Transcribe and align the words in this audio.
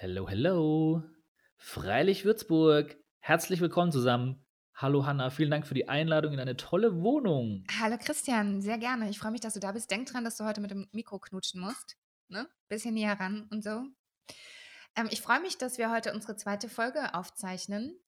Hello, 0.00 0.28
hello. 0.28 1.02
Freilich 1.56 2.24
Würzburg. 2.24 2.96
Herzlich 3.18 3.60
willkommen 3.60 3.90
zusammen. 3.90 4.46
Hallo 4.72 5.04
Hanna, 5.04 5.28
vielen 5.30 5.50
Dank 5.50 5.66
für 5.66 5.74
die 5.74 5.88
Einladung 5.88 6.32
in 6.32 6.38
eine 6.38 6.56
tolle 6.56 7.02
Wohnung. 7.02 7.64
Hallo 7.80 7.98
Christian, 7.98 8.62
sehr 8.62 8.78
gerne. 8.78 9.10
Ich 9.10 9.18
freue 9.18 9.32
mich, 9.32 9.40
dass 9.40 9.54
du 9.54 9.58
da 9.58 9.72
bist. 9.72 9.90
Denk 9.90 10.06
dran, 10.06 10.22
dass 10.22 10.36
du 10.36 10.44
heute 10.44 10.60
mit 10.60 10.70
dem 10.70 10.86
Mikro 10.92 11.18
knutschen 11.18 11.60
musst. 11.60 11.96
Ne? 12.28 12.48
Bisschen 12.68 12.94
näher 12.94 13.18
ran 13.18 13.48
und 13.50 13.64
so. 13.64 13.82
Ähm, 14.94 15.08
ich 15.10 15.20
freue 15.20 15.40
mich, 15.40 15.58
dass 15.58 15.78
wir 15.78 15.90
heute 15.90 16.14
unsere 16.14 16.36
zweite 16.36 16.68
Folge 16.68 17.16
aufzeichnen. 17.16 17.98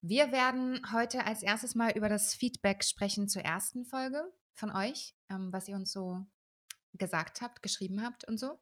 Wir 0.00 0.32
werden 0.32 0.80
heute 0.94 1.26
als 1.26 1.42
erstes 1.42 1.74
mal 1.74 1.92
über 1.92 2.08
das 2.08 2.34
Feedback 2.34 2.82
sprechen 2.84 3.28
zur 3.28 3.42
ersten 3.42 3.84
Folge 3.84 4.32
von 4.54 4.74
euch, 4.74 5.14
ähm, 5.28 5.52
was 5.52 5.68
ihr 5.68 5.76
uns 5.76 5.92
so 5.92 6.24
gesagt 6.94 7.42
habt, 7.42 7.62
geschrieben 7.62 8.02
habt 8.02 8.26
und 8.26 8.38
so. 8.38 8.58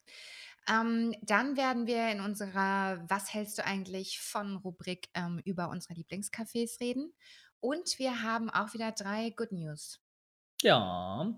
Ähm, 0.69 1.15
dann 1.23 1.57
werden 1.57 1.87
wir 1.87 2.11
in 2.11 2.21
unserer 2.21 3.03
Was 3.09 3.33
hältst 3.35 3.59
du 3.59 3.65
eigentlich 3.65 4.21
von 4.21 4.57
Rubrik 4.57 5.09
ähm, 5.15 5.41
über 5.45 5.69
unsere 5.71 5.95
Lieblingscafés 5.95 6.81
reden. 6.81 7.13
Und 7.61 7.99
wir 7.99 8.23
haben 8.23 8.51
auch 8.51 8.75
wieder 8.75 8.93
drei 8.93 9.31
Good 9.31 9.53
News. 9.53 10.01
Ja. 10.63 11.37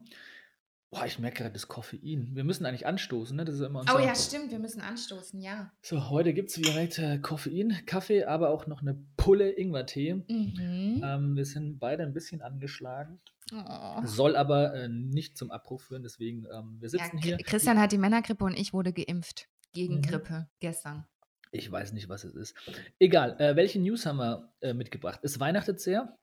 Boah, 0.90 1.06
ich 1.06 1.18
merke 1.18 1.38
gerade 1.38 1.52
das 1.52 1.66
Koffein. 1.66 2.30
Wir 2.34 2.44
müssen 2.44 2.64
eigentlich 2.66 2.86
anstoßen, 2.86 3.36
ne? 3.36 3.44
Das 3.44 3.56
ist 3.56 3.62
immer 3.62 3.84
Oh 3.92 3.98
ja, 3.98 4.14
stimmt, 4.14 4.52
wir 4.52 4.60
müssen 4.60 4.80
anstoßen, 4.80 5.40
ja. 5.40 5.72
So, 5.82 6.08
heute 6.08 6.32
gibt 6.32 6.50
es 6.50 6.54
direkt 6.54 6.98
äh, 6.98 7.18
Koffein, 7.18 7.80
Kaffee, 7.84 8.24
aber 8.24 8.50
auch 8.50 8.68
noch 8.68 8.80
eine 8.80 8.94
Pulle 9.16 9.50
Ingwertee. 9.50 10.14
Mhm. 10.14 11.02
Ähm, 11.04 11.36
wir 11.36 11.44
sind 11.44 11.80
beide 11.80 12.04
ein 12.04 12.12
bisschen 12.12 12.42
angeschlagen. 12.42 13.20
Oh. 13.54 14.04
Soll 14.06 14.36
aber 14.36 14.74
äh, 14.74 14.88
nicht 14.88 15.36
zum 15.38 15.50
Abbruch 15.50 15.80
führen, 15.80 16.02
deswegen, 16.02 16.46
ähm, 16.52 16.76
wir 16.80 16.88
Ja, 16.88 16.90
sitzen 16.90 17.18
Chri- 17.18 17.22
hier. 17.22 17.36
Christian 17.38 17.78
hat 17.78 17.92
die 17.92 17.98
Männergrippe 17.98 18.44
und 18.44 18.54
ich 18.58 18.72
wurde 18.72 18.92
geimpft 18.92 19.48
gegen 19.72 19.96
Mhm. 19.96 20.02
Grippe 20.02 20.48
gestern. 20.60 21.06
Ich 21.52 21.70
weiß 21.70 21.92
nicht, 21.92 22.08
was 22.08 22.24
es 22.24 22.34
ist. 22.34 22.56
Egal, 22.98 23.40
äh, 23.40 23.54
welche 23.54 23.78
News 23.80 24.06
haben 24.06 24.16
wir 24.18 24.52
äh, 24.60 24.74
mitgebracht? 24.74 25.20
Es 25.22 25.38
weihnachtet 25.38 25.80
sehr 25.80 26.16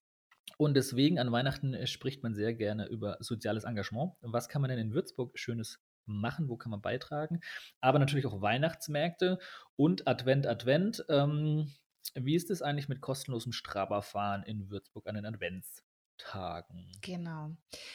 und 0.58 0.73
deswegen 0.73 1.19
an 1.19 1.31
Weihnachten 1.31 1.73
äh, 1.73 1.88
spricht 1.88 2.22
man 2.23 2.33
sehr 2.36 2.53
gerne 2.53 2.88
über 2.88 3.16
soziales 3.22 3.63
Engagement. 3.63 4.11
Was 4.22 4.50
kann 4.50 4.61
man 4.61 4.69
denn 4.69 4.80
in 4.80 4.94
Würzburg 4.94 5.38
Schönes 5.39 5.80
machen? 6.06 6.50
Wo 6.50 6.58
kann 6.58 6.72
man 6.72 6.81
beitragen? 6.81 7.39
Aber 7.80 8.00
natürlich 8.00 8.25
auch 8.25 8.41
Weihnachtsmärkte 8.41 9.39
und 9.78 10.08
Advent, 10.08 10.47
Advent. 10.47 11.06
Ähm, 11.08 11.72
wie 12.16 12.36
ist 12.36 12.50
es 12.52 12.61
eigentlich 12.61 12.89
mit 12.89 13.00
kostenlosem 13.00 13.53
Strava-Fahren 13.53 14.44
in 14.44 14.69
Würzburg 14.69 15.08
an 15.08 15.16
den 15.16 15.25
Adventstagen? 16.22 16.88
Genau. 17.02 17.52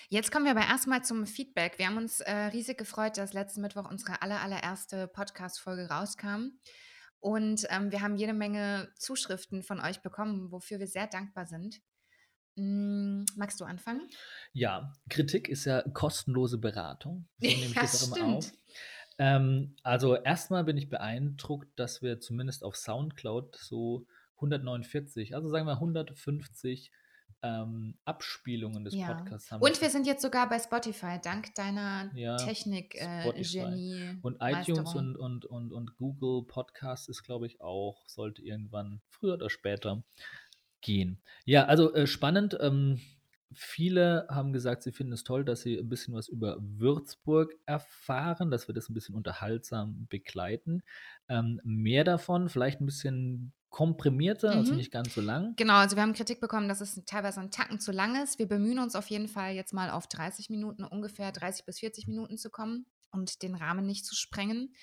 Jetzt 0.08 0.30
kommen 0.30 0.44
wir 0.44 0.52
aber 0.52 0.66
erstmal 0.66 1.04
zum 1.04 1.26
Feedback. 1.26 1.78
Wir 1.78 1.86
haben 1.86 1.96
uns 1.96 2.20
äh, 2.20 2.32
riesig 2.32 2.78
gefreut, 2.78 3.16
dass 3.18 3.32
letzten 3.32 3.60
Mittwoch 3.60 3.88
unsere 3.90 4.22
aller, 4.22 4.40
allererste 4.40 5.08
Podcast-Folge 5.08 5.88
rauskam. 5.88 6.58
Und 7.20 7.66
ähm, 7.70 7.90
wir 7.90 8.02
haben 8.02 8.16
jede 8.16 8.34
Menge 8.34 8.92
Zuschriften 8.98 9.62
von 9.62 9.80
euch 9.80 10.02
bekommen, 10.02 10.52
wofür 10.52 10.78
wir 10.78 10.86
sehr 10.86 11.06
dankbar 11.06 11.46
sind. 11.46 11.80
Mm, 12.56 13.24
magst 13.36 13.60
du 13.60 13.64
anfangen? 13.64 14.08
Ja, 14.52 14.92
Kritik 15.08 15.48
ist 15.48 15.64
ja 15.64 15.82
kostenlose 15.82 16.58
Beratung. 16.58 17.28
So 17.40 17.48
nehme 17.48 17.66
ich 17.66 17.74
Ja, 17.74 17.82
das 17.82 18.12
auch 18.12 18.16
immer 18.16 18.36
auf. 18.36 18.52
Ähm, 19.18 19.76
also 19.82 20.14
erstmal 20.14 20.64
bin 20.64 20.76
ich 20.76 20.88
beeindruckt, 20.90 21.68
dass 21.78 22.02
wir 22.02 22.20
zumindest 22.20 22.64
auf 22.64 22.76
Soundcloud 22.76 23.56
so 23.56 24.06
149, 24.36 25.34
also 25.34 25.48
sagen 25.48 25.66
wir 25.66 25.72
150 25.72 26.92
ähm, 27.42 27.96
Abspielungen 28.04 28.84
des 28.84 28.94
Ja. 28.94 29.14
Podcasts 29.14 29.50
haben. 29.50 29.62
Und 29.62 29.80
wir 29.80 29.90
sind 29.90 30.06
jetzt 30.06 30.22
sogar 30.22 30.48
bei 30.48 30.58
Spotify, 30.58 31.18
dank 31.22 31.54
deiner 31.54 32.10
Ja, 32.14 32.36
Technik-Genie. 32.36 33.22
Spotify. 33.22 34.18
Und 34.22 34.36
iTunes 34.40 34.94
und, 34.94 35.16
und, 35.16 35.44
und, 35.44 35.72
und 35.72 35.96
Google 35.96 36.44
Podcast 36.46 37.08
ist, 37.08 37.22
glaube 37.22 37.46
ich, 37.46 37.60
auch, 37.60 38.08
sollte 38.08 38.42
irgendwann 38.42 39.00
früher 39.08 39.34
oder 39.34 39.50
später 39.50 40.02
gehen. 40.80 41.20
Ja, 41.44 41.66
also 41.66 41.92
äh, 41.94 42.06
spannend. 42.06 42.56
Ähm, 42.60 43.00
viele 43.52 44.26
haben 44.30 44.52
gesagt, 44.52 44.82
sie 44.82 44.92
finden 44.92 45.12
es 45.12 45.24
toll, 45.24 45.44
dass 45.44 45.62
sie 45.62 45.78
ein 45.78 45.88
bisschen 45.88 46.14
was 46.14 46.28
über 46.28 46.56
Würzburg 46.60 47.54
erfahren, 47.66 48.50
dass 48.50 48.68
wir 48.68 48.74
das 48.74 48.88
ein 48.88 48.94
bisschen 48.94 49.14
unterhaltsam 49.14 50.06
begleiten. 50.08 50.82
Ähm, 51.28 51.60
mehr 51.64 52.04
davon, 52.04 52.48
vielleicht 52.48 52.80
ein 52.80 52.86
bisschen 52.86 53.52
komprimierter, 53.70 54.56
also 54.56 54.74
Mhm. 54.74 54.76
nicht 54.76 54.90
ganz 54.92 55.14
so 55.14 55.20
lang. 55.20 55.56
Genau, 55.56 55.74
also 55.74 55.96
wir 55.96 56.02
haben 56.02 56.14
Kritik 56.14 56.40
bekommen, 56.40 56.68
dass 56.68 56.80
es 56.82 57.02
teilweise 57.06 57.40
ein 57.40 57.50
Tacken 57.50 57.80
zu 57.80 57.92
lang 57.92 58.22
ist. 58.22 58.38
Wir 58.38 58.48
bemühen 58.48 58.78
uns 58.78 58.94
auf 58.96 59.08
jeden 59.08 59.28
Fall 59.28 59.54
jetzt 59.54 59.72
mal 59.74 59.90
auf 59.90 60.06
30 60.08 60.50
Minuten, 60.50 60.84
ungefähr 60.84 61.32
30 61.32 61.66
bis 61.66 61.80
40 61.80 62.08
Minuten 62.08 62.38
zu 62.38 62.50
kommen 62.50 62.86
und 63.12 63.42
den 63.42 63.54
Rahmen 63.54 63.86
nicht 63.86 64.06
zu 64.06 64.14
sprengen. 64.16 64.74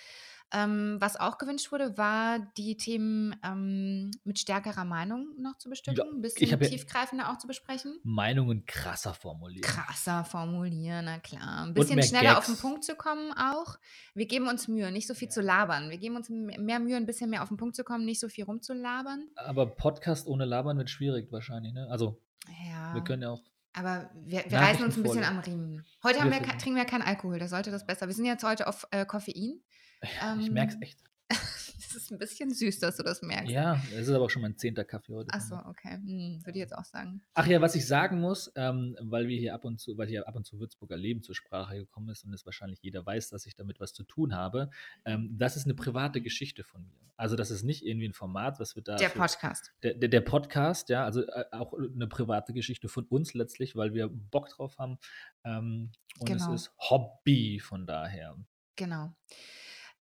Ähm, 0.53 0.97
was 1.00 1.16
auch 1.19 1.40
gewünscht 1.40 1.72
wurde, 1.72 1.97
war 1.97 2.38
die 2.58 2.78
Themen 2.78 3.36
ähm, 3.44 4.12
mit 4.24 4.38
stärkerer 4.38 4.86
Meinung 4.86 5.28
noch 5.40 5.58
zu 5.58 5.68
bestücken, 5.69 5.97
Ja, 5.97 6.06
ein 6.12 6.22
bisschen 6.22 6.47
ja- 6.47 6.58
tiefgreifender 6.58 7.31
auch 7.31 7.40
zu 7.40 7.47
besprechen. 7.47 8.00
Meinungen 8.03 8.66
krasser 8.68 9.13
formulieren. 9.16 9.63
Krasser 9.63 10.24
formulieren, 10.24 11.06
na 11.06 11.18
klar. 11.19 11.63
Ein 11.66 11.74
bisschen 11.74 12.02
schneller 12.03 12.38
auf 12.38 12.46
den 12.46 12.53
Gags. 12.53 12.62
Punkt 12.62 12.84
zu 12.84 12.96
kommen 12.96 13.34
auch. 13.34 13.78
Wir 14.13 14.28
geben 14.28 14.47
uns 14.47 14.68
Mühe, 14.68 14.92
nicht 14.92 15.08
so 15.08 15.16
viel 15.16 15.30
zu 15.30 15.42
labern. 15.42 15.90
Wir 15.90 15.97
geben 15.97 16.16
uns 16.16 16.30
mehr 16.30 16.80
Mühe, 16.80 16.96
ein 16.97 17.06
bisschen 17.08 17.30
mehr 17.31 17.42
auf 17.42 17.50
den 17.50 17.58
Punkt 17.58 17.75
zu 17.75 17.84
kommen, 17.84 18.06
nicht 18.06 18.19
so 18.19 18.30
viel 18.30 18.44
rumzulabern. 18.46 19.28
Aber 19.36 19.66
Podcast 19.66 20.28
ohne 20.28 20.46
Labern 20.46 20.78
wird 20.78 20.90
schwierig 20.90 21.31
wahrscheinlich, 21.31 21.74
ne? 21.74 21.88
Also, 21.90 22.22
Ja. 22.69 22.94
wir 22.94 23.03
können 23.03 23.24
ja 23.24 23.31
auch 23.31 23.42
Aber 23.75 24.12
wir, 24.13 24.44
wir 24.47 24.59
reißen 24.59 24.86
uns 24.86 24.97
ein 24.97 25.03
bisschen 25.03 25.24
am 25.24 25.40
Riemen. 25.40 25.84
Heute 26.03 26.19
haben 26.22 26.30
Wir 26.31 26.40
wir, 26.42 26.47
trinken 26.59 26.75
wir 26.75 26.86
keinen 26.86 27.02
Alkohol, 27.02 27.40
da 27.40 27.47
sollte 27.47 27.72
das 27.72 27.88
besser. 27.88 28.06
Wir 28.08 28.13
sind 28.13 28.25
jetzt 28.25 28.44
heute 28.44 28.68
auf 28.68 28.86
äh, 28.92 29.03
Koffein. 29.06 29.62
Ich 30.03 30.52
merke 30.52 30.69
es 30.72 30.75
Ähm, 30.75 30.81
echt. 30.81 31.00
Es 31.96 31.96
ist 31.97 32.12
ein 32.12 32.18
bisschen 32.18 32.52
süß, 32.52 32.80
dass 32.80 32.97
du 32.97 33.03
das 33.03 33.22
merkst. 33.22 33.52
Ja, 33.52 33.75
es 33.94 34.08
ist 34.08 34.09
aber 34.09 34.25
auch 34.25 34.30
schon 34.31 34.41
mein 34.41 34.58
zehnter 34.58 34.84
Kaffee 34.84 35.14
heute. 35.14 35.30
Ach 35.31 35.40
so, 35.41 35.56
okay. 35.58 35.94
Hm, 35.97 36.40
würde 36.44 36.58
ich 36.58 36.62
jetzt 36.64 36.75
auch 36.75 36.86
sagen. 36.86 37.22
Ach 37.36 37.46
ja, 37.46 37.62
was 37.62 37.75
ich 37.75 37.86
sagen 37.86 38.19
muss, 38.19 38.52
ähm, 38.56 38.97
weil 39.00 39.28
wir 39.28 39.38
hier 39.38 39.53
ab 39.53 39.63
und 39.63 39.80
zu, 39.80 39.96
weil 39.96 40.08
hier 40.08 40.28
ab 40.28 40.36
und 40.36 40.44
zu 40.44 40.59
Würzburger 40.59 40.97
Leben 40.97 41.22
zur 41.22 41.36
Sprache 41.36 41.75
gekommen 41.78 42.09
ist 42.09 42.24
und 42.25 42.34
es 42.34 42.47
wahrscheinlich 42.47 42.80
jeder 42.81 43.06
weiß, 43.06 43.30
dass 43.30 43.46
ich 43.46 43.53
damit 43.53 43.80
was 43.80 43.94
zu 43.94 44.03
tun 44.06 44.34
habe, 44.36 44.72
ähm, 45.06 45.30
das 45.38 45.56
ist 45.56 45.66
eine 45.66 45.75
private 45.75 46.19
Geschichte 46.22 46.63
von 46.63 46.81
mir. 46.81 46.97
Also 47.16 47.36
das 47.36 47.52
ist 47.52 47.62
nicht 47.62 47.86
irgendwie 47.86 48.08
ein 48.08 48.13
Format, 48.13 48.59
was 48.59 48.75
wir 48.75 48.81
da. 48.81 48.96
Der 48.96 49.12
für- 49.12 49.19
Podcast. 49.19 49.72
Der, 49.84 49.94
der, 49.94 50.09
der 50.09 50.22
Podcast, 50.22 50.90
ja, 50.90 51.06
also 51.06 51.22
äh, 51.22 51.46
auch 51.52 51.74
eine 51.74 52.08
private 52.08 52.53
Geschichte 52.53 52.88
von 52.90 53.06
uns 53.06 53.36
letztlich, 53.36 53.75
weil 53.75 53.94
wir 53.94 54.08
Bock 54.09 54.50
drauf 54.50 54.80
haben. 54.80 54.97
Ähm, 55.44 55.92
und 56.18 56.25
Genau. 56.28 56.53
es 56.56 56.62
ist 56.63 56.75
Hobby 56.90 57.59
von 57.59 57.86
daher. 57.86 58.36
Genau. 58.78 59.13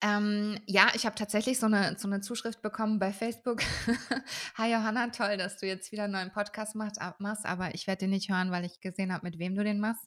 Ähm, 0.04 0.60
ja, 0.68 0.90
ich 0.94 1.06
habe 1.06 1.16
tatsächlich 1.16 1.60
so 1.60 1.66
eine, 1.66 1.96
so 1.98 2.08
eine 2.08 2.22
Zuschrift 2.22 2.62
bekommen 2.62 3.00
bei 3.00 3.12
Facebook. 3.12 3.62
Hi 4.56 4.72
Johanna, 4.72 5.08
toll, 5.08 5.38
dass 5.38 5.58
du 5.58 5.66
jetzt 5.66 5.92
wieder 5.92 6.04
einen 6.04 6.14
neuen 6.14 6.32
Podcast 6.32 6.76
machst, 6.76 7.02
ab- 7.02 7.20
machst 7.20 7.46
aber 7.48 7.74
ich 7.74 7.88
werde 7.88 8.02
den 8.02 8.12
nicht 8.12 8.30
hören, 8.30 8.52
weil 8.52 8.64
ich 8.66 8.80
gesehen 8.80 9.12
habe, 9.12 9.26
mit 9.26 9.40
wem 9.40 9.56
du 9.56 9.64
den 9.64 9.80
machst. 9.80 10.04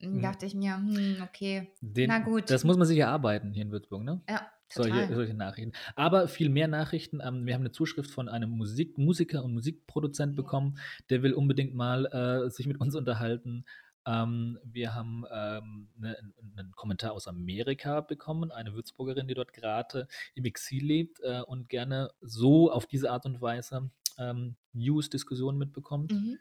Dann 0.00 0.16
Mhm. 0.16 0.22
dachte 0.22 0.44
ich 0.44 0.54
mir, 0.54 0.76
hm, 0.76 1.22
okay, 1.22 1.72
Den, 1.80 2.08
Na 2.08 2.18
gut. 2.18 2.50
Das 2.50 2.64
muss 2.64 2.76
man 2.76 2.86
sich 2.86 2.98
erarbeiten 2.98 3.52
hier 3.52 3.62
in 3.62 3.70
Würzburg, 3.72 4.02
ne? 4.04 4.20
ja, 4.28 4.46
Solche, 4.70 5.14
solche 5.14 5.34
Nachrichten. 5.34 5.72
Aber 5.94 6.26
viel 6.28 6.48
mehr 6.50 6.66
Nachrichten. 6.68 7.20
Ähm, 7.24 7.46
wir 7.46 7.54
haben 7.54 7.62
eine 7.62 7.70
Zuschrift 7.70 8.10
von 8.10 8.28
einem 8.28 8.50
Musik, 8.50 8.98
Musiker 8.98 9.44
und 9.44 9.54
Musikproduzent 9.54 10.32
Ja. 10.36 10.42
bekommen. 10.42 10.78
Der 11.10 11.22
will 11.22 11.32
unbedingt 11.32 11.74
mal 11.74 12.06
äh, 12.06 12.50
sich 12.50 12.66
mit 12.66 12.80
uns 12.80 12.94
unterhalten. 12.96 13.64
Ähm, 14.06 14.58
wir 14.64 14.94
haben 14.94 15.24
ähm, 15.30 15.88
ne, 15.96 16.16
einen 16.56 16.72
Kommentar 16.72 17.12
aus 17.12 17.26
Amerika 17.26 18.00
bekommen, 18.00 18.50
eine 18.50 18.74
Würzburgerin, 18.74 19.28
die 19.28 19.34
dort 19.34 19.52
gerade 19.52 20.08
im 20.34 20.44
Exil 20.44 20.84
lebt 20.84 21.20
äh, 21.20 21.42
und 21.46 21.68
gerne 21.68 22.10
so 22.20 22.70
auf 22.70 22.86
diese 22.86 23.10
Art 23.10 23.26
und 23.26 23.40
Weise 23.40 23.90
ähm, 24.18 24.56
News-Diskussionen 24.72 25.58
mitbekommt. 25.58 26.12
Mhm. 26.12 26.38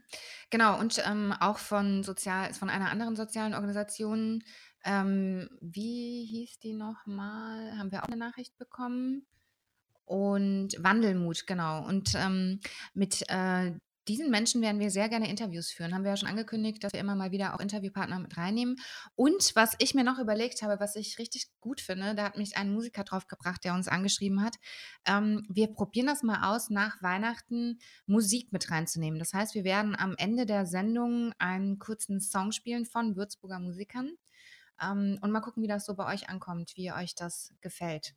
Genau, 0.50 0.79
und 0.79 1.01
ähm, 1.06 1.34
auch 1.40 1.57
von, 1.57 2.03
sozial, 2.03 2.53
von 2.53 2.69
einer 2.69 2.90
anderen 2.90 3.16
sozialen 3.16 3.53
Organisation, 3.53 4.44
ähm, 4.85 5.50
wie 5.62 6.25
hieß 6.25 6.59
die 6.59 6.74
nochmal? 6.74 7.78
Haben 7.78 7.91
wir 7.91 8.03
auch 8.03 8.07
eine 8.07 8.18
Nachricht 8.18 8.57
bekommen? 8.57 9.25
Und 10.06 10.75
Wandelmut, 10.80 11.48
genau. 11.48 11.88
Und 11.88 12.13
ähm, 12.16 12.59
mit 12.94 13.24
äh, 13.30 13.71
diesen 14.08 14.30
Menschen 14.30 14.62
werden 14.62 14.80
wir 14.80 14.92
sehr 14.92 15.10
gerne 15.10 15.30
Interviews 15.30 15.70
führen. 15.70 15.94
Haben 15.94 16.04
wir 16.04 16.12
ja 16.12 16.18
schon 16.18 16.30
angekündigt, 16.30 16.84
dass 16.84 16.94
wir 16.94 17.00
immer 17.00 17.16
mal 17.16 17.32
wieder 17.32 17.54
auch 17.54 17.60
Interviewpartner 17.60 18.20
mit 18.20 18.38
reinnehmen. 18.38 18.78
Und 19.16 19.56
was 19.56 19.76
ich 19.80 19.94
mir 19.96 20.04
noch 20.04 20.20
überlegt 20.20 20.62
habe, 20.62 20.80
was 20.80 20.96
ich 20.96 21.18
richtig 21.20 21.48
gut 21.60 21.82
finde, 21.82 22.16
da 22.16 22.26
hat 22.26 22.38
mich 22.38 22.58
ein 22.58 22.74
Musiker 22.74 23.04
drauf 23.04 23.28
gebracht, 23.28 23.64
der 23.64 23.74
uns 23.74 23.88
angeschrieben 23.88 24.44
hat. 24.44 24.56
Ähm, 25.06 25.46
wir 25.50 25.68
probieren 25.68 26.08
das 26.08 26.24
mal 26.24 26.54
aus, 26.54 26.70
nach 26.70 27.02
Weihnachten 27.02 27.80
Musik 28.06 28.52
mit 28.52 28.70
reinzunehmen. 28.70 29.20
Das 29.20 29.34
heißt, 29.34 29.56
wir 29.56 29.64
werden 29.64 29.96
am 29.96 30.16
Ende 30.18 30.46
der 30.46 30.66
Sendung 30.66 31.34
einen 31.40 31.80
kurzen 31.80 32.20
Song 32.20 32.52
spielen 32.52 32.86
von 32.86 33.16
Würzburger 33.16 33.60
Musikern 33.60 34.12
ähm, 34.82 35.18
und 35.22 35.32
mal 35.32 35.42
gucken, 35.42 35.64
wie 35.64 35.68
das 35.68 35.86
so 35.86 35.96
bei 35.96 36.14
euch 36.14 36.30
ankommt, 36.30 36.74
wie 36.76 36.92
euch 36.92 37.16
das 37.16 37.54
gefällt. 37.62 38.16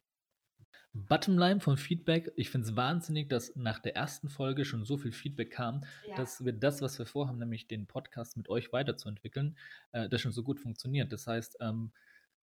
Bottomline 0.93 1.61
von 1.61 1.77
Feedback. 1.77 2.33
Ich 2.37 2.49
finde 2.51 2.69
es 2.69 2.77
wahnsinnig, 2.77 3.29
dass 3.29 3.55
nach 3.55 3.79
der 3.81 3.97
ersten 3.97 4.29
Folge 4.31 4.65
schon 4.65 4.85
so 4.85 4.97
viel 4.97 5.13
Feedback 5.13 5.51
kam, 5.51 5.85
Ja. 6.09 6.17
dass 6.17 6.45
wir 6.45 6.53
das, 6.55 6.81
was 6.81 6.99
wir 6.99 7.07
vorhaben, 7.07 7.39
nämlich 7.39 7.67
den 7.67 7.87
Podcast 7.87 8.37
mit 8.37 8.49
euch 8.49 8.73
weiterzuentwickeln, 8.73 9.57
äh, 9.93 10.09
das 10.09 10.21
schon 10.23 10.33
so 10.33 10.43
gut 10.43 10.59
funktioniert. 10.61 11.13
Das 11.13 11.27
heißt, 11.27 11.59
ähm, 11.61 11.93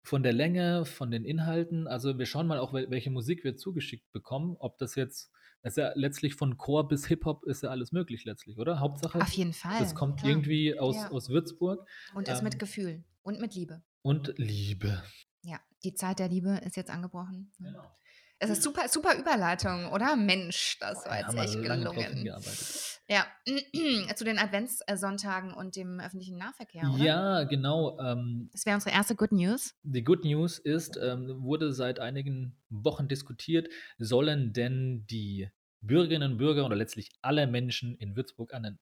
von 0.02 0.22
der 0.22 0.32
Länge, 0.32 0.86
von 0.86 1.10
den 1.10 1.26
Inhalten. 1.26 1.86
Also 1.86 2.18
wir 2.18 2.24
schauen 2.24 2.46
mal 2.46 2.58
auch, 2.58 2.72
wel 2.72 2.90
welche 2.90 3.10
Musik 3.10 3.44
wir 3.44 3.56
zugeschickt 3.56 4.10
bekommen. 4.12 4.56
Ob 4.58 4.78
das 4.78 4.94
jetzt 4.94 5.30
das 5.62 5.74
ist 5.74 5.76
ja 5.76 5.92
letztlich 5.94 6.36
von 6.36 6.56
Chor 6.56 6.88
bis 6.88 7.04
Hip-Hop 7.08 7.44
ist 7.44 7.62
ja 7.62 7.68
alles 7.68 7.92
möglich 7.92 8.24
letztlich, 8.24 8.56
oder? 8.58 8.80
Hauptsache, 8.80 9.20
Auf 9.20 9.28
jeden 9.34 9.52
Fall. 9.52 9.78
das 9.78 9.94
kommt 9.94 10.20
klar. 10.20 10.30
irgendwie 10.30 10.78
aus, 10.78 10.96
Ja. 10.96 11.10
aus 11.10 11.28
Würzburg. 11.28 11.86
Und 12.14 12.28
ist 12.30 12.42
mit 12.42 12.54
Ähm, 12.54 12.58
Gefühl 12.60 13.04
und 13.22 13.40
mit 13.42 13.54
Liebe. 13.54 13.82
und 14.00 14.32
Liebe. 14.38 15.02
Die 15.84 15.94
Zeit 15.94 16.18
der 16.18 16.28
Liebe 16.28 16.60
ist 16.64 16.76
jetzt 16.76 16.90
angebrochen. 16.90 17.52
Genau. 17.58 17.82
Es 18.42 18.48
ist 18.48 18.62
super, 18.62 18.88
super 18.88 19.18
Überleitung, 19.18 19.92
oder? 19.92 20.16
Mensch, 20.16 20.78
das 20.80 21.04
war 21.04 21.20
jetzt 21.20 21.34
echt 21.36 21.62
gelungen. 21.62 22.26
Ja, 23.06 23.26
zu 24.14 24.24
den 24.24 24.38
Adventssonntagen 24.38 25.52
und 25.52 25.76
dem 25.76 26.00
öffentlichen 26.00 26.38
Nahverkehr, 26.38 26.88
oder? 26.94 27.04
Ja, 27.04 27.44
genau. 27.44 27.98
Ähm, 27.98 28.48
Das 28.52 28.64
wäre 28.64 28.76
unsere 28.76 28.94
erste 28.94 29.14
Good 29.14 29.32
News. 29.32 29.74
die 29.82 30.04
Good 30.04 30.24
News 30.24 30.58
ist, 30.58 30.96
ähm, 30.96 31.42
wurde 31.42 31.72
seit 31.72 31.98
einigen 32.00 32.56
Wochen 32.70 33.08
diskutiert, 33.08 33.68
sollen 33.98 34.54
denn 34.54 35.04
die 35.10 35.50
Bürgerinnen 35.82 36.32
und 36.32 36.38
Bürger 36.38 36.64
oder 36.64 36.76
letztlich 36.76 37.10
alle 37.20 37.46
Menschen 37.46 37.94
in 37.96 38.16
Würzburg 38.16 38.54
an 38.54 38.62
den 38.62 38.78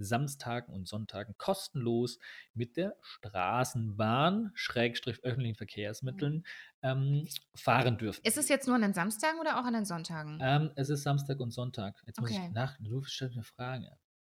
Adventssamstagen 0.00 0.74
und 0.74 0.88
Sonntagen 0.88 1.34
kostenlos 1.36 2.18
mit 2.54 2.76
der 2.76 2.96
Straßenbahn, 3.02 4.50
Schrägstrich 4.54 5.22
öffentlichen 5.22 5.56
Verkehrsmitteln, 5.56 6.44
ähm, 6.82 7.28
fahren 7.54 7.98
dürfen. 7.98 8.22
Ist 8.24 8.38
es 8.38 8.48
jetzt 8.48 8.66
nur 8.66 8.76
an 8.76 8.82
den 8.82 8.94
Samstagen 8.94 9.38
oder 9.40 9.60
auch 9.60 9.64
an 9.64 9.74
den 9.74 9.84
Sonntagen? 9.84 10.38
Ähm, 10.40 10.70
es 10.76 10.88
ist 10.88 11.02
Samstag 11.02 11.40
und 11.40 11.50
Sonntag. 11.52 12.00
Jetzt 12.06 12.20
muss 12.20 12.30
Okay. 12.30 12.46
ich 12.48 12.54
nach. 12.54 12.76
Du 12.80 13.02
stellst 13.04 13.36
mir 13.36 13.42
Fragen. 13.42 13.86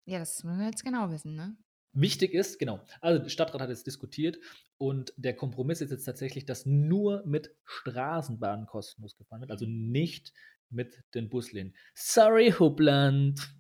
Ja, 0.06 0.20
das 0.20 0.44
müssen 0.44 0.60
wir 0.60 0.66
jetzt 0.66 0.84
genau 0.84 1.12
wissen, 1.12 1.36
ne? 1.36 1.56
Wichtig 1.94 2.34
ist, 2.34 2.58
genau, 2.58 2.80
also 3.02 3.22
der 3.22 3.30
Stadtrat 3.30 3.60
hat 3.62 3.70
jetzt 3.70 3.86
diskutiert 3.86 4.40
und 4.78 5.14
der 5.18 5.36
Kompromiss 5.36 5.82
ist 5.82 5.92
jetzt 5.92 6.06
tatsächlich, 6.06 6.46
dass 6.46 6.66
nur 6.66 7.22
mit 7.26 7.54
Straßenbahnen 7.66 8.66
kostenlos 8.66 9.18
gefahren 9.18 9.42
wird, 9.42 9.52
also 9.52 9.66
nicht 9.68 10.32
mit 10.70 11.04
den 11.14 11.28
Buslinien. 11.28 11.76
Sorry, 11.94 12.52
Hubland. 12.58 13.54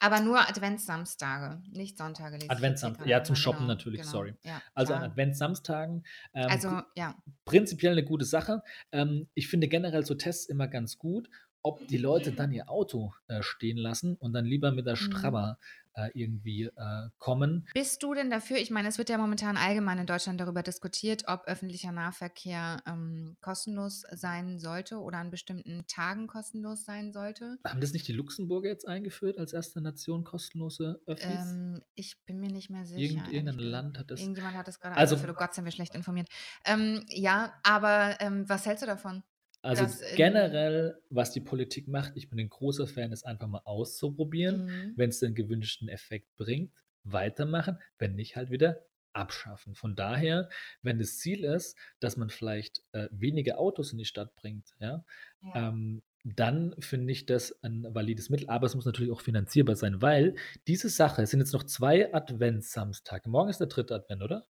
Aber 0.00 0.20
nur 0.20 0.38
Adventssamstage, 0.48 1.62
nicht 1.70 1.96
Sonntage. 1.96 2.32
lese 2.32 2.36
ich 2.36 2.42
jetzt 2.42 2.48
hier 2.48 2.56
Adventssamstag, 2.56 2.98
gerade 2.98 3.10
ja, 3.10 3.24
zum 3.24 3.36
Shoppen 3.36 3.60
genau, 3.60 3.68
natürlich, 3.74 4.00
genau. 4.00 4.12
sorry. 4.12 4.34
Ja, 4.42 4.60
Also 4.74 4.92
an. 4.94 5.02
Adventssamstagen. 5.02 6.04
Ähm, 6.34 6.48
Also, 6.50 6.82
ja. 6.94 7.14
prinzipiell 7.44 7.92
eine 7.92 8.04
gute 8.04 8.24
Sache. 8.24 8.62
Ähm, 8.92 9.28
ich 9.34 9.48
finde 9.48 9.68
generell 9.68 10.04
so 10.04 10.14
Tests 10.14 10.46
immer 10.46 10.68
ganz 10.68 10.98
gut, 10.98 11.30
ob 11.64 11.86
die 11.88 11.96
Leute 11.98 12.30
dann 12.32 12.52
ihr 12.52 12.68
Auto 12.70 13.12
äh, 13.26 13.42
stehen 13.42 13.78
lassen 13.78 14.14
und 14.16 14.32
dann 14.34 14.44
lieber 14.44 14.70
mit 14.70 14.86
der 14.86 14.92
Mhm. 14.94 14.98
Strabber 14.98 15.58
äh, 15.96 16.10
irgendwie 16.12 16.64
äh, 16.64 17.08
kommen. 17.18 17.68
Bist 17.72 18.02
du 18.02 18.14
denn 18.14 18.28
dafür? 18.28 18.56
Ich 18.58 18.70
meine, 18.70 18.88
es 18.88 18.98
wird 18.98 19.08
ja 19.08 19.16
momentan 19.16 19.56
allgemein 19.56 19.98
in 19.98 20.06
Deutschland 20.06 20.40
darüber 20.40 20.62
diskutiert, 20.64 21.22
ob 21.28 21.44
öffentlicher 21.46 21.92
Nahverkehr 21.92 22.82
ähm, 22.86 23.36
kostenlos 23.40 24.02
sein 24.10 24.58
sollte 24.58 24.98
oder 24.98 25.18
an 25.18 25.30
bestimmten 25.30 25.86
Tagen 25.86 26.26
kostenlos 26.26 26.84
sein 26.84 27.12
sollte. 27.12 27.58
Haben 27.64 27.80
das 27.80 27.92
nicht 27.92 28.08
die 28.08 28.12
Luxemburger 28.12 28.68
jetzt 28.68 28.88
eingeführt 28.88 29.38
als 29.38 29.52
erste 29.52 29.80
Nation 29.80 30.24
kostenlose 30.24 31.00
Öffis? 31.06 31.26
Ähm, 31.30 31.80
ich 31.94 32.16
bin 32.26 32.40
mir 32.40 32.50
nicht 32.50 32.70
mehr 32.70 32.84
sicher. 32.86 32.98
Irgend, 33.00 33.28
irgendein 33.32 33.56
gesagt. 33.56 33.70
Land 33.70 33.98
hat 34.00 34.10
das. 34.10 34.20
Irgendjemand 34.20 34.56
hat 34.56 34.66
das 34.68 34.80
gerade 34.80 34.96
Also- 34.96 35.14
eingeführt. 35.14 35.36
Oh 35.36 35.40
Gott, 35.40 35.54
sind 35.54 35.64
wir 35.64 35.72
schlecht 35.72 35.94
informiert. 35.94 36.28
Ähm, 36.66 37.04
ja, 37.08 37.54
aber 37.62 38.16
ähm, 38.20 38.48
was 38.48 38.66
hältst 38.66 38.82
du 38.82 38.86
davon? 38.86 39.22
Also 39.64 39.86
generell, 40.16 41.00
was 41.08 41.32
die 41.32 41.40
Politik 41.40 41.88
macht, 41.88 42.12
ich 42.16 42.28
bin 42.28 42.38
ein 42.38 42.50
großer 42.50 42.86
Fan, 42.86 43.12
es 43.12 43.24
einfach 43.24 43.46
mal 43.48 43.62
auszuprobieren. 43.64 44.66
Mhm. 44.66 44.92
Wenn 44.96 45.10
es 45.10 45.20
den 45.20 45.34
gewünschten 45.34 45.88
Effekt 45.88 46.34
bringt, 46.36 46.72
weitermachen. 47.02 47.78
Wenn 47.98 48.14
nicht, 48.14 48.36
halt 48.36 48.50
wieder 48.50 48.84
abschaffen. 49.14 49.74
Von 49.74 49.94
daher, 49.94 50.48
wenn 50.82 50.98
das 50.98 51.18
Ziel 51.18 51.44
ist, 51.44 51.78
dass 52.00 52.16
man 52.16 52.30
vielleicht 52.30 52.82
äh, 52.92 53.08
weniger 53.12 53.58
Autos 53.58 53.92
in 53.92 53.98
die 53.98 54.04
Stadt 54.04 54.34
bringt, 54.34 54.74
ja, 54.80 55.04
Ja. 55.40 55.68
ähm, 55.68 56.02
dann 56.24 56.74
finde 56.78 57.12
ich 57.12 57.26
das 57.26 57.62
ein 57.62 57.94
valides 57.94 58.30
Mittel. 58.30 58.48
Aber 58.48 58.66
es 58.66 58.74
muss 58.74 58.86
natürlich 58.86 59.12
auch 59.12 59.20
finanzierbar 59.20 59.76
sein, 59.76 60.00
weil 60.00 60.34
diese 60.66 60.88
Sache, 60.88 61.22
es 61.22 61.30
sind 61.30 61.40
jetzt 61.40 61.52
noch 61.52 61.64
zwei 61.64 62.12
Adventssamstage. 62.14 63.28
Morgen 63.28 63.50
ist 63.50 63.60
der 63.60 63.66
dritte 63.66 63.94
Advent, 63.94 64.22
oder? 64.22 64.46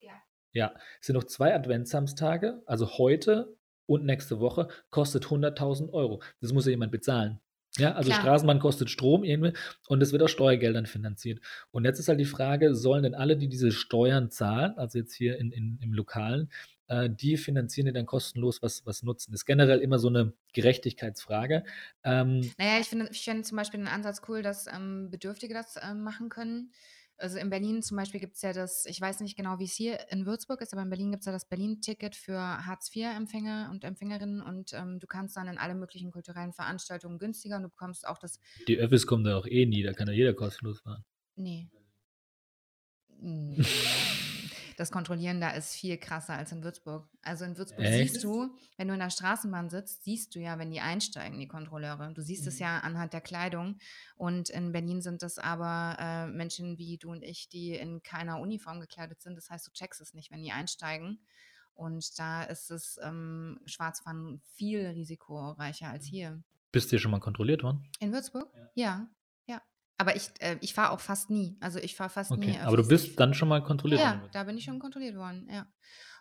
Ja. 0.00 0.20
Ja, 0.52 0.74
es 1.00 1.06
sind 1.06 1.14
noch 1.14 1.24
zwei 1.24 1.54
Adventssamstage, 1.54 2.62
also 2.66 2.98
heute 2.98 3.56
und 3.86 4.04
nächste 4.04 4.40
Woche, 4.40 4.68
kostet 4.90 5.26
100.000 5.26 5.92
Euro. 5.92 6.22
Das 6.40 6.52
muss 6.52 6.66
ja 6.66 6.70
jemand 6.70 6.92
bezahlen. 6.92 7.40
Ja, 7.78 7.92
also 7.92 8.08
Klar. 8.08 8.20
Straßenbahn 8.22 8.58
kostet 8.58 8.88
Strom 8.90 9.22
irgendwie 9.22 9.52
und 9.88 10.02
es 10.02 10.12
wird 10.12 10.22
aus 10.22 10.30
Steuergeldern 10.30 10.86
finanziert. 10.86 11.40
Und 11.70 11.84
jetzt 11.84 11.98
ist 11.98 12.08
halt 12.08 12.20
die 12.20 12.24
Frage, 12.24 12.74
sollen 12.74 13.02
denn 13.02 13.14
alle, 13.14 13.36
die 13.36 13.48
diese 13.48 13.70
Steuern 13.70 14.30
zahlen, 14.30 14.72
also 14.78 14.98
jetzt 14.98 15.14
hier 15.14 15.38
in, 15.38 15.52
in, 15.52 15.78
im 15.82 15.92
Lokalen, 15.92 16.50
äh, 16.88 17.10
die 17.10 17.36
finanzieren 17.36 17.86
die 17.86 17.92
dann 17.92 18.06
kostenlos 18.06 18.62
was, 18.62 18.86
was 18.86 19.02
nutzen? 19.02 19.32
Das 19.32 19.42
ist 19.42 19.44
generell 19.46 19.80
immer 19.80 19.98
so 19.98 20.08
eine 20.08 20.32
Gerechtigkeitsfrage. 20.54 21.64
Ähm, 22.04 22.50
Naja, 22.58 22.80
ich 22.80 22.88
finde, 22.88 23.08
ich 23.10 23.24
finde 23.24 23.42
zum 23.42 23.56
Beispiel 23.56 23.80
den 23.80 23.88
Ansatz 23.88 24.22
cool, 24.28 24.42
dass 24.42 24.66
ähm, 24.66 25.10
Bedürftige 25.10 25.52
das 25.52 25.76
ähm, 25.82 26.02
machen 26.02 26.28
können. 26.28 26.72
Also 27.18 27.38
in 27.38 27.48
Berlin 27.48 27.82
zum 27.82 27.96
Beispiel 27.96 28.20
gibt 28.20 28.36
es 28.36 28.42
ja 28.42 28.52
das, 28.52 28.84
ich 28.86 29.00
weiß 29.00 29.20
nicht 29.20 29.36
genau, 29.36 29.58
wie 29.58 29.64
es 29.64 29.72
hier 29.72 30.10
in 30.10 30.26
Würzburg 30.26 30.60
ist, 30.60 30.72
aber 30.72 30.82
in 30.82 30.90
Berlin 30.90 31.10
gibt 31.10 31.22
es 31.22 31.26
ja 31.26 31.32
das 31.32 31.48
Berlin-Ticket 31.48 32.14
für 32.14 32.38
Hartz-IV-Empfänger 32.38 33.70
und 33.70 33.84
Empfängerinnen 33.84 34.42
und 34.42 34.72
ähm, 34.74 34.98
du 34.98 35.06
kannst 35.06 35.36
dann 35.36 35.48
in 35.48 35.58
alle 35.58 35.74
möglichen 35.74 36.10
kulturellen 36.10 36.52
Veranstaltungen 36.52 37.18
günstiger 37.18 37.56
und 37.56 37.62
du 37.62 37.68
bekommst 37.68 38.06
auch 38.06 38.18
das, 38.18 38.38
die 38.68 38.78
Öffis 38.78 39.06
kommen 39.06 39.24
da 39.24 39.38
auch 39.38 39.46
eh 39.46 39.64
nie, 39.66 39.82
da 39.82 39.92
kann 39.92 40.08
ja 40.08 40.14
jeder 40.14 40.34
kostenlos 40.34 40.80
fahren. 40.80 41.04
nee. 41.36 41.68
Mm, 43.18 43.62
Das 44.76 44.90
Kontrollieren 44.90 45.40
da 45.40 45.50
ist 45.50 45.74
viel 45.74 45.96
krasser 45.96 46.34
als 46.34 46.52
in 46.52 46.62
Würzburg. 46.62 47.08
Also 47.22 47.44
in 47.46 47.56
Würzburg 47.56 47.84
Echt? 47.86 48.12
siehst 48.12 48.24
du, 48.24 48.50
wenn 48.76 48.88
du 48.88 48.94
in 48.94 49.00
der 49.00 49.08
Straßenbahn 49.10 49.70
sitzt, 49.70 50.04
siehst 50.04 50.34
du 50.34 50.38
ja, 50.38 50.58
wenn 50.58 50.70
die 50.70 50.80
einsteigen, 50.80 51.38
die 51.40 51.48
Kontrolleure. 51.48 52.12
Du 52.12 52.20
siehst 52.20 52.46
es 52.46 52.56
Mhm. 52.56 52.60
ja 52.60 52.78
anhand 52.80 53.14
der 53.14 53.22
Kleidung. 53.22 53.78
Und 54.16 54.50
in 54.50 54.72
Berlin 54.72 55.00
sind 55.00 55.22
es 55.22 55.38
aber 55.38 55.96
äh, 55.98 56.26
Menschen 56.26 56.76
wie 56.76 56.98
du 56.98 57.10
und 57.10 57.22
ich, 57.22 57.48
die 57.48 57.74
in 57.74 58.02
keiner 58.02 58.38
Uniform 58.38 58.80
gekleidet 58.80 59.22
sind. 59.22 59.34
Das 59.36 59.48
heißt, 59.48 59.66
du 59.66 59.72
checkst 59.72 60.00
es 60.02 60.12
nicht, 60.12 60.30
wenn 60.30 60.42
die 60.42 60.52
einsteigen. 60.52 61.20
Und 61.74 62.18
da 62.18 62.42
ist 62.42 62.70
es 62.70 62.98
ähm, 63.02 63.60
Schwarzfahren 63.66 64.40
viel 64.54 64.86
risikoreicher 64.86 65.88
als 65.88 66.04
hier. 66.06 66.42
Bist 66.72 66.86
du 66.86 66.90
hier 66.90 66.98
schon 66.98 67.10
mal 67.10 67.20
kontrolliert 67.20 67.62
worden? 67.62 67.84
In 68.00 68.12
Würzburg? 68.12 68.50
Ja, 68.54 68.68
ja. 68.74 69.08
Aber 69.98 70.14
ich, 70.16 70.30
äh, 70.40 70.58
ich 70.60 70.74
fahre 70.74 70.90
auch 70.92 71.00
fast 71.00 71.30
nie. 71.30 71.56
Also 71.60 71.78
ich 71.78 71.96
fahre 71.96 72.10
fast 72.10 72.30
nie. 72.32 72.50
Okay, 72.50 72.58
aber 72.60 72.76
du 72.76 72.82
Öffis. 72.82 73.02
Ich- 73.02 73.08
bist 73.08 73.20
dann 73.20 73.34
schon 73.34 73.48
mal 73.48 73.62
kontrolliert 73.62 74.00
ja, 74.00 74.20
worden? 74.20 74.30
da 74.32 74.44
bin 74.44 74.58
ich 74.58 74.64
schon 74.64 74.78
kontrolliert 74.78 75.16
worden, 75.16 75.48
ja. 75.50 75.66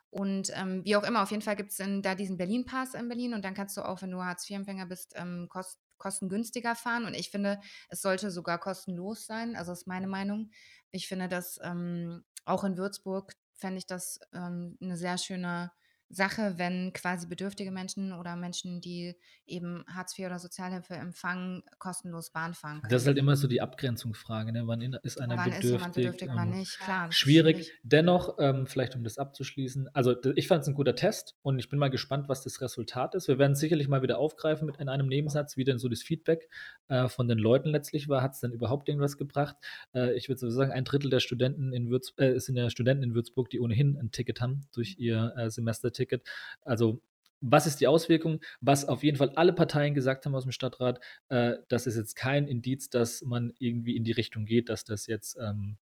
Und 0.09 0.49
ähm, 0.55 0.81
wie 0.85 0.95
auch 0.95 1.03
immer, 1.03 1.23
auf 1.23 1.31
jeden 1.31 1.41
Fall 1.41 1.57
gibt 1.57 1.71
es 1.71 1.77
da 2.01 2.15
diesen 2.15 2.37
Berlin-Pass 2.37 2.93
in 2.93 3.09
Berlin 3.09 3.33
und 3.33 3.43
dann 3.43 3.53
kannst 3.53 3.75
du 3.75 3.81
auch, 3.81 4.01
wenn 4.01 4.11
du 4.11 4.23
Hartz-IV-Empfänger 4.23 4.85
bist, 4.85 5.13
ähm, 5.17 5.47
kost 5.49 5.79
kostengünstiger 5.97 6.75
fahren. 6.75 7.05
Und 7.05 7.13
ich 7.15 7.31
finde, 7.31 7.59
es 7.89 8.01
sollte 8.01 8.29
sogar 8.31 8.59
kostenlos 8.59 9.25
sein. 9.25 9.55
Also 9.55 9.71
ist 9.71 9.87
meine 9.87 10.07
Meinung. 10.07 10.51
Ich 10.91 11.07
finde, 11.07 11.27
dass 11.29 11.57
ähm, 11.63 12.23
auch 12.45 12.63
in 12.63 12.77
Würzburg 12.77 13.33
fände 13.55 13.77
ich 13.77 13.87
das 13.87 14.19
ähm, 14.33 14.77
eine 14.81 14.97
sehr 14.97 15.17
schöne 15.17 15.71
Sache, 16.09 16.53
wenn 16.57 16.93
quasi 16.93 17.27
bedürftige 17.27 17.71
Menschen 17.71 18.13
oder 18.13 18.35
Menschen, 18.35 18.79
die 18.81 19.15
eben 19.45 19.83
Hartz 19.87 20.17
IV 20.17 20.27
oder 20.27 20.39
Sozialhilfe 20.39 20.93
empfangen, 20.93 21.63
kostenlos 21.79 22.31
Bahn 22.31 22.53
fahren 22.53 22.81
können. 22.81 22.91
Das 22.91 23.03
ist 23.03 23.07
halt 23.07 23.17
immer 23.17 23.35
so 23.35 23.47
die 23.47 23.61
Abgrenzungsfrage, 23.61 24.51
ne? 24.51 24.63
wann 24.65 24.81
ist 24.81 25.19
einer 25.19 25.37
Wann 25.37 25.51
ist 25.51 25.63
jemand 25.63 25.95
bedürftig, 25.95 26.29
wann 26.33 26.51
ähm, 26.51 26.59
nicht? 26.59 26.79
Klar. 26.79 27.09
ist 27.09 27.15
Schwierig. 27.15 27.71
Dennoch, 27.83 28.37
ähm, 28.39 28.67
vielleicht 28.67 28.95
um 28.95 29.03
das 29.03 29.17
abzuschließen, 29.17 29.89
also 29.93 30.15
ich 30.35 30.47
fand 30.47 30.61
es 30.61 30.67
ein 30.67 30.75
guter 30.75 30.95
Test 30.95 31.35
und 31.41 31.59
ich 31.59 31.69
bin 31.69 31.79
mal 31.79 31.89
gespannt, 31.89 32.29
was 32.29 32.43
das 32.43 32.61
Resultat 32.61 33.15
ist. 33.15 33.27
Wir 33.27 33.39
werden 33.39 33.53
es 33.53 33.59
sicherlich 33.59 33.87
mal 33.87 34.01
wieder 34.01 34.19
aufgreifen 34.19 34.65
mit 34.65 34.77
in 34.77 34.89
einem 34.89 35.07
Nebensatz, 35.07 35.57
wie 35.57 35.63
denn 35.63 35.79
so 35.79 35.89
das 35.89 36.01
Feedback 36.01 36.49
äh, 36.87 37.07
von 37.07 37.27
den 37.27 37.39
Leuten 37.39 37.69
letztlich 37.69 38.09
war. 38.09 38.21
Hat 38.21 38.33
es 38.33 38.39
denn 38.39 38.51
überhaupt 38.51 38.87
irgendwas 38.89 39.17
gebracht? 39.17 39.55
Äh, 39.93 40.13
ich 40.13 40.29
würde 40.29 40.39
so 40.39 40.49
sagen, 40.49 40.71
ein 40.71 40.85
Drittel 40.85 41.09
der 41.09 41.19
Studenten 41.19 41.73
in 41.73 41.89
Würzburg, 41.89 42.25
äh, 42.25 42.39
sind 42.39 42.55
ja 42.55 42.69
Studenten 42.69 43.03
in 43.03 43.15
Würzburg, 43.15 43.49
die 43.49 43.59
ohnehin 43.59 43.97
ein 43.97 44.11
Ticket 44.11 44.41
haben 44.41 44.67
durch 44.73 44.97
ihr 44.99 45.33
äh, 45.35 45.49
Semesterticket. 45.95 46.27
Also 46.61 47.01
was 47.41 47.67
ist 47.67 47.79
die 47.79 47.87
Auswirkung? 47.87 48.41
Was 48.61 48.85
auf 48.85 49.03
jeden 49.03 49.17
Fall 49.17 49.31
alle 49.35 49.53
Parteien 49.53 49.93
gesagt 49.93 50.25
haben 50.25 50.35
aus 50.35 50.43
dem 50.43 50.51
Stadtrat, 50.51 50.99
äh, 51.29 51.57
das 51.67 51.85
ist 51.85 51.95
jetzt 51.95 52.15
kein 52.15 52.47
Indiz, 52.47 52.89
dass 52.89 53.21
man 53.21 53.53
irgendwie 53.59 53.95
in 53.95 54.03
die 54.03 54.13
Richtung 54.13 54.45
geht, 54.45 54.69
dass 54.69 54.83
das 54.83 55.05
jetzt 55.05 55.37
ähm, 55.39 55.77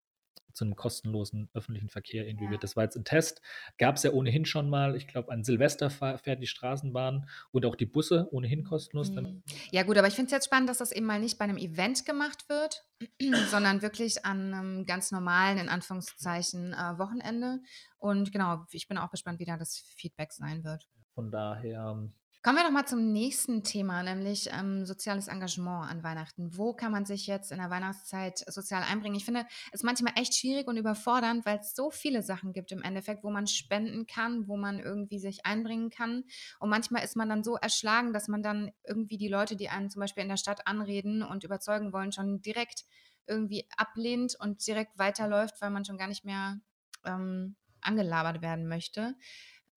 zu 0.53 0.65
einem 0.65 0.77
kostenlosen 0.77 1.49
öffentlichen 1.55 1.89
Verkehr 1.89 2.27
irgendwie 2.27 2.45
Ja. 2.47 2.51
wird. 2.53 2.63
Das 2.63 2.77
war 2.77 2.85
jetzt 2.85 2.97
ein 2.97 3.05
Test. 3.05 3.41
Gab 3.79 3.97
es 3.97 4.03
ja 4.03 4.11
ohnehin 4.13 4.45
schon 4.45 4.69
mal. 4.71 4.97
Ich 4.97 5.07
glaube, 5.07 5.33
an 5.33 5.45
Silvester 5.45 5.91
fährt 5.91 6.43
die 6.43 6.47
Straßenbahn 6.47 7.29
und 7.51 7.67
auch 7.67 7.77
die 7.77 7.87
Busse 7.87 8.29
ohnehin 8.33 8.65
kostenlos. 8.65 9.11
Mhm. 9.11 9.43
Ja, 9.71 9.83
gut, 9.83 9.97
aber 9.99 10.09
ich 10.09 10.15
finde 10.15 10.27
es 10.27 10.33
jetzt 10.33 10.47
spannend, 10.47 10.69
dass 10.69 10.79
das 10.79 10.93
eben 10.93 11.07
mal 11.07 11.21
nicht 11.21 11.39
bei 11.39 11.45
einem 11.45 11.57
Event 11.59 12.05
gemacht 12.07 12.49
wird, 12.49 12.85
sondern 13.51 13.83
wirklich 13.83 14.25
an 14.25 14.53
einem 14.55 14.87
ganz 14.87 15.11
normalen, 15.11 15.59
in 15.59 15.69
Anführungszeichen, 15.69 16.73
äh, 16.73 16.99
Wochenende. 16.99 17.61
Und 17.99 18.33
genau, 18.33 18.65
ich 18.71 18.89
bin 18.89 18.99
auch 18.99 19.11
gespannt, 19.11 19.39
wie 19.41 19.45
da 19.45 19.57
das 19.57 19.79
Feedback 19.97 20.33
sein 20.33 20.65
wird. 20.65 20.89
Von 21.15 21.31
daher, 21.31 22.09
Kommen 22.45 22.57
wir 22.57 22.65
noch 22.65 22.73
mal 22.73 22.87
zum 22.87 23.13
nächsten 23.13 23.63
Thema, 23.63 24.03
nämlich 24.03 24.51
ähm, 24.53 24.85
soziales 24.85 25.29
Engagement 25.29 25.89
an 25.89 26.03
Weihnachten. 26.03 26.57
Wo 26.59 26.75
kann 26.75 26.91
man 26.91 27.05
sich 27.05 27.29
jetzt 27.29 27.53
in 27.53 27.59
der 27.59 27.71
Weihnachtszeit 27.71 28.41
sozial 28.53 28.83
einbringen? 28.83 29.15
Ich 29.15 29.25
finde 29.25 29.47
es 29.71 29.85
manchmal 29.85 30.15
echt 30.17 30.35
schwierig 30.35 30.67
und 30.67 30.77
überfordernd, 30.77 31.47
weil 31.47 31.61
es 31.61 31.77
so 31.77 31.93
viele 31.93 32.21
Sachen 32.21 32.53
gibt 32.53 32.73
im 32.73 32.83
Endeffekt, 32.83 33.23
wo 33.23 33.31
man 33.31 33.47
spenden 33.47 34.09
kann, 34.09 34.49
wo 34.49 34.57
man 34.57 34.81
irgendwie 34.81 35.21
sich 35.21 35.47
einbringen 35.47 35.91
kann. 35.91 36.25
Und 36.59 36.69
manchmal 36.69 37.05
ist 37.05 37.15
man 37.15 37.29
dann 37.29 37.45
so 37.45 37.55
erschlagen, 37.55 38.13
dass 38.13 38.27
man 38.27 38.43
dann 38.43 38.73
irgendwie 38.83 39.19
die 39.19 39.29
Leute, 39.29 39.55
die 39.55 39.69
einen 39.69 39.89
zum 39.89 40.01
Beispiel 40.01 40.25
in 40.25 40.29
der 40.29 40.37
Stadt 40.37 40.67
anreden 40.67 41.23
und 41.23 41.45
überzeugen 41.45 41.93
wollen, 41.93 42.11
schon 42.11 42.43
direkt 42.43 42.87
irgendwie 43.29 43.69
ablehnt 43.77 44.35
und 44.41 44.67
direkt 44.67 44.99
weiterläuft, 44.99 45.61
weil 45.61 45.71
man 45.71 45.85
schon 45.85 45.97
gar 45.97 46.09
nicht 46.09 46.25
mehr 46.25 46.59
ähm, 47.05 47.55
angelabert 47.83 48.43
werden 48.43 48.67
möchte. 48.67 49.15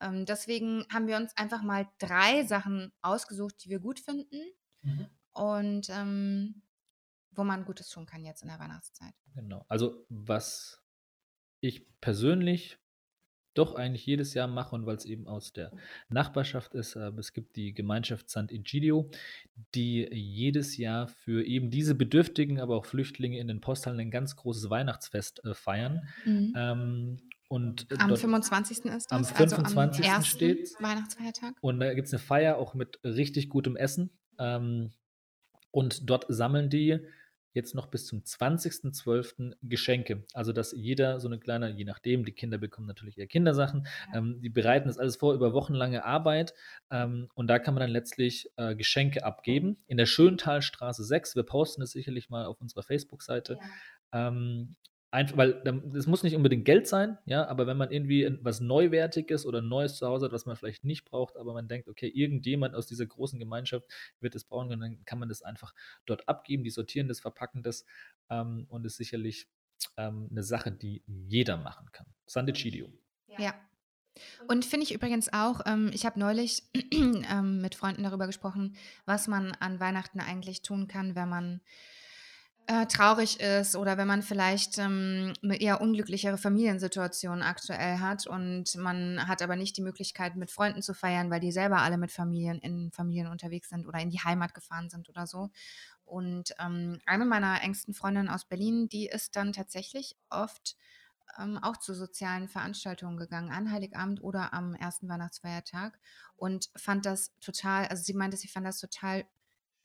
Ähm, 0.02 0.25
deswegen 0.25 0.86
haben 0.92 1.08
wir 1.08 1.18
uns 1.18 1.36
einfach 1.38 1.62
mal 1.62 1.88
drei 2.00 2.44
Sachen 2.44 2.92
ausgesucht, 3.02 3.64
die 3.64 3.70
wir 3.70 3.80
gut 3.80 4.00
finden 4.00 4.42
mhm. 4.82 5.08
und 5.34 5.90
ähm, 5.90 6.62
wo 7.32 7.44
man 7.44 7.66
Gutes 7.66 7.90
tun 7.90 8.06
kann 8.06 8.24
jetzt 8.24 8.42
in 8.42 8.50
der 8.50 8.60
Weihnachtszeit. 8.60 9.14
Genau. 9.34 9.66
Also 9.68 10.06
was 10.10 10.82
ich 11.60 11.86
persönlich 12.00 12.78
doch 13.56 13.75
eigentlich 13.75 14.06
jedes 14.06 14.34
Jahr 14.34 14.48
mache 14.48 14.75
und 14.75 14.86
weil 14.86 14.98
es 14.98 15.06
eben 15.06 15.28
aus 15.28 15.54
der 15.54 15.72
Nachbarschaft 16.10 16.75
ist. 16.75 16.96
Äh, 16.96 17.12
es 17.18 17.34
gibt 17.34 17.56
die 17.56 17.74
Gemeinschaft 17.74 18.28
Sant'Egidio, 18.28 19.10
die 19.74 20.08
jedes 20.12 20.78
Jahr 20.78 21.08
für 21.08 21.44
eben 21.44 21.72
diese 21.72 21.96
Bedürftigen, 21.96 22.60
aber 22.60 22.75
auch 22.75 22.86
Flüchtlinge 22.86 23.40
in 23.40 23.48
den 23.48 23.62
Posthallen 23.62 24.00
ein 24.00 24.12
ganz 24.12 24.36
großes 24.36 24.70
Weihnachtsfest 24.70 25.44
äh, 25.46 25.54
feiern. 25.54 26.08
Mhm. 26.25 26.54
Ähm, 26.56 27.18
und 27.48 27.88
am 28.00 28.10
dort, 28.10 28.20
25. 28.20 28.86
ist 28.86 29.12
das. 29.12 29.12
Am 29.12 29.25
25. 29.25 30.06
Also 30.06 30.16
am 30.16 30.24
steht 30.24 30.70
Weihnachtsfeiertag. 30.80 31.54
Und 31.62 31.80
da 31.80 31.94
gibt 31.94 32.08
es 32.08 32.14
eine 32.14 32.20
Feier 32.20 32.58
auch 32.58 32.74
mit 32.74 33.00
richtig 33.04 33.50
gutem 33.50 33.75
Essen. 33.75 34.10
Ähm, 34.40 34.92
und 35.72 36.10
dort 36.10 36.25
sammeln 36.30 36.70
die 36.70 37.00
jetzt 37.56 37.74
noch 37.74 37.88
bis 37.88 38.06
zum 38.06 38.20
20.12. 38.20 39.56
Geschenke. 39.64 40.25
Also, 40.34 40.52
dass 40.52 40.74
jeder 40.74 41.20
so 41.20 41.28
eine 41.28 41.40
kleine, 41.40 41.72
je 41.72 41.86
nachdem, 41.86 42.25
die 42.25 42.34
Kinder 42.34 42.58
bekommen 42.58 42.86
natürlich 42.86 43.18
eher 43.18 43.28
Kindersachen, 43.28 43.88
ähm, 44.14 44.42
die 44.42 44.50
bereiten 44.50 44.88
das 44.88 44.98
alles 44.98 45.16
vor 45.16 45.34
über 45.34 45.54
wochenlange 45.54 46.04
Arbeit 46.04 46.54
ähm, 46.92 47.30
und 47.34 47.48
da 47.48 47.58
kann 47.58 47.74
man 47.74 47.82
dann 47.82 47.92
letztlich 47.92 48.52
äh, 48.58 48.75
Geschenke 48.75 49.24
abgeben. 49.24 49.78
In 49.88 49.98
der 49.98 50.06
Schöntalstraße 50.06 51.04
6, 51.04 51.36
wir 51.36 51.44
posten 51.44 51.82
es 51.82 51.92
sicherlich 51.92 52.30
mal 52.30 52.46
auf 52.46 52.60
unserer 52.60 52.84
Facebook-Seite. 52.84 53.58
Ja. 54.14 54.28
Ähm, 54.28 54.75
Einfach, 55.12 55.38
weil 55.38 55.62
das 55.64 56.08
muss 56.08 56.24
nicht 56.24 56.36
unbedingt 56.36 56.66
Geld 56.66 56.88
sein, 56.88 57.18
ja, 57.26 57.48
aber 57.48 57.68
wenn 57.68 57.78
man 57.78 57.90
irgendwie 57.90 58.38
was 58.42 58.60
Neuwertiges 58.60 59.46
oder 59.46 59.62
Neues 59.62 59.96
zu 59.96 60.08
Hause 60.08 60.26
hat, 60.26 60.34
was 60.34 60.46
man 60.46 60.58
vielleicht 60.58 60.84
nicht 60.84 61.06
braucht, 61.06 61.38
aber 61.38 61.54
man 61.54 61.70
denkt, 61.70 61.88
okay, 61.88 62.08
irgendjemand 62.08 62.76
aus 62.76 62.88
dieser 62.88 63.06
großen 63.06 63.40
Gemeinschaft 63.40 63.90
wird 64.20 64.36
es 64.36 64.44
brauchen 64.44 64.78
dann 64.78 65.06
kann 65.06 65.20
man 65.20 65.30
das 65.30 65.42
einfach 65.42 65.74
dort 66.06 66.28
abgeben, 66.28 66.64
die 66.64 66.70
sortieren 66.70 67.08
das, 67.08 67.22
verpacken 67.22 67.64
das 67.64 67.86
ähm, 68.30 68.66
und 68.68 68.86
ist 68.86 68.98
sicherlich 68.98 69.48
ähm, 69.96 70.28
eine 70.32 70.44
Sache, 70.44 70.72
die 70.72 71.04
jeder 71.08 71.58
machen 71.58 71.92
kann. 71.92 72.08
Sandicidio. 72.26 72.92
Ja. 73.38 73.54
Und 74.48 74.66
finde 74.66 74.86
ich 74.86 74.94
übrigens 74.94 75.32
auch, 75.34 75.62
ähm, 75.66 75.92
ich 75.94 76.06
habe 76.06 76.20
neulich 76.20 76.64
ähm, 76.92 77.62
mit 77.62 77.76
Freunden 77.76 78.04
darüber 78.04 78.28
gesprochen, 78.28 78.76
was 79.06 79.28
man 79.28 79.52
an 79.54 79.80
Weihnachten 79.80 80.20
eigentlich 80.20 80.62
tun 80.62 80.88
kann, 80.88 81.16
wenn 81.16 81.30
man 81.30 81.62
äh, 82.68 82.86
traurig 82.88 83.40
ist 83.40 83.76
oder 83.76 83.98
wenn 83.98 84.08
man 84.08 84.24
vielleicht 84.24 84.78
ähm, 84.80 85.34
eine 85.44 85.62
eher 85.62 85.82
unglücklichere 85.82 86.38
Familiensituation 86.38 87.42
aktuell 87.44 88.00
hat 88.00 88.28
und 88.28 88.76
man 88.76 89.28
hat 89.28 89.42
aber 89.42 89.56
nicht 89.56 89.78
die 89.78 89.82
Möglichkeit, 89.82 90.36
mit 90.36 90.52
Freunden 90.52 90.82
zu 90.82 90.94
feiern, 90.94 91.30
weil 91.30 91.40
die 91.40 91.52
selber 91.52 91.80
alle 91.80 91.98
mit 91.98 92.12
Familien 92.12 92.60
in 92.60 92.92
Familien 92.92 93.28
unterwegs 93.28 93.70
sind 93.70 93.86
oder 93.88 94.00
in 94.00 94.10
die 94.10 94.20
Heimat 94.20 94.54
gefahren 94.54 94.90
sind 94.90 95.10
oder 95.10 95.28
so. 95.28 95.50
Und 96.06 96.54
ähm, 96.60 97.00
eine 97.06 97.26
meiner 97.26 97.62
engsten 97.64 97.94
Freundinnen 97.94 98.30
aus 98.30 98.46
Berlin, 98.46 98.90
die 98.90 99.08
ist 99.08 99.36
dann 99.36 99.54
tatsächlich 99.54 100.16
oft 100.30 100.76
ähm, 101.40 101.58
auch 101.58 101.78
zu 101.78 101.94
sozialen 101.94 102.48
Veranstaltungen 102.48 103.18
gegangen, 103.18 103.52
an 103.52 103.72
Heiligabend 103.72 104.24
oder 104.24 104.54
am 104.54 104.76
ersten 104.76 105.10
Weihnachtsfeiertag 105.10 106.00
und 106.36 106.70
fand 106.76 107.06
das 107.06 107.32
total, 107.40 107.88
also 107.88 108.04
sie 108.04 108.14
meinte, 108.14 108.38
sie 108.38 108.48
fand 108.48 108.66
das 108.66 108.80
total 108.80 109.26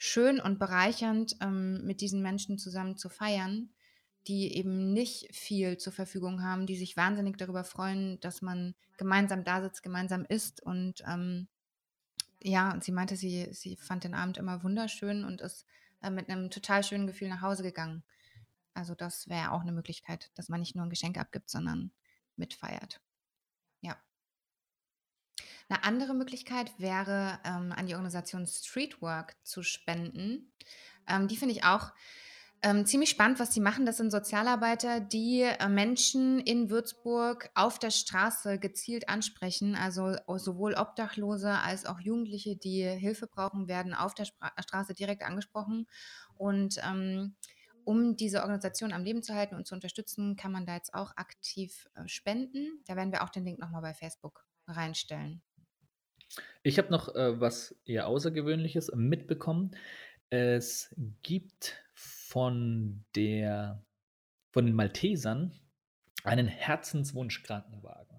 schön 0.03 0.41
und 0.41 0.59
bereichernd, 0.59 1.37
ähm, 1.43 1.85
mit 1.85 2.01
diesen 2.01 2.23
Menschen 2.23 2.57
zusammen 2.57 2.97
zu 2.97 3.11
feiern, 3.11 3.69
die 4.27 4.57
eben 4.57 4.95
nicht 4.95 5.29
viel 5.37 5.77
zur 5.77 5.93
Verfügung 5.93 6.43
haben, 6.43 6.67
die 6.67 6.77
sich 6.77 6.97
wahnsinnig 6.97 7.37
darüber 7.37 7.65
freuen, 7.65 8.19
dass 8.21 8.41
man 8.41 8.75
gemeinsam 8.97 9.45
da 9.45 9.61
sitzt, 9.61 9.83
gemeinsam 9.83 10.25
isst. 10.25 10.63
Und 10.63 11.03
ähm, 11.07 11.49
ja, 12.43 12.73
und 12.73 12.83
sie 12.83 12.93
meinte, 12.93 13.15
sie, 13.15 13.49
sie 13.53 13.77
fand 13.77 14.05
den 14.05 14.15
Abend 14.15 14.39
immer 14.39 14.65
wunderschön 14.65 15.23
und 15.23 15.43
ist 15.43 15.67
äh, 16.03 16.09
mit 16.09 16.31
einem 16.31 16.51
total 16.51 16.83
schönen 16.83 17.07
Gefühl 17.07 17.29
nach 17.29 17.43
Hause 17.43 17.63
gegangen. 17.63 18.03
Also 18.73 18.95
das 18.95 19.29
wäre 19.29 19.53
auch 19.53 19.61
eine 19.61 19.73
Möglichkeit, 19.73 20.31
dass 20.35 20.49
man 20.49 20.61
nicht 20.61 20.75
nur 20.75 20.87
ein 20.87 20.91
Geschenk 20.91 21.19
abgibt, 21.19 21.51
sondern 21.51 21.91
mitfeiert. 22.37 23.03
Eine 25.71 25.85
andere 25.85 26.15
Möglichkeit 26.15 26.73
wäre, 26.79 27.39
ähm, 27.45 27.73
an 27.73 27.87
die 27.87 27.95
Organisation 27.95 28.45
Streetwork 28.45 29.37
zu 29.45 29.63
spenden. 29.63 30.53
Ähm, 31.07 31.29
die 31.29 31.37
finde 31.37 31.55
ich 31.55 31.63
auch 31.63 31.93
ähm, 32.63 32.85
ziemlich 32.87 33.09
spannend, 33.09 33.39
was 33.39 33.55
sie 33.55 33.61
machen. 33.61 33.87
Das 33.87 33.97
sind 33.97 34.11
Sozialarbeiter, 34.11 34.99
die 34.99 35.43
äh, 35.43 35.69
Menschen 35.69 36.41
in 36.41 36.71
Würzburg 36.71 37.51
auf 37.55 37.79
der 37.79 37.93
Straße 37.93 38.59
gezielt 38.59 39.09
ansprechen. 39.09 39.77
Also 39.77 40.17
sowohl 40.39 40.75
Obdachlose 40.75 41.51
als 41.51 41.87
auch 41.87 42.01
Jugendliche, 42.01 42.57
die 42.57 42.83
Hilfe 42.83 43.29
brauchen, 43.29 43.69
werden 43.69 43.95
auf 43.95 44.13
der 44.15 44.25
Spra 44.25 44.51
Straße 44.61 44.93
direkt 44.95 45.23
angesprochen. 45.23 45.87
Und 46.37 46.81
ähm, 46.85 47.37
um 47.85 48.17
diese 48.17 48.41
Organisation 48.41 48.93
am 48.93 49.05
Leben 49.05 49.23
zu 49.23 49.35
halten 49.37 49.55
und 49.55 49.69
zu 49.69 49.77
unterstützen, 49.77 50.35
kann 50.35 50.51
man 50.51 50.67
da 50.67 50.75
jetzt 50.75 50.95
auch 50.95 51.17
aktiv 51.17 51.89
äh, 51.95 52.09
spenden. 52.09 52.83
Da 52.87 52.97
werden 52.97 53.13
wir 53.13 53.23
auch 53.23 53.31
den 53.31 53.45
Link 53.45 53.61
nochmal 53.61 53.83
bei 53.83 53.95
Facebook 53.95 54.45
reinstellen. 54.67 55.43
Ich 56.63 56.79
habe 56.79 56.91
noch 56.91 57.15
äh, 57.15 57.41
was 57.41 57.75
eher 57.85 58.07
Außergewöhnliches 58.07 58.93
mitbekommen. 58.95 59.77
Es 60.31 60.95
gibt 61.23 61.83
von 61.95 63.05
der 63.15 63.85
von 64.51 64.67
den 64.67 64.75
Maltesern 64.75 65.53
einen 66.25 66.49
Herzenswunsch-Krankenwagen. 66.49 68.10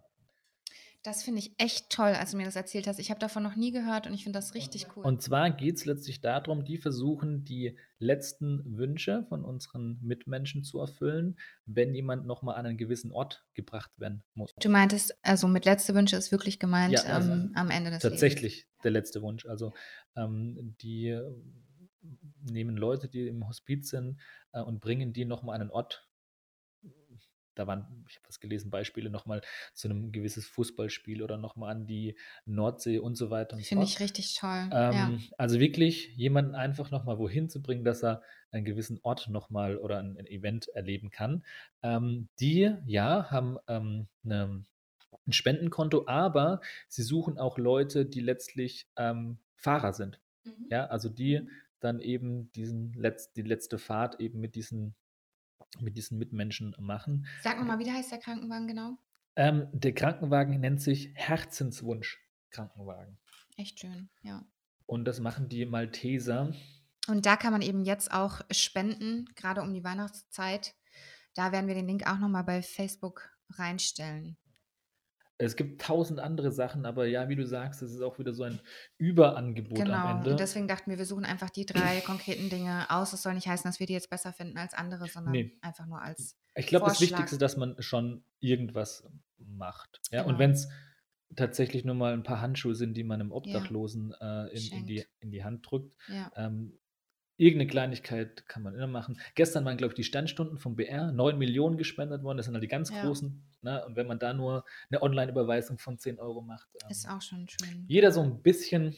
Das 1.03 1.23
finde 1.23 1.39
ich 1.39 1.55
echt 1.57 1.89
toll, 1.89 2.13
als 2.13 2.31
du 2.31 2.37
mir 2.37 2.45
das 2.45 2.55
erzählt 2.55 2.85
hast. 2.85 2.99
Ich 2.99 3.09
habe 3.09 3.19
davon 3.19 3.41
noch 3.41 3.55
nie 3.55 3.71
gehört 3.71 4.05
und 4.05 4.13
ich 4.13 4.23
finde 4.23 4.37
das 4.37 4.53
richtig 4.53 4.85
cool. 4.95 5.03
Und 5.03 5.21
zwar 5.21 5.49
geht 5.49 5.77
es 5.77 5.85
letztlich 5.85 6.21
darum, 6.21 6.63
die 6.63 6.77
versuchen, 6.77 7.43
die 7.43 7.75
letzten 7.97 8.77
Wünsche 8.77 9.25
von 9.27 9.43
unseren 9.43 9.97
Mitmenschen 10.01 10.63
zu 10.63 10.79
erfüllen, 10.79 11.39
wenn 11.65 11.95
jemand 11.95 12.27
nochmal 12.27 12.55
an 12.55 12.67
einen 12.67 12.77
gewissen 12.77 13.11
Ort 13.11 13.43
gebracht 13.55 13.99
werden 13.99 14.23
muss. 14.35 14.53
Du 14.59 14.69
meintest, 14.69 15.17
also 15.23 15.47
mit 15.47 15.65
letzte 15.65 15.95
Wünsche 15.95 16.15
ist 16.17 16.31
wirklich 16.31 16.59
gemeint 16.59 16.93
ja, 16.93 17.01
also 17.01 17.31
ähm, 17.31 17.51
am 17.55 17.71
Ende 17.71 17.89
des 17.89 18.03
Tatsächlich 18.03 18.57
Lebens. 18.57 18.81
der 18.83 18.91
letzte 18.91 19.21
Wunsch. 19.23 19.47
Also 19.47 19.73
ähm, 20.15 20.75
die 20.81 21.19
nehmen 22.43 22.77
Leute, 22.77 23.07
die 23.07 23.27
im 23.27 23.47
Hospiz 23.47 23.89
sind 23.89 24.19
äh, 24.51 24.61
und 24.61 24.81
bringen 24.81 25.13
die 25.13 25.25
nochmal 25.25 25.55
an 25.55 25.61
einen 25.61 25.71
Ort, 25.71 26.07
da 27.55 27.67
waren, 27.67 28.05
ich 28.07 28.15
habe 28.17 28.27
was 28.27 28.39
gelesen, 28.39 28.71
Beispiele 28.71 29.09
nochmal 29.09 29.41
zu 29.73 29.89
einem 29.89 30.11
gewisses 30.11 30.45
Fußballspiel 30.47 31.21
oder 31.21 31.37
nochmal 31.37 31.71
an 31.71 31.85
die 31.85 32.15
Nordsee 32.45 32.99
und 32.99 33.15
so 33.15 33.29
weiter 33.29 33.55
und 33.55 33.63
so 33.63 33.69
Finde 33.69 33.85
ich 33.85 33.99
richtig 33.99 34.35
toll. 34.35 34.69
Ähm, 34.71 34.93
ja. 34.93 35.11
Also 35.37 35.59
wirklich 35.59 36.15
jemanden 36.15 36.55
einfach 36.55 36.91
nochmal 36.91 37.17
wohin 37.17 37.49
zu 37.49 37.61
bringen, 37.61 37.83
dass 37.83 38.03
er 38.03 38.21
einen 38.51 38.65
gewissen 38.65 38.99
Ort 39.03 39.29
nochmal 39.29 39.77
oder 39.77 39.99
ein, 39.99 40.17
ein, 40.17 40.27
Event 40.27 40.67
erleben 40.69 41.09
kann. 41.09 41.43
Ähm, 41.83 42.29
die, 42.39 42.73
ja, 42.85 43.29
haben 43.31 43.57
ähm, 43.67 44.07
eine, 44.23 44.65
ein 45.27 45.33
Spendenkonto, 45.33 46.05
aber 46.07 46.61
sie 46.87 47.03
suchen 47.03 47.37
auch 47.37 47.57
Leute, 47.57 48.05
die 48.05 48.21
letztlich 48.21 48.87
ähm, 48.97 49.39
Fahrer 49.55 49.93
sind. 49.93 50.19
Mhm. 50.43 50.67
Ja, 50.69 50.85
also 50.87 51.09
die 51.09 51.39
mhm. 51.39 51.49
dann 51.79 51.99
eben 51.99 52.51
diesen 52.53 52.93
Letz-, 52.93 53.31
die 53.33 53.43
letzte 53.43 53.77
Fahrt 53.77 54.19
eben 54.19 54.39
mit 54.39 54.55
diesen 54.55 54.95
mit 55.79 55.97
diesen 55.97 56.17
Mitmenschen 56.17 56.75
machen. 56.79 57.27
Sag 57.41 57.59
nochmal, 57.59 57.79
wie 57.79 57.91
heißt 57.91 58.11
der 58.11 58.19
Krankenwagen 58.19 58.67
genau? 58.67 58.97
Ähm, 59.35 59.67
der 59.71 59.93
Krankenwagen 59.93 60.59
nennt 60.59 60.81
sich 60.81 61.11
Herzenswunsch-Krankenwagen. 61.15 63.17
Echt 63.57 63.79
schön, 63.79 64.09
ja. 64.23 64.45
Und 64.85 65.05
das 65.05 65.19
machen 65.19 65.47
die 65.47 65.65
Malteser. 65.65 66.53
Und 67.07 67.25
da 67.25 67.37
kann 67.37 67.53
man 67.53 67.61
eben 67.61 67.83
jetzt 67.83 68.11
auch 68.11 68.41
spenden, 68.51 69.25
gerade 69.35 69.61
um 69.61 69.73
die 69.73 69.83
Weihnachtszeit. 69.83 70.75
Da 71.33 71.51
werden 71.51 71.67
wir 71.67 71.75
den 71.75 71.87
Link 71.87 72.07
auch 72.07 72.19
nochmal 72.19 72.43
bei 72.43 72.61
Facebook 72.61 73.29
reinstellen. 73.49 74.37
Es 75.45 75.55
gibt 75.55 75.81
tausend 75.81 76.19
andere 76.19 76.51
Sachen, 76.51 76.85
aber 76.85 77.07
ja, 77.07 77.27
wie 77.29 77.35
du 77.35 77.45
sagst, 77.45 77.81
es 77.81 77.93
ist 77.93 78.01
auch 78.01 78.19
wieder 78.19 78.33
so 78.33 78.43
ein 78.43 78.59
Überangebot 78.97 79.77
genau. 79.77 79.93
am 79.93 80.17
Ende. 80.17 80.31
Und 80.31 80.39
deswegen 80.39 80.67
dachten 80.67 80.89
wir, 80.91 80.97
wir 80.97 81.05
suchen 81.05 81.25
einfach 81.25 81.49
die 81.49 81.65
drei 81.65 82.01
konkreten 82.05 82.49
Dinge 82.49 82.85
aus. 82.89 83.11
Das 83.11 83.23
soll 83.23 83.33
nicht 83.33 83.47
heißen, 83.47 83.67
dass 83.69 83.79
wir 83.79 83.87
die 83.87 83.93
jetzt 83.93 84.09
besser 84.09 84.33
finden 84.33 84.57
als 84.57 84.73
andere, 84.73 85.07
sondern 85.07 85.31
nee. 85.31 85.57
einfach 85.61 85.85
nur 85.87 86.01
als. 86.01 86.37
Ich 86.55 86.67
glaube, 86.67 86.85
das 86.87 87.01
Wichtigste 87.01 87.35
ist, 87.35 87.41
dass 87.41 87.57
man 87.57 87.75
schon 87.79 88.23
irgendwas 88.39 89.03
macht. 89.37 90.01
Ja, 90.11 90.21
genau. 90.21 90.33
und 90.33 90.39
wenn 90.39 90.51
es 90.51 90.69
tatsächlich 91.35 91.85
nur 91.85 91.95
mal 91.95 92.13
ein 92.13 92.23
paar 92.23 92.41
Handschuhe 92.41 92.75
sind, 92.75 92.95
die 92.95 93.03
man 93.03 93.21
einem 93.21 93.29
Ja. 93.29 93.35
Obdachlosen 93.35 94.13
äh, 94.19 94.47
in, 94.47 94.79
in, 94.79 94.85
die, 94.85 95.05
in 95.19 95.31
die 95.31 95.43
Hand 95.43 95.69
drückt. 95.69 95.95
Ja. 96.07 96.31
Ähm, 96.35 96.77
irgendeine 97.37 97.69
Kleinigkeit 97.69 98.47
kann 98.47 98.63
man 98.63 98.75
immer 98.75 98.87
machen. 98.87 99.19
Gestern 99.35 99.65
waren, 99.65 99.77
glaube 99.77 99.93
ich, 99.93 99.95
die 99.95 100.03
Sternstunden 100.03 100.59
vom 100.59 100.75
BR, 100.75 101.11
9 101.11 101.37
Millionen 101.37 101.77
gespendet 101.77 102.23
worden, 102.23 102.37
das 102.37 102.45
sind 102.45 102.53
halt 102.53 102.63
die 102.63 102.67
ganz 102.67 102.91
Ja. 102.91 103.03
großen. 103.03 103.43
Ne? 103.63 103.85
Und 103.85 103.95
wenn 103.95 104.07
man 104.07 104.17
da 104.19 104.33
nur 104.33 104.65
eine 104.89 105.01
Online-Überweisung 105.01 105.77
von 105.77 105.97
10 105.97 106.19
Euro 106.19 106.41
macht, 106.41 106.67
Ist 106.89 107.05
ähm, 107.05 107.11
auch 107.11 107.21
schon 107.21 107.47
schön. 107.47 107.85
jeder 107.87 108.11
so 108.11 108.21
ein 108.21 108.41
bisschen. 108.41 108.95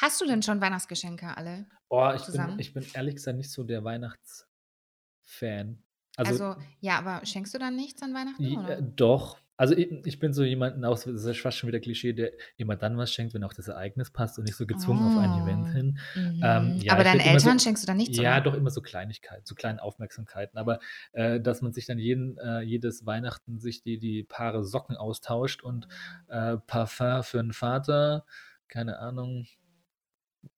Hast 0.00 0.20
du 0.20 0.26
denn 0.26 0.42
schon 0.42 0.60
Weihnachtsgeschenke 0.60 1.36
alle? 1.36 1.66
Oh, 1.88 2.12
ich 2.14 2.24
bin, 2.26 2.58
ich 2.58 2.72
bin 2.74 2.86
ehrlich 2.94 3.16
gesagt 3.16 3.36
nicht 3.36 3.50
so 3.50 3.64
der 3.64 3.84
Weihnachtsfan. 3.84 5.82
Also, 6.16 6.44
Also, 6.44 6.62
ja, 6.80 6.98
aber 6.98 7.24
schenkst 7.24 7.54
du 7.54 7.58
dann 7.58 7.76
nichts 7.76 8.02
an 8.02 8.14
Weihnachten? 8.14 8.56
Oder? 8.58 8.78
äh, 8.78 8.82
doch. 8.82 9.38
Also 9.62 9.76
ich, 9.76 9.92
ich 10.06 10.18
bin 10.18 10.32
so 10.32 10.42
jemand, 10.42 10.84
auch, 10.84 10.94
das 11.04 11.06
ist 11.24 11.38
fast 11.40 11.56
schon 11.56 11.68
wieder 11.68 11.78
Klischee, 11.78 12.12
der 12.12 12.32
immer 12.56 12.74
dann 12.74 12.98
was 12.98 13.12
schenkt, 13.12 13.32
wenn 13.32 13.44
auch 13.44 13.52
das 13.52 13.68
Ereignis 13.68 14.10
passt 14.10 14.36
und 14.36 14.44
nicht 14.46 14.56
so 14.56 14.66
gezwungen 14.66 14.98
auf 15.04 15.16
ein 15.16 15.40
Event 15.40 15.66
Oh. 15.68 15.72
hin. 15.72 15.98
Mhm. 16.16 16.40
Ähm, 16.42 16.78
ja, 16.82 16.94
aber 16.94 17.04
deinen 17.04 17.20
immer 17.20 17.38
so- 17.38 17.46
Eltern 17.46 17.60
schenkst 17.60 17.84
du 17.84 17.86
dann 17.86 17.98
nichts? 17.98 18.18
Ja, 18.18 18.32
oder? 18.32 18.40
doch 18.40 18.54
immer 18.54 18.70
so 18.70 18.80
Kleinigkeiten, 18.80 19.46
so 19.46 19.54
kleine 19.54 19.80
Aufmerksamkeiten. 19.80 20.58
Aber 20.58 20.80
äh, 21.12 21.40
dass 21.40 21.62
man 21.62 21.72
sich 21.72 21.86
dann 21.86 22.00
jeden, 22.00 22.38
äh, 22.38 22.62
jedes 22.62 23.06
Weihnachten 23.06 23.60
sich 23.60 23.84
die, 23.84 24.00
die 24.00 24.24
Paare 24.24 24.64
Socken 24.64 24.96
austauscht 24.96 25.62
und 25.62 25.86
äh, 26.26 26.56
Parfum 26.66 27.22
für 27.22 27.38
den 27.40 27.52
Vater, 27.52 28.26
keine 28.66 28.98
Ahnung, 28.98 29.46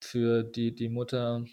für 0.01 0.45
die, 0.45 0.75
die 0.75 0.89
Mutter 0.89 1.45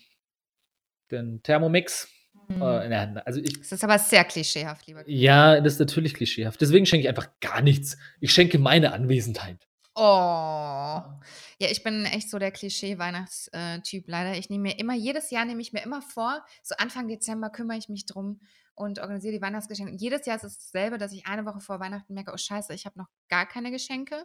den 1.11 1.43
Thermomix. 1.43 2.07
Mhm. 2.55 2.61
Äh, 2.61 2.89
na, 2.89 3.21
also 3.21 3.39
ich, 3.39 3.59
Das 3.59 3.71
ist 3.71 3.83
aber 3.83 3.99
sehr 3.99 4.23
klischeehaft, 4.23 4.87
lieber. 4.87 5.03
ja, 5.09 5.59
das 5.61 5.73
ist 5.73 5.79
natürlich 5.79 6.13
klischeehaft. 6.13 6.59
Deswegen 6.61 6.85
schenke 6.85 7.03
ich 7.03 7.09
einfach 7.09 7.29
gar 7.39 7.61
nichts. 7.61 7.97
Ich 8.19 8.31
schenke 8.33 8.59
meine 8.59 8.93
Anwesenheit. 8.93 9.67
Oh. 9.95 11.01
Ja, 11.59 11.67
ich 11.69 11.83
bin 11.83 12.05
echt 12.05 12.29
so 12.29 12.39
der 12.39 12.51
Klischee-Weihnachtstyp 12.51 14.07
leider. 14.07 14.37
Ich 14.37 14.49
nehme 14.49 14.63
mir 14.63 14.79
immer, 14.79 14.95
jedes 14.95 15.29
Jahr 15.31 15.45
nehme 15.45 15.61
ich 15.61 15.73
mir 15.73 15.83
immer 15.83 16.01
vor, 16.01 16.43
so 16.63 16.75
Anfang 16.77 17.07
Dezember 17.07 17.49
kümmere 17.49 17.77
ich 17.77 17.89
mich 17.89 18.05
drum 18.05 18.39
und 18.73 18.99
organisiere 18.99 19.33
die 19.33 19.41
Weihnachtsgeschenke. 19.41 19.91
Und 19.91 20.01
jedes 20.01 20.25
Jahr 20.25 20.37
ist 20.37 20.43
es 20.43 20.57
dasselbe, 20.57 20.97
dass 20.97 21.11
ich 21.11 21.27
eine 21.27 21.45
Woche 21.45 21.59
vor 21.59 21.79
Weihnachten 21.79 22.13
merke, 22.13 22.31
oh 22.33 22.37
scheiße, 22.37 22.73
ich 22.73 22.85
habe 22.85 22.97
noch 22.99 23.07
gar 23.29 23.45
keine 23.45 23.69
Geschenke. 23.69 24.23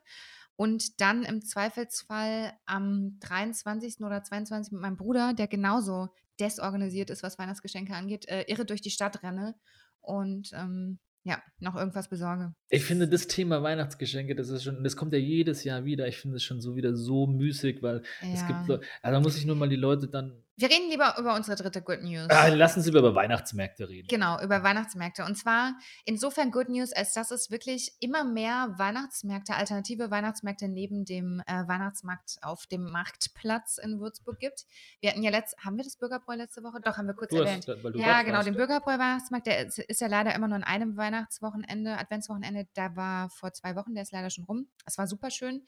Und 0.54 1.00
dann 1.02 1.24
im 1.24 1.42
Zweifelsfall 1.44 2.52
am 2.64 3.18
23. 3.20 4.00
oder 4.00 4.22
22. 4.22 4.72
mit 4.72 4.80
meinem 4.80 4.96
Bruder, 4.96 5.34
der 5.34 5.48
genauso 5.48 6.08
desorganisiert 6.40 7.10
ist, 7.10 7.22
was 7.22 7.38
Weihnachtsgeschenke 7.38 7.94
angeht, 7.94 8.28
äh, 8.28 8.44
irre 8.48 8.64
durch 8.64 8.80
die 8.80 8.90
Stadt 8.90 9.22
renne 9.22 9.54
und 10.00 10.50
ähm, 10.54 10.98
ja, 11.24 11.42
noch 11.58 11.74
irgendwas 11.74 12.08
besorge. 12.08 12.54
Ich 12.68 12.84
finde 12.84 13.08
das 13.08 13.26
Thema 13.26 13.60
Weihnachtsgeschenke, 13.62 14.36
das 14.36 14.48
ist 14.48 14.62
schon, 14.62 14.84
das 14.84 14.96
kommt 14.96 15.12
ja 15.12 15.18
jedes 15.18 15.64
Jahr 15.64 15.84
wieder. 15.84 16.06
Ich 16.06 16.18
finde 16.18 16.36
es 16.36 16.44
schon 16.44 16.60
so 16.60 16.76
wieder 16.76 16.94
so 16.94 17.26
müßig, 17.26 17.82
weil 17.82 18.02
es 18.22 18.46
gibt, 18.46 18.60
Ja. 18.60 18.64
so, 18.66 18.74
also 18.74 18.84
da 19.02 19.20
muss 19.20 19.36
ich 19.36 19.44
nur 19.44 19.56
mal 19.56 19.68
die 19.68 19.74
Leute 19.76 20.06
dann. 20.06 20.40
Wir 20.58 20.70
reden 20.70 20.88
lieber 20.88 21.16
über 21.18 21.34
unsere 21.34 21.54
dritte 21.54 21.82
Good 21.82 22.02
News. 22.02 22.28
Ah, 22.30 22.46
lassen 22.48 22.80
Sie 22.80 22.88
über 22.88 23.14
Weihnachtsmärkte 23.14 23.90
reden. 23.90 24.08
Genau, 24.08 24.40
über 24.42 24.62
Weihnachtsmärkte. 24.62 25.26
Und 25.26 25.36
zwar 25.36 25.74
insofern 26.06 26.50
Good 26.50 26.70
News, 26.70 26.92
als 26.94 27.12
dass 27.12 27.30
es 27.30 27.50
wirklich 27.50 27.92
immer 28.00 28.24
mehr 28.24 28.74
Weihnachtsmärkte, 28.78 29.54
alternative 29.54 30.10
Weihnachtsmärkte 30.10 30.68
neben 30.68 31.04
dem 31.04 31.42
äh, 31.46 31.68
Weihnachtsmarkt 31.68 32.38
auf 32.40 32.66
dem 32.66 32.84
Marktplatz 32.90 33.76
in 33.76 34.00
Würzburg 34.00 34.38
gibt. 34.38 34.64
Wir 35.00 35.10
hatten 35.10 35.22
ja 35.22 35.30
letzt, 35.30 35.56
haben 35.62 35.76
wir 35.76 35.84
das 35.84 35.96
Bürgerbräu 35.96 36.36
letzte 36.36 36.62
Woche? 36.62 36.80
Doch, 36.80 36.96
haben 36.96 37.06
wir 37.06 37.14
kurz 37.14 37.30
Du 37.32 37.36
erwähnt. 37.36 37.68
hast, 37.68 37.84
weil 37.84 37.92
du 37.92 37.98
Ja, 37.98 38.22
genau, 38.22 38.42
den 38.42 38.54
Bürgerbräu-Weihnachtsmarkt, 38.54 39.46
der 39.46 39.66
ist, 39.66 39.78
ist 39.78 40.00
ja 40.00 40.06
leider 40.06 40.34
immer 40.34 40.48
nur 40.48 40.56
an 40.56 40.64
einem 40.64 40.96
Weihnachtswochenende, 40.96 41.98
Adventswochenende. 41.98 42.66
Da 42.72 42.96
war 42.96 43.28
vor 43.28 43.52
zwei 43.52 43.76
Wochen, 43.76 43.92
der 43.92 44.04
ist 44.04 44.12
leider 44.12 44.30
schon 44.30 44.44
rum. 44.44 44.68
Es 44.86 44.96
war 44.96 45.06
super 45.06 45.30
schön. 45.30 45.66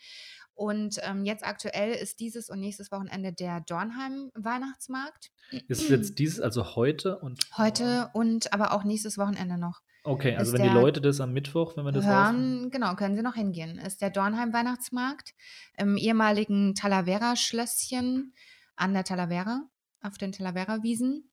Und 0.58 0.98
ähm, 1.02 1.24
jetzt 1.24 1.46
aktuell 1.46 1.92
ist 1.92 2.18
dieses 2.18 2.50
und 2.50 2.58
nächstes 2.58 2.90
Wochenende 2.90 3.32
der 3.32 3.60
Dornheim-Weihnachtsmarkt. 3.60 5.30
Ist 5.68 5.88
jetzt 5.88 6.18
dieses, 6.18 6.40
also 6.40 6.74
heute 6.74 7.20
und. 7.20 7.38
Heute 7.56 8.10
und 8.12 8.52
aber 8.52 8.72
auch 8.72 8.82
nächstes 8.82 9.18
Wochenende 9.18 9.56
noch. 9.56 9.82
Okay, 10.02 10.34
also 10.34 10.54
wenn 10.54 10.64
die 10.64 10.68
Leute 10.68 11.00
das 11.00 11.20
am 11.20 11.32
Mittwoch, 11.32 11.76
wenn 11.76 11.84
wir 11.84 11.92
das. 11.92 12.04
Hören, 12.04 12.72
genau, 12.72 12.96
können 12.96 13.14
Sie 13.14 13.22
noch 13.22 13.36
hingehen. 13.36 13.78
Ist 13.78 14.02
der 14.02 14.10
Dornheim-Weihnachtsmarkt 14.10 15.32
im 15.76 15.96
ehemaligen 15.96 16.74
Talavera-Schlösschen 16.74 18.34
an 18.74 18.94
der 18.94 19.04
Talavera, 19.04 19.62
auf 20.02 20.18
den 20.18 20.32
Talavera-Wiesen. 20.32 21.30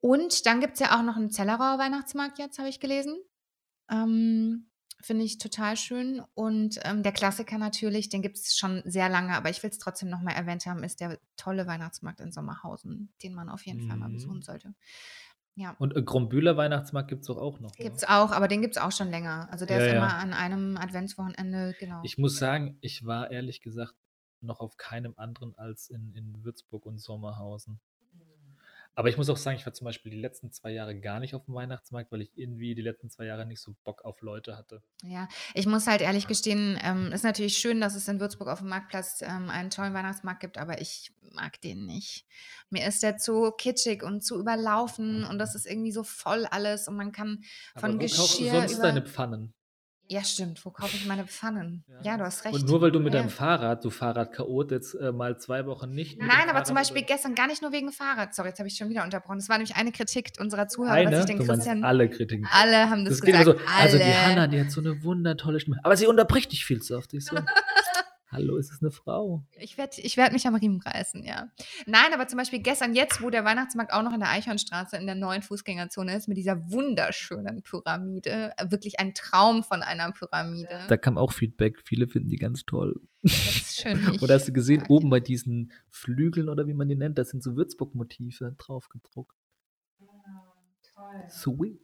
Und 0.00 0.46
dann 0.46 0.60
gibt 0.60 0.74
es 0.74 0.80
ja 0.80 0.98
auch 0.98 1.02
noch 1.02 1.16
einen 1.16 1.30
Zellerauer 1.30 1.78
Weihnachtsmarkt 1.78 2.38
jetzt, 2.38 2.58
habe 2.58 2.70
ich 2.70 2.80
gelesen. 2.80 3.14
Ähm, 3.90 4.70
Finde 5.02 5.24
ich 5.24 5.38
total 5.38 5.76
schön. 5.76 6.22
Und 6.34 6.78
ähm, 6.84 7.02
der 7.02 7.12
Klassiker 7.12 7.58
natürlich, 7.58 8.08
den 8.08 8.22
gibt 8.22 8.38
es 8.38 8.56
schon 8.56 8.82
sehr 8.84 9.08
lange, 9.08 9.34
aber 9.34 9.50
ich 9.50 9.62
will 9.62 9.70
es 9.70 9.78
trotzdem 9.78 10.08
noch 10.08 10.20
mal 10.22 10.32
erwähnt 10.32 10.64
haben, 10.66 10.84
ist 10.84 11.00
der 11.00 11.18
tolle 11.36 11.66
Weihnachtsmarkt 11.66 12.20
in 12.20 12.32
Sommerhausen, 12.32 13.12
den 13.22 13.34
man 13.34 13.48
auf 13.48 13.66
jeden 13.66 13.80
Fall 13.88 13.96
mal 13.96 14.08
Mhm. 14.08 14.14
besuchen 14.14 14.42
sollte. 14.42 14.74
Ja. 15.54 15.76
Und 15.78 15.96
äh, 15.96 16.02
Grombühler 16.02 16.56
Weihnachtsmarkt 16.56 17.08
gibt 17.08 17.22
es 17.22 17.26
doch 17.26 17.36
auch 17.36 17.60
noch. 17.60 17.72
Gibt 17.72 17.96
es 17.96 18.04
oder? 18.04 18.22
auch, 18.22 18.30
aber 18.32 18.48
den 18.48 18.62
gibt 18.62 18.76
es 18.76 18.82
auch 18.82 18.92
schon 18.92 19.10
länger. 19.10 19.48
Also 19.50 19.66
der 19.66 19.78
Ja, 19.78 19.84
ist 19.84 19.92
ja. 19.92 19.98
immer 19.98 20.14
an 20.16 20.32
einem 20.32 20.76
Adventswochenende, 20.78 21.74
genau. 21.78 22.00
Ich 22.04 22.16
muss 22.16 22.38
sagen, 22.38 22.78
ich 22.80 23.04
war 23.04 23.30
ehrlich 23.30 23.60
gesagt 23.60 23.94
noch 24.40 24.60
auf 24.60 24.76
keinem 24.76 25.14
anderen 25.16 25.54
als 25.56 25.88
in, 25.90 26.14
in 26.14 26.44
Würzburg 26.44 26.86
und 26.86 26.98
Sommerhausen. 26.98 27.80
Aber 28.94 29.08
ich 29.08 29.16
muss 29.16 29.30
auch 29.30 29.36
sagen, 29.36 29.56
ich 29.56 29.64
war 29.64 29.72
zum 29.72 29.86
Beispiel 29.86 30.10
die 30.12 30.20
letzten 30.20 30.52
zwei 30.52 30.70
Jahre 30.70 30.98
gar 30.98 31.18
nicht 31.18 31.34
auf 31.34 31.46
dem 31.46 31.54
Weihnachtsmarkt, 31.54 32.12
weil 32.12 32.20
ich 32.20 32.36
irgendwie 32.36 32.74
die 32.74 32.82
letzten 32.82 33.08
zwei 33.08 33.24
Jahre 33.24 33.46
nicht 33.46 33.60
so 33.60 33.74
Bock 33.84 34.04
auf 34.04 34.20
Leute 34.20 34.56
hatte. 34.56 34.82
ja, 35.02 35.28
ich 35.54 35.66
muss 35.66 35.86
halt 35.86 36.02
ehrlich 36.02 36.26
gestehen, 36.26 36.78
ähm, 36.82 37.10
ist 37.12 37.24
natürlich 37.24 37.56
schön, 37.56 37.80
dass 37.80 37.94
es 37.94 38.08
in 38.08 38.20
Würzburg 38.20 38.48
auf 38.48 38.58
dem 38.58 38.68
Marktplatz 38.68 39.22
ähm, 39.22 39.48
einen 39.48 39.70
tollen 39.70 39.94
Weihnachtsmarkt 39.94 40.40
gibt, 40.40 40.58
aber 40.58 40.80
ich 40.80 41.12
mag 41.32 41.60
den 41.62 41.86
nicht. 41.86 42.26
Mir 42.68 42.86
ist 42.86 43.02
der 43.02 43.16
zu 43.16 43.50
kitschig 43.52 44.02
und 44.02 44.22
zu 44.22 44.38
überlaufen 44.38 45.24
und 45.24 45.38
das 45.38 45.54
ist 45.54 45.66
irgendwie 45.66 45.92
so 45.92 46.04
voll 46.04 46.44
alles 46.46 46.86
und 46.86 46.96
man 46.96 47.12
kann 47.12 47.42
von 47.76 47.92
Aber 47.92 47.94
wo 47.94 47.98
kaufst 47.98 48.38
du 48.40 48.44
Geschirr 48.44 48.60
sonst 48.60 48.74
über... 48.74 48.82
deine 48.82 49.02
Pfannen? 49.02 49.54
Ja, 50.12 50.22
stimmt. 50.24 50.62
Wo 50.66 50.68
kaufe 50.70 50.94
ich 50.94 51.06
meine 51.06 51.24
Pfannen? 51.26 51.84
Ja, 52.02 52.18
du 52.18 52.24
hast 52.24 52.44
recht. 52.44 52.54
Und 52.54 52.68
nur 52.68 52.82
weil 52.82 52.92
du 52.92 53.00
mit 53.00 53.14
Ja. 53.14 53.20
deinem 53.20 53.30
Fahrrad, 53.30 53.82
du 53.82 53.88
Fahrradchaot, 53.88 54.70
jetzt 54.70 54.92
äh, 54.94 55.10
mal 55.10 55.38
zwei 55.38 55.64
Wochen 55.64 55.90
nicht. 55.94 56.18
Nein, 56.18 56.50
aber 56.50 56.64
zum 56.64 56.74
Beispiel 56.74 57.00
gestern 57.02 57.34
gar 57.34 57.46
nicht 57.46 57.62
nur 57.62 57.72
wegen 57.72 57.90
Fahrrad. 57.92 58.34
Sorry, 58.34 58.50
jetzt 58.50 58.58
habe 58.58 58.68
ich 58.68 58.76
schon 58.76 58.90
wieder 58.90 59.04
unterbrochen. 59.04 59.38
Das 59.38 59.48
war 59.48 59.56
nämlich 59.56 59.74
eine 59.74 59.90
Kritik 59.90 60.32
unserer 60.38 60.68
Zuhörer, 60.68 60.92
Eine, 60.92 61.10
dass 61.12 61.20
ich 61.20 61.34
den 61.34 61.38
Christian... 61.46 61.82
alle 61.82 62.10
Kritiken. 62.10 62.46
Alle 62.52 62.90
haben 62.90 63.06
das, 63.06 63.20
Das 63.20 63.22
gesagt. 63.22 63.44
so, 63.46 63.54
also 63.80 63.96
die. 63.96 64.04
Hanna, 64.04 64.48
die 64.48 64.60
hat 64.60 64.70
so 64.70 64.82
eine 64.82 65.02
wundertolle 65.02 65.60
Stimme. 65.60 65.78
Aber 65.82 65.96
sie 65.96 66.06
unterbricht 66.06 66.52
dich 66.52 66.66
viel 66.66 66.82
zu 66.82 66.94
oft. 66.98 67.14
Ich 67.14 67.24
so, 67.24 67.34
hallo, 68.32 68.56
ist 68.56 68.72
es 68.72 68.82
eine 68.82 68.90
Frau? 68.90 69.44
Ich 69.58 69.78
werde 69.78 70.00
ich 70.00 70.16
werd 70.16 70.32
mich 70.32 70.46
am 70.46 70.54
Riemen 70.54 70.80
reißen, 70.80 71.22
ja. 71.24 71.50
Nein, 71.86 72.12
aber 72.12 72.26
zum 72.26 72.38
Beispiel 72.38 72.60
gestern, 72.60 72.94
jetzt, 72.94 73.22
wo 73.22 73.30
der 73.30 73.44
Weihnachtsmarkt 73.44 73.92
auch 73.92 74.02
noch 74.02 74.12
in 74.12 74.20
der 74.20 74.30
Eichhornstraße 74.30 74.96
in 74.96 75.06
der 75.06 75.14
neuen 75.14 75.42
Fußgängerzone 75.42 76.16
ist, 76.16 76.28
mit 76.28 76.38
dieser 76.38 76.70
wunderschönen 76.70 77.62
Pyramide, 77.62 78.52
äh, 78.56 78.70
wirklich 78.70 78.98
ein 78.98 79.14
Traum 79.14 79.62
von 79.62 79.82
einer 79.82 80.10
Pyramide. 80.12 80.86
Da 80.88 80.96
kam 80.96 81.18
auch 81.18 81.32
Feedback. 81.32 81.80
Viele 81.84 82.08
finden 82.08 82.30
die 82.30 82.36
ganz 82.36 82.64
toll. 82.64 83.00
das 83.22 83.32
ist 83.32 83.80
schön. 83.82 83.98
Und 84.20 84.30
hast 84.30 84.48
du 84.48 84.52
gesehen, 84.52 84.84
oben 84.88 85.10
bei 85.10 85.20
diesen 85.20 85.72
Flügeln 85.90 86.48
oder 86.48 86.66
wie 86.66 86.74
man 86.74 86.88
die 86.88 86.96
nennt, 86.96 87.18
da 87.18 87.24
sind 87.24 87.42
so 87.42 87.56
Würzburg-Motive 87.56 88.56
drauf 88.58 88.88
gedruckt. 88.88 89.36
Sweet. 91.28 91.80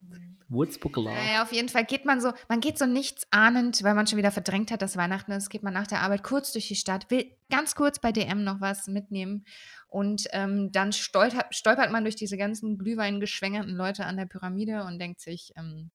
Würzburg 0.49 0.97
Love. 0.97 1.11
Naja, 1.11 1.43
auf 1.43 1.53
jeden 1.53 1.69
Fall 1.69 1.85
geht 1.85 2.05
man 2.05 2.21
so, 2.21 2.33
man 2.49 2.61
geht 2.61 2.79
so 2.79 2.87
nichts 2.87 3.27
ahnend, 3.31 3.83
weil 3.83 3.95
man 3.95 4.07
schon 4.07 4.19
wieder 4.19 4.31
verdrängt 4.31 4.71
hat, 4.71 4.83
dass 4.83 4.97
Weihnachten 4.97 5.33
ist, 5.33 5.51
geht 5.51 5.63
man 5.63 5.75
nach 5.75 5.87
der 5.87 6.01
Arbeit 6.01 6.23
kurz 6.23 6.53
durch 6.53 6.69
die 6.69 6.77
Stadt, 6.77 7.11
will 7.11 7.31
ganz 7.51 7.75
kurz 7.75 7.99
bei 7.99 8.13
DM 8.13 8.45
noch 8.45 8.61
was 8.61 8.87
mitnehmen 8.87 9.45
und 9.89 10.27
ähm, 10.33 10.73
dann 10.73 10.93
stolpert, 10.93 11.55
stolpert 11.55 11.91
man 11.91 12.05
durch 12.05 12.17
diese 12.17 12.37
ganzen 12.37 12.79
glühweingeschwängerten 12.79 13.75
Leute 13.75 14.07
an 14.07 14.17
der 14.17 14.27
Pyramide 14.27 14.85
und 14.85 14.99
denkt 14.99 15.21
sich, 15.21 15.53
ähm, 15.57 15.91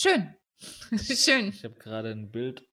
schön, 0.00 0.34
schön. 0.96 1.48
Ich 1.48 1.64
habe 1.64 1.74
gerade 1.74 2.10
ein 2.10 2.30
Bild, 2.30 2.66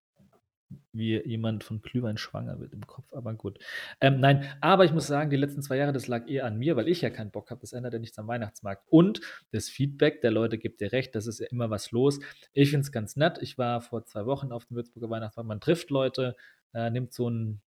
wie 0.92 1.22
jemand 1.26 1.64
von 1.64 1.82
Glühwein 1.82 2.18
schwanger 2.18 2.60
wird 2.60 2.74
im 2.74 2.86
Kopf, 2.86 3.12
aber 3.14 3.34
gut. 3.34 3.60
Ähm, 4.02 4.20
nein, 4.20 4.46
aber 4.62 4.86
ich 4.86 4.94
muss 4.94 5.08
sagen, 5.08 5.30
die 5.30 5.38
letzten 5.38 5.62
zwei 5.62 5.78
Jahre, 5.78 5.94
das 5.94 6.08
lag 6.08 6.28
eher 6.28 6.46
an 6.46 6.58
mir, 6.58 6.76
weil 6.76 6.88
ich 6.88 7.02
ja 7.02 7.10
keinen 7.10 7.32
Bock 7.32 7.50
habe. 7.52 7.62
Das 7.62 7.74
ändert 7.74 7.94
ja 7.94 8.00
nichts 8.00 8.18
am 8.18 8.28
Weihnachtsmarkt. 8.28 8.84
Und 8.90 9.22
das 9.52 9.70
Feedback 9.70 10.22
der 10.22 10.32
Leute 10.32 10.58
gibt 10.58 10.82
dir 10.82 10.92
recht, 10.92 11.16
das 11.16 11.28
ist 11.28 11.40
ja 11.40 11.48
immer 11.48 11.70
was 11.70 11.92
los. 11.92 12.20
Ich 12.54 12.70
finde 12.70 12.82
es 12.82 12.92
ganz 12.92 13.16
nett. 13.16 13.40
Ich 13.42 13.58
war 13.58 13.82
vor 13.82 14.06
zwei 14.06 14.26
Wochen 14.26 14.52
auf 14.52 14.66
dem 14.66 14.76
Würzburger 14.76 15.10
Weihnachtsmarkt. 15.10 15.48
Man 15.48 15.62
trifft 15.62 15.90
Leute, 15.90 16.36
äh, 16.74 16.90
nimmt 16.90 17.14
so 17.14 17.28
einen 17.28 17.62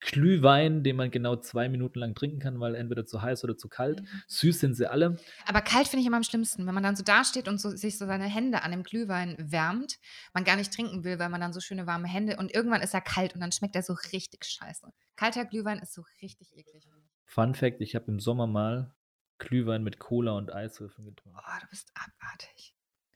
Glühwein, 0.00 0.82
den 0.82 0.96
man 0.96 1.10
genau 1.10 1.36
zwei 1.36 1.68
Minuten 1.68 1.98
lang 1.98 2.14
trinken 2.14 2.38
kann, 2.38 2.58
weil 2.58 2.74
entweder 2.74 3.04
zu 3.04 3.20
heiß 3.20 3.44
oder 3.44 3.56
zu 3.56 3.68
kalt. 3.68 4.02
Süß 4.28 4.58
sind 4.60 4.74
sie 4.74 4.90
alle. 4.90 5.16
Aber 5.46 5.60
kalt 5.60 5.88
finde 5.88 6.00
ich 6.00 6.06
immer 6.06 6.16
am 6.16 6.22
schlimmsten, 6.22 6.66
wenn 6.66 6.74
man 6.74 6.82
dann 6.82 6.96
so 6.96 7.04
dasteht 7.04 7.48
und 7.48 7.60
so, 7.60 7.70
sich 7.70 7.98
so 7.98 8.06
seine 8.06 8.24
Hände 8.24 8.62
an 8.62 8.70
dem 8.70 8.82
Glühwein 8.82 9.36
wärmt, 9.38 9.98
man 10.32 10.44
gar 10.44 10.56
nicht 10.56 10.72
trinken 10.72 11.04
will, 11.04 11.18
weil 11.18 11.28
man 11.28 11.40
dann 11.40 11.52
so 11.52 11.60
schöne 11.60 11.86
warme 11.86 12.08
Hände 12.08 12.36
und 12.36 12.54
irgendwann 12.54 12.82
ist 12.82 12.94
er 12.94 13.02
kalt 13.02 13.34
und 13.34 13.40
dann 13.40 13.52
schmeckt 13.52 13.76
er 13.76 13.82
so 13.82 13.94
richtig 14.12 14.44
scheiße. 14.44 14.90
Kalter 15.16 15.44
Glühwein 15.44 15.78
ist 15.78 15.92
so 15.92 16.02
richtig 16.22 16.56
eklig. 16.56 16.88
Fun 17.26 17.54
Fact: 17.54 17.80
Ich 17.80 17.94
habe 17.94 18.10
im 18.10 18.20
Sommer 18.20 18.46
mal 18.46 18.94
Glühwein 19.38 19.82
mit 19.82 19.98
Cola 19.98 20.32
und 20.32 20.52
Eiswürfeln 20.52 21.06
getrunken. 21.06 21.38
Oh, 21.38 21.60
du 21.60 21.66
bist 21.68 21.92
abartig. 21.94 22.74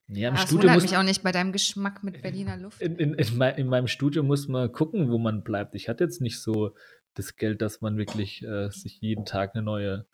Ja, 0.09 0.29
im 0.29 0.35
Aber 0.35 0.43
es 0.43 0.49
Studio 0.49 0.63
wundert 0.65 0.75
muss 0.75 0.83
mich 0.91 0.97
auch 0.99 1.03
nicht 1.03 1.23
bei 1.23 1.33
deinem 1.33 1.53
Geschmack 1.53 2.05
mit 2.05 2.21
Berliner 2.21 2.57
Luft. 2.59 2.81
in, 2.83 2.97
in, 2.97 3.15
in, 3.15 3.37
mei- 3.39 3.53
in 3.55 3.67
meinem 3.69 3.87
Studio 3.89 4.23
muss 4.23 4.49
man 4.49 4.71
gucken, 4.71 5.11
wo 5.11 5.19
man 5.19 5.43
bleibt. 5.43 5.75
Ich 5.75 5.89
hatte 5.89 6.05
jetzt 6.05 6.21
nicht 6.21 6.41
so 6.41 6.75
das 7.15 7.37
Geld, 7.37 7.63
dass 7.63 7.81
man 7.81 7.97
wirklich 7.97 8.43
äh, 8.43 8.69
sich 8.71 9.01
jeden 9.01 9.25
Tag 9.25 9.55
eine 9.55 9.63
neue. 9.63 10.07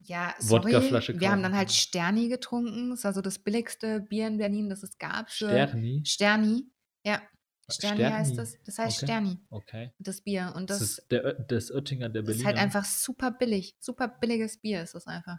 Ja, 0.00 0.34
sorry, 0.38 0.64
Wodkaflasche 0.72 1.18
wir 1.18 1.30
haben 1.30 1.42
dann 1.42 1.56
halt. 1.56 1.72
Sterni 1.72 2.28
getrunken. 2.28 2.90
Das 2.90 3.04
war 3.04 3.12
so 3.12 3.20
das 3.22 3.38
billigste 3.38 4.00
Bier 4.00 4.26
in 4.28 4.38
Berlin, 4.38 4.68
das 4.68 4.82
es 4.82 4.98
gab. 4.98 5.30
Sterni. 5.30 6.02
Sterni, 6.06 6.66
ja. 7.04 7.20
Sterni, 7.70 8.02
heißt 8.02 8.32
Sterni, 8.32 8.36
das. 8.36 8.62
Das 8.64 8.78
heißt 8.78 8.96
okay. 8.98 9.06
Sterni, 9.06 9.38
Okay. 9.50 9.92
das 9.98 10.20
Bier. 10.20 10.52
Und 10.56 10.68
Das, 10.70 10.78
das, 10.80 10.88
ist 10.98 11.10
der, 11.10 11.32
das 11.34 11.70
Oettinger 11.70 12.08
der 12.10 12.22
das 12.22 12.26
Berliner. 12.28 12.40
ist 12.40 12.46
halt 12.46 12.58
einfach 12.58 12.84
super 12.84 13.30
billig. 13.30 13.76
Super 13.80 14.08
billiges 14.08 14.58
Bier 14.60 14.82
ist 14.82 14.94
das 14.94 15.06
einfach. 15.06 15.38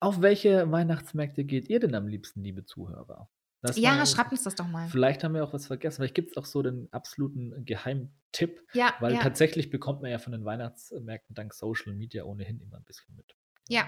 Auf 0.00 0.20
welche 0.22 0.70
Weihnachtsmärkte 0.70 1.44
geht 1.44 1.68
ihr 1.68 1.80
denn 1.80 1.94
am 1.94 2.06
liebsten, 2.08 2.42
liebe 2.42 2.64
Zuhörer? 2.64 3.28
Das 3.62 3.76
Ja, 3.78 3.94
mal- 3.94 4.06
schreibt 4.06 4.32
uns 4.32 4.42
das 4.44 4.54
doch 4.54 4.66
mal. 4.68 4.88
Vielleicht 4.88 5.24
haben 5.24 5.34
wir 5.34 5.42
auch 5.42 5.52
was 5.52 5.66
vergessen. 5.66 5.96
Vielleicht 5.96 6.14
gibt 6.14 6.30
es 6.32 6.36
auch 6.36 6.44
so 6.44 6.62
den 6.62 6.88
absoluten 6.92 7.64
Geheimtipp, 7.64 8.62
Ja, 8.74 8.94
weil 9.00 9.14
ja, 9.14 9.20
tatsächlich 9.20 9.70
bekommt 9.70 10.02
man 10.02 10.10
ja 10.10 10.18
von 10.18 10.32
den 10.32 10.44
Weihnachtsmärkten 10.44 11.34
dank 11.34 11.52
Social 11.54 11.94
Media 11.94 12.24
ohnehin 12.24 12.60
immer 12.60 12.76
ein 12.76 12.84
bisschen 12.84 13.14
mit. 13.16 13.34
ja. 13.68 13.86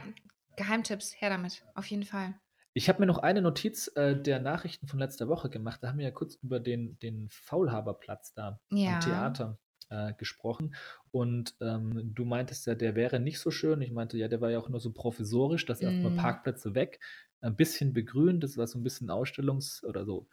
Geheimtipps, 0.56 1.14
her 1.20 1.30
damit. 1.30 1.64
Auf 1.76 1.86
jeden 1.86 2.02
Fall. 2.02 2.34
Ich 2.72 2.88
habe 2.88 2.98
mir 2.98 3.06
noch 3.06 3.18
eine 3.18 3.42
Notiz 3.42 3.88
äh, 3.94 4.20
der 4.20 4.40
Nachrichten 4.40 4.88
von 4.88 4.98
letzter 4.98 5.28
Woche 5.28 5.50
gemacht. 5.50 5.80
Da 5.82 5.88
haben 5.88 5.98
wir 5.98 6.04
ja 6.06 6.10
kurz 6.10 6.34
über 6.42 6.58
den, 6.58 6.98
den 6.98 7.28
Faulhaberplatz 7.30 8.34
da 8.34 8.58
Ja. 8.72 8.94
am 8.94 9.00
Theater 9.00 9.58
äh, 9.90 10.12
gesprochen. 10.14 10.74
Und 11.10 11.54
ähm, 11.60 12.12
du 12.14 12.24
meintest 12.24 12.66
ja, 12.66 12.74
der 12.74 12.94
wäre 12.94 13.20
nicht 13.20 13.38
so 13.38 13.50
schön. 13.50 13.82
Ich 13.82 13.92
meinte, 13.92 14.18
ja, 14.18 14.28
der 14.28 14.40
war 14.40 14.50
ja 14.50 14.58
auch 14.58 14.68
nur 14.68 14.80
so 14.80 14.92
provisorisch, 14.92 15.66
dass 15.66 15.80
erstmal 15.80 16.12
Mm. 16.12 16.16
Parkplätze 16.16 16.74
weg, 16.74 17.00
ein 17.40 17.56
bisschen 17.56 17.92
begrünt. 17.92 18.42
Das 18.44 18.56
war 18.56 18.66
so 18.66 18.78
ein 18.78 18.82
bisschen 18.82 19.10
Ausstellungs- 19.10 19.84
oder 19.84 20.04
so 20.04 20.28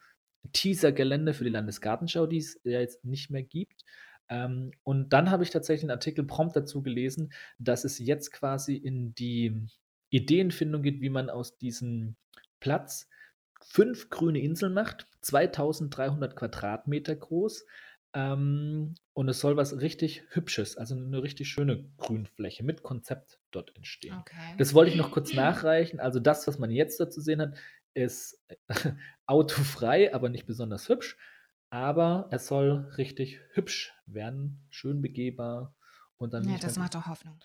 Teaser-Gelände 0.53 1.33
für 1.33 1.43
die 1.43 1.49
Landesgartenschau, 1.49 2.27
die 2.27 2.37
es 2.37 2.59
ja 2.63 2.79
jetzt 2.79 3.03
nicht 3.05 3.29
mehr 3.29 3.43
gibt. 3.43 3.83
Ähm, 4.29 4.71
und 4.83 5.13
dann 5.13 5.29
habe 5.31 5.43
ich 5.43 5.51
tatsächlich 5.51 5.83
einen 5.83 5.91
Artikel 5.91 6.25
prompt 6.25 6.55
dazu 6.55 6.81
gelesen, 6.81 7.31
dass 7.59 7.83
es 7.83 7.99
jetzt 7.99 8.31
quasi 8.31 8.75
in 8.75 9.13
die 9.13 9.67
Ideenfindung 10.09 10.81
geht, 10.81 11.01
wie 11.01 11.09
man 11.09 11.29
aus 11.29 11.57
diesem 11.57 12.15
Platz 12.59 13.09
fünf 13.61 14.09
grüne 14.09 14.39
Inseln 14.39 14.73
macht, 14.73 15.07
2300 15.21 16.35
Quadratmeter 16.35 17.15
groß. 17.15 17.65
Ähm, 18.15 18.95
und 19.13 19.27
es 19.29 19.39
soll 19.41 19.57
was 19.57 19.81
richtig 19.81 20.23
Hübsches, 20.29 20.77
also 20.77 20.95
eine 20.95 21.21
richtig 21.21 21.49
schöne 21.49 21.83
Grünfläche 21.97 22.63
mit 22.63 22.81
Konzept 22.81 23.39
dort 23.51 23.75
entstehen. 23.75 24.15
Okay. 24.21 24.55
Das 24.57 24.73
wollte 24.73 24.91
ich 24.91 24.97
noch 24.97 25.11
kurz 25.11 25.33
nachreichen. 25.33 25.99
Also 25.99 26.19
das, 26.19 26.47
was 26.47 26.57
man 26.57 26.71
jetzt 26.71 26.99
dazu 26.99 27.19
sehen 27.21 27.41
hat, 27.41 27.57
ist 27.93 28.41
autofrei, 29.25 30.13
aber 30.13 30.29
nicht 30.29 30.45
besonders 30.45 30.87
hübsch. 30.89 31.17
Aber 31.69 32.27
es 32.31 32.47
soll 32.47 32.89
richtig 32.97 33.39
hübsch 33.51 33.93
werden, 34.05 34.65
schön 34.69 35.01
begehbar. 35.01 35.75
Und 36.17 36.33
dann 36.33 36.47
ja, 36.49 36.57
das 36.57 36.73
dann- 36.75 36.83
macht 36.83 36.95
doch 36.95 37.07
Hoffnung. 37.07 37.37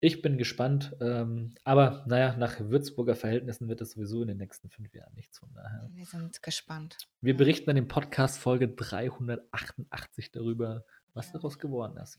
Ich 0.00 0.22
bin 0.22 0.38
gespannt. 0.38 0.96
Ähm, 1.00 1.54
aber 1.64 2.04
naja, 2.06 2.34
nach 2.36 2.58
Würzburger 2.58 3.14
Verhältnissen 3.14 3.68
wird 3.68 3.80
das 3.80 3.92
sowieso 3.92 4.22
in 4.22 4.28
den 4.28 4.38
nächsten 4.38 4.70
fünf 4.70 4.94
Jahren 4.94 5.14
nichts. 5.14 5.38
Von 5.38 5.52
daher. 5.52 5.88
Wir 5.92 6.06
sind 6.06 6.42
gespannt. 6.42 6.96
Wir 7.20 7.36
berichten 7.36 7.66
dann 7.66 7.76
in 7.76 7.86
Podcast 7.86 8.38
Folge 8.38 8.68
388 8.68 10.32
darüber, 10.32 10.84
was 11.12 11.32
daraus 11.32 11.58
geworden 11.58 11.96
ist. 11.98 12.18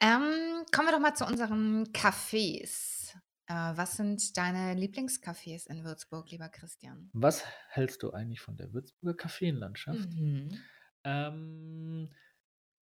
Ähm, 0.00 0.64
kommen 0.72 0.88
wir 0.88 0.92
doch 0.92 1.00
mal 1.00 1.14
zu 1.14 1.26
unseren 1.26 1.84
Cafés. 1.92 3.14
Äh, 3.46 3.54
was 3.76 3.96
sind 3.96 4.36
deine 4.36 4.74
Lieblingscafés 4.74 5.66
in 5.66 5.84
Würzburg, 5.84 6.30
lieber 6.30 6.48
Christian? 6.48 7.10
Was 7.12 7.44
hältst 7.68 8.02
du 8.02 8.12
eigentlich 8.12 8.40
von 8.40 8.56
der 8.56 8.72
Würzburger 8.72 9.16
Kaffeenlandschaft? 9.16 10.08
Mhm. 10.10 10.58
Ähm, 11.04 12.10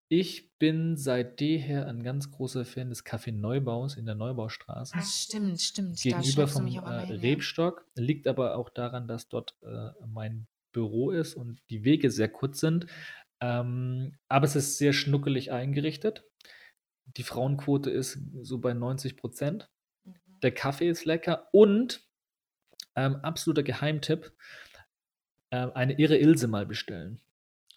ich 0.09 0.57
bin 0.59 0.97
seit 0.97 1.41
jeher 1.41 1.87
ein 1.87 2.03
ganz 2.03 2.31
großer 2.31 2.65
Fan 2.65 2.89
des 2.89 3.05
Café 3.05 3.33
Neubaus 3.33 3.97
in 3.97 4.07
der 4.07 4.15
Neubaustraße. 4.15 4.95
Das 4.97 5.23
stimmt, 5.23 5.61
stimmt. 5.61 6.01
gegenüber 6.01 6.49
vom 6.49 6.67
äh. 6.67 6.79
Rebstock. 6.79 7.87
Liegt 7.95 8.27
aber 8.27 8.57
auch 8.57 8.71
daran, 8.71 9.07
dass 9.07 9.29
dort 9.29 9.57
äh, 9.63 9.91
mein 10.07 10.47
Büro 10.73 11.11
ist 11.11 11.35
und 11.35 11.61
die 11.69 11.85
Wege 11.85 12.11
sehr 12.11 12.29
kurz 12.29 12.61
sind. 12.61 12.87
Ähm, 13.41 14.17
aber 14.29 14.47
es 14.47 14.57
ist 14.57 14.79
sehr 14.79 14.93
schnuckelig 14.93 15.53
eingerichtet. 15.53 16.25
Die 17.17 17.23
Frauenquote 17.23 17.91
ist 17.91 18.19
so 18.43 18.59
bei 18.59 18.73
90 18.73 19.17
Prozent. 19.17 19.71
Mhm. 20.05 20.15
Der 20.43 20.53
Kaffee 20.53 20.89
ist 20.89 21.05
lecker 21.05 21.49
und 21.53 22.03
ähm, 22.97 23.17
absoluter 23.17 23.63
Geheimtipp: 23.63 24.33
ähm, 25.51 25.71
eine 25.75 25.99
irre 25.99 26.17
Ilse 26.17 26.49
mal 26.49 26.67
bestellen. 26.67 27.21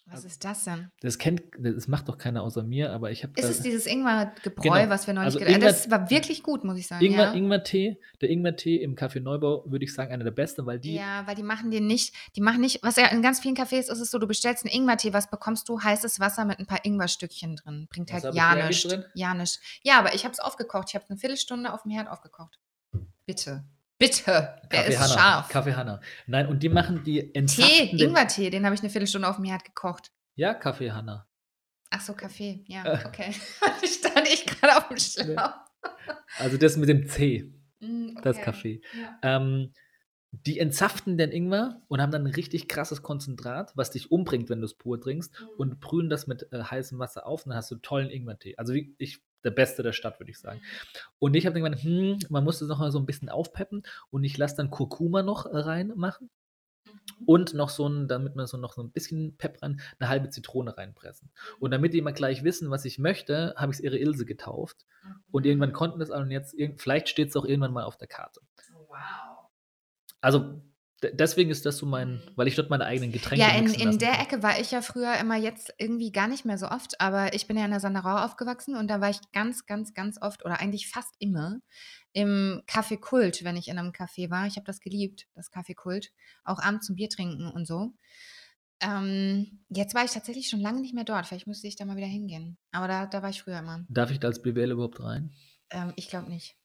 Was 0.06 0.24
ist 0.24 0.44
das 0.44 0.64
denn? 0.64 0.90
Das 1.00 1.16
kennt, 1.16 1.42
das 1.58 1.88
macht 1.88 2.08
doch 2.08 2.18
keiner 2.18 2.42
außer 2.42 2.62
mir, 2.64 2.92
aber 2.92 3.10
ich 3.12 3.22
habe 3.22 3.32
Ist 3.36 3.46
da 3.46 3.50
es 3.50 3.60
dieses 3.62 3.86
Ingwer-Gebräu, 3.86 4.62
Genau. 4.80 4.90
was 4.90 5.06
wir 5.06 5.14
neulich 5.14 5.26
Also 5.26 5.38
gedacht 5.38 5.54
haben? 5.54 5.60
Das 5.62 5.86
Ingwer- 5.86 5.90
war 5.90 6.10
wirklich 6.10 6.42
gut, 6.42 6.64
muss 6.64 6.76
ich 6.76 6.86
sagen. 6.88 7.04
Ingwer, 7.04 7.26
ja. 7.26 7.32
Ingwer-Tee. 7.32 7.98
Der 8.20 8.28
Ingwer-Tee 8.28 8.76
im 8.82 8.94
Café 8.96 9.20
Neubau 9.20 9.62
würde 9.64 9.84
ich 9.84 9.94
sagen 9.94 10.12
einer 10.12 10.24
der 10.24 10.32
besten, 10.32 10.66
weil 10.66 10.80
die 10.80 10.94
ja, 10.96 11.26
weil 11.26 11.34
die 11.36 11.42
machen 11.44 11.70
den 11.70 11.86
nicht, 11.86 12.14
die 12.36 12.40
machen 12.40 12.60
nicht, 12.60 12.82
was 12.82 12.96
ja 12.96 13.06
in 13.06 13.22
ganz 13.22 13.40
vielen 13.40 13.54
Cafés 13.56 13.78
ist, 13.78 13.88
ist 13.90 14.00
es 14.00 14.10
so, 14.10 14.18
du 14.18 14.26
bestellst 14.26 14.66
einen 14.66 14.74
Ingwertee, 14.74 15.12
was 15.12 15.30
bekommst 15.30 15.68
du? 15.68 15.80
Heißes 15.80 16.20
Wasser 16.20 16.44
mit 16.44 16.58
ein 16.58 16.66
paar 16.66 16.84
Ingwerstückchen 16.84 17.56
drin. 17.56 17.86
Bringt 17.88 18.08
Was 18.12 18.14
halt 18.14 18.24
hab 18.24 18.32
ich 18.32 18.36
ja 18.38 18.52
hier 18.54 18.64
eigentlich 18.64 18.84
nichts. 18.84 18.88
drin? 19.02 19.04
Ja 19.14 19.34
nichts. 19.34 19.60
Ja, 19.82 19.98
aber 19.98 20.14
ich 20.14 20.24
habe 20.24 20.32
es 20.32 20.40
aufgekocht. 20.40 20.88
Ich 20.88 20.94
habe 20.94 21.04
eine 21.08 21.16
Viertelstunde 21.18 21.72
auf 21.72 21.82
dem 21.82 21.92
Herd 21.92 22.08
aufgekocht. 22.08 22.58
Bitte. 23.24 23.64
Bitte. 24.02 24.24
Der 24.70 24.80
Kaffee 24.80 24.88
ist 24.92 25.00
Hanna. 25.00 25.12
scharf. 25.14 25.48
Kaffee 25.48 25.74
Hanna. 25.74 26.00
Nein, 26.26 26.46
und 26.48 26.62
die 26.62 26.68
machen 26.68 27.04
die 27.04 27.32
Tee. 27.32 27.90
Ingwertee, 27.96 28.50
den 28.50 28.64
habe 28.64 28.74
ich 28.74 28.80
eine 28.80 28.90
Viertelstunde 28.90 29.28
auf 29.28 29.36
dem 29.36 29.44
Herd 29.44 29.64
gekocht. 29.64 30.10
Ja, 30.34 30.54
Kaffee 30.54 30.90
Hanna. 30.90 31.26
Ach 31.90 32.00
so, 32.00 32.14
Kaffee. 32.14 32.64
Ja, 32.66 32.84
Äh. 32.84 33.06
okay. 33.06 33.32
Stand 33.86 34.28
ich 34.32 34.46
gerade 34.46 34.76
auf 34.76 34.88
dem 34.88 34.96
Schlauch. 34.98 35.52
Also 36.38 36.56
das 36.56 36.76
mit 36.76 36.88
dem 36.88 37.06
C, 37.08 37.52
Mm, 37.80 38.14
das 38.22 38.36
okay. 38.36 38.44
Kaffee. 38.44 38.80
Ja. 38.96 39.18
Ähm, 39.22 39.72
die 40.30 40.58
entsaften 40.60 41.18
den 41.18 41.30
Ingwer 41.32 41.82
und 41.88 42.00
haben 42.00 42.12
dann 42.12 42.22
ein 42.26 42.32
richtig 42.32 42.68
krasses 42.68 43.02
Konzentrat, 43.02 43.72
was 43.76 43.90
dich 43.90 44.10
umbringt, 44.12 44.48
wenn 44.48 44.60
du 44.60 44.64
es 44.66 44.74
pur 44.74 45.00
trinkst, 45.00 45.32
Mhm. 45.38 45.48
und 45.58 45.80
brühen 45.80 46.08
das 46.08 46.26
mit 46.28 46.46
äh, 46.52 46.62
heißem 46.62 46.98
Wasser 46.98 47.26
auf 47.26 47.44
und 47.44 47.50
dann 47.50 47.58
hast 47.58 47.70
du 47.72 47.76
tollen 47.76 48.08
Ingwertee. 48.08 48.56
Also 48.56 48.72
wie 48.72 48.94
ich, 48.98 49.20
der 49.44 49.50
beste 49.50 49.82
der 49.82 49.92
Stadt, 49.92 50.20
würde 50.20 50.30
ich 50.30 50.38
sagen. 50.38 50.60
Und 51.18 51.34
ich 51.34 51.46
habe 51.46 51.54
dann 51.54 51.64
gemeint, 51.64 51.82
hm, 51.82 52.18
man 52.30 52.44
muss 52.44 52.58
das 52.58 52.68
noch 52.68 52.78
mal 52.78 52.92
so 52.92 52.98
ein 52.98 53.06
bisschen 53.06 53.28
aufpeppen 53.28 53.82
und 54.10 54.24
ich 54.24 54.36
lasse 54.38 54.56
dann 54.56 54.70
Kurkuma 54.70 55.22
noch 55.22 55.46
äh, 55.46 55.56
reinmachen 55.56 56.30
Mhm. 57.18 57.24
und 57.26 57.54
noch 57.54 57.68
so 57.68 57.88
ein, 57.88 58.08
damit 58.08 58.36
man 58.36 58.46
so 58.46 58.56
noch 58.56 58.72
so 58.72 58.82
ein 58.82 58.90
bisschen 58.90 59.36
Pep 59.36 59.62
rein, 59.62 59.80
eine 59.98 60.08
halbe 60.08 60.30
Zitrone 60.30 60.76
reinpressen. 60.76 61.30
Und 61.58 61.70
damit 61.70 61.94
die 61.94 61.98
immer 61.98 62.12
gleich 62.12 62.44
wissen, 62.44 62.70
was 62.70 62.84
ich 62.84 62.98
möchte, 62.98 63.54
habe 63.56 63.72
ich 63.72 63.78
es 63.78 63.84
ihre 63.84 63.98
Ilse 63.98 64.24
getauft. 64.24 64.84
Und 65.30 65.46
irgendwann 65.46 65.72
konnten 65.72 65.98
das 65.98 66.10
alle 66.10 66.24
und 66.24 66.30
jetzt, 66.30 66.56
vielleicht 66.76 67.08
steht 67.08 67.30
es 67.30 67.36
auch 67.36 67.44
irgendwann 67.44 67.72
mal 67.72 67.84
auf 67.84 67.96
der 67.96 68.08
Karte. 68.08 68.40
Wow. 68.72 69.50
Also 70.20 70.62
deswegen 71.12 71.50
ist 71.50 71.66
das 71.66 71.76
so 71.76 71.86
mein, 71.86 72.22
weil 72.36 72.48
ich 72.48 72.54
dort 72.54 72.70
meine 72.70 72.84
eigenen 72.84 73.12
Getränke 73.12 73.44
Ja, 73.44 73.54
in, 73.56 73.66
in 73.66 73.98
der 73.98 74.12
kann. 74.12 74.20
Ecke 74.20 74.42
war 74.42 74.60
ich 74.60 74.70
ja 74.70 74.82
früher 74.82 75.16
immer 75.18 75.36
jetzt 75.36 75.74
irgendwie 75.78 76.12
gar 76.12 76.28
nicht 76.28 76.44
mehr 76.44 76.58
so 76.58 76.68
oft, 76.68 77.00
aber 77.00 77.34
ich 77.34 77.46
bin 77.46 77.56
ja 77.56 77.64
in 77.64 77.70
der 77.70 77.80
Sanderau 77.80 78.24
aufgewachsen 78.24 78.76
und 78.76 78.88
da 78.88 79.00
war 79.00 79.10
ich 79.10 79.18
ganz, 79.32 79.66
ganz, 79.66 79.94
ganz 79.94 80.20
oft 80.20 80.44
oder 80.44 80.60
eigentlich 80.60 80.88
fast 80.88 81.14
immer 81.18 81.58
im 82.12 82.62
Café 82.66 82.98
Kult, 82.98 83.44
wenn 83.44 83.56
ich 83.56 83.68
in 83.68 83.78
einem 83.78 83.90
Café 83.92 84.30
war. 84.30 84.46
Ich 84.46 84.56
habe 84.56 84.66
das 84.66 84.80
geliebt, 84.80 85.26
das 85.34 85.50
Café 85.50 85.74
Kult. 85.74 86.12
Auch 86.44 86.58
abends 86.58 86.86
zum 86.86 86.96
Bier 86.96 87.08
trinken 87.08 87.50
und 87.50 87.66
so. 87.66 87.92
Ähm, 88.80 89.60
jetzt 89.68 89.94
war 89.94 90.04
ich 90.04 90.10
tatsächlich 90.10 90.48
schon 90.48 90.60
lange 90.60 90.80
nicht 90.80 90.94
mehr 90.94 91.04
dort. 91.04 91.26
Vielleicht 91.26 91.46
müsste 91.46 91.68
ich 91.68 91.76
da 91.76 91.84
mal 91.84 91.96
wieder 91.96 92.06
hingehen. 92.06 92.58
Aber 92.72 92.88
da, 92.88 93.06
da 93.06 93.22
war 93.22 93.30
ich 93.30 93.42
früher 93.42 93.58
immer. 93.58 93.84
Darf 93.88 94.10
ich 94.10 94.18
da 94.18 94.28
als 94.28 94.42
BWL 94.42 94.72
überhaupt 94.72 95.00
rein? 95.00 95.32
Ähm, 95.70 95.92
ich 95.96 96.08
glaube 96.08 96.28
nicht. 96.28 96.56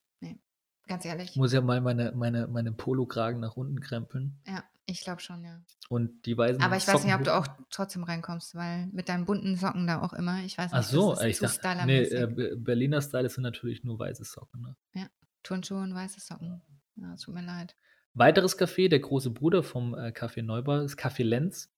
Ganz 0.87 1.05
ehrlich. 1.05 1.31
Ich 1.31 1.35
muss 1.35 1.53
ja 1.53 1.61
mal 1.61 1.81
meine, 1.81 2.11
meine, 2.15 2.47
meine 2.47 2.71
Polokragen 2.71 3.39
nach 3.39 3.55
unten 3.57 3.79
krempeln 3.79 4.39
Ja, 4.47 4.63
ich 4.85 5.01
glaube 5.01 5.21
schon, 5.21 5.43
ja. 5.43 5.59
und 5.89 6.25
die 6.25 6.37
weißen 6.37 6.61
Aber 6.61 6.77
ich 6.77 6.87
weiß 6.87 7.03
nicht, 7.03 7.13
ob 7.13 7.23
du 7.23 7.35
auch 7.35 7.47
trotzdem 7.69 8.03
reinkommst, 8.03 8.55
weil 8.55 8.87
mit 8.87 9.09
deinen 9.09 9.25
bunten 9.25 9.55
Socken 9.57 9.85
da 9.87 10.01
auch 10.01 10.13
immer, 10.13 10.43
ich 10.43 10.57
weiß 10.57 10.71
nicht, 10.71 10.79
Ach 10.79 10.83
so, 10.83 11.11
das 11.11 11.23
ist 11.23 11.25
ich 11.27 11.39
dachte, 11.39 11.85
nee, 11.85 12.01
äh, 12.03 12.27
Be- 12.27 12.55
Berliner 12.57 13.01
Style 13.01 13.29
sind 13.29 13.43
natürlich 13.43 13.83
nur 13.83 13.99
weiße 13.99 14.23
Socken. 14.23 14.61
Ne? 14.93 15.09
Turnschuhe 15.43 15.81
und 15.81 15.93
weiße 15.93 16.19
Socken. 16.19 16.61
Ja, 16.95 17.13
es 17.13 17.21
tut 17.21 17.33
mir 17.35 17.43
leid. 17.43 17.75
Weiteres 18.13 18.57
Café, 18.57 18.89
der 18.89 18.99
große 18.99 19.29
Bruder 19.29 19.61
vom 19.63 19.93
äh, 19.93 20.07
Café 20.09 20.41
Neubau, 20.41 20.79
ist 20.79 20.97
Café 20.99 21.23
Lenz 21.23 21.69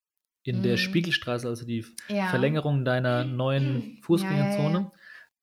in 0.43 0.63
der 0.63 0.73
Mhm. 0.73 0.77
Spiegelstraße, 0.77 1.47
also 1.47 1.65
die 1.65 1.85
Ja. 2.07 2.27
Verlängerung 2.27 2.85
deiner 2.85 3.25
neuen 3.25 3.65
Ja, 3.81 3.81
ja, 3.95 4.01
Fußgängerzone. 4.03 4.91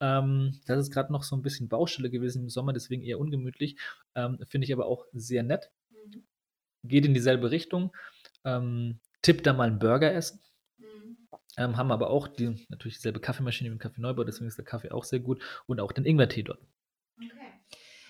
Ähm, 0.00 0.61
das 0.66 0.80
ist 0.80 0.92
gerade 0.92 1.12
noch 1.12 1.22
so 1.22 1.37
ein 1.37 1.42
bisschen 1.42 1.68
Baustelle 1.68 2.11
gewesen 2.11 2.42
im 2.42 2.50
Sommer, 2.50 2.72
deswegen 2.72 3.02
eher 3.02 3.18
ungemütlich. 3.18 3.76
Ähm, 4.14 4.38
Finde 4.48 4.66
ich 4.66 4.72
aber 4.72 4.87
auch 4.87 5.06
sehr 5.12 5.42
nett. 5.42 5.70
Geht 6.85 7.06
in 7.06 7.14
dieselbe 7.14 7.50
Richtung. 7.50 7.94
Ähm, 8.44 9.00
Tipp 9.22 9.42
da 9.42 9.52
mal 9.52 9.68
einen 9.68 9.78
Burger 9.78 10.12
essen. 10.12 10.40
Ähm, 11.59 11.76
haben 11.76 11.90
aber 11.90 12.11
auch 12.11 12.28
die, 12.28 12.66
natürlich 12.68 12.96
dieselbe 12.96 13.20
Kaffeemaschine 13.20 13.70
wie 13.70 13.74
im 13.74 13.80
Café 13.80 14.00
Neubau, 14.00 14.24
deswegen 14.24 14.46
ist 14.46 14.59
der 14.59 14.64
Kaffee 14.64 14.90
auch 14.90 15.04
sehr 15.04 15.20
gut 15.20 15.42
und 15.66 15.80
auch 15.80 15.92
den 15.92 16.04
Ingwertee 16.04 16.42
dort. 16.42 16.61
Okay. 17.16 17.30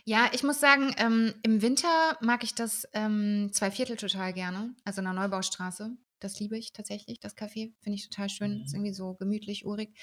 Ja, 0.04 0.30
ich 0.32 0.42
muss 0.42 0.60
sagen, 0.60 0.94
ähm, 0.98 1.34
im 1.42 1.62
Winter 1.62 2.16
mag 2.20 2.42
ich 2.42 2.54
das 2.54 2.88
ähm, 2.92 3.50
Zweiviertel 3.52 3.96
total 3.96 4.32
gerne, 4.32 4.74
also 4.84 5.00
in 5.00 5.04
der 5.04 5.14
Neubaustraße. 5.14 5.96
Das 6.20 6.38
liebe 6.40 6.56
ich 6.58 6.72
tatsächlich, 6.72 7.20
das 7.20 7.36
Café. 7.36 7.74
Finde 7.80 7.96
ich 7.96 8.08
total 8.08 8.28
schön. 8.28 8.62
Ist 8.64 8.72
Mhm. 8.72 8.74
irgendwie 8.74 8.94
so 8.94 9.14
gemütlich, 9.14 9.66
urig. 9.66 9.94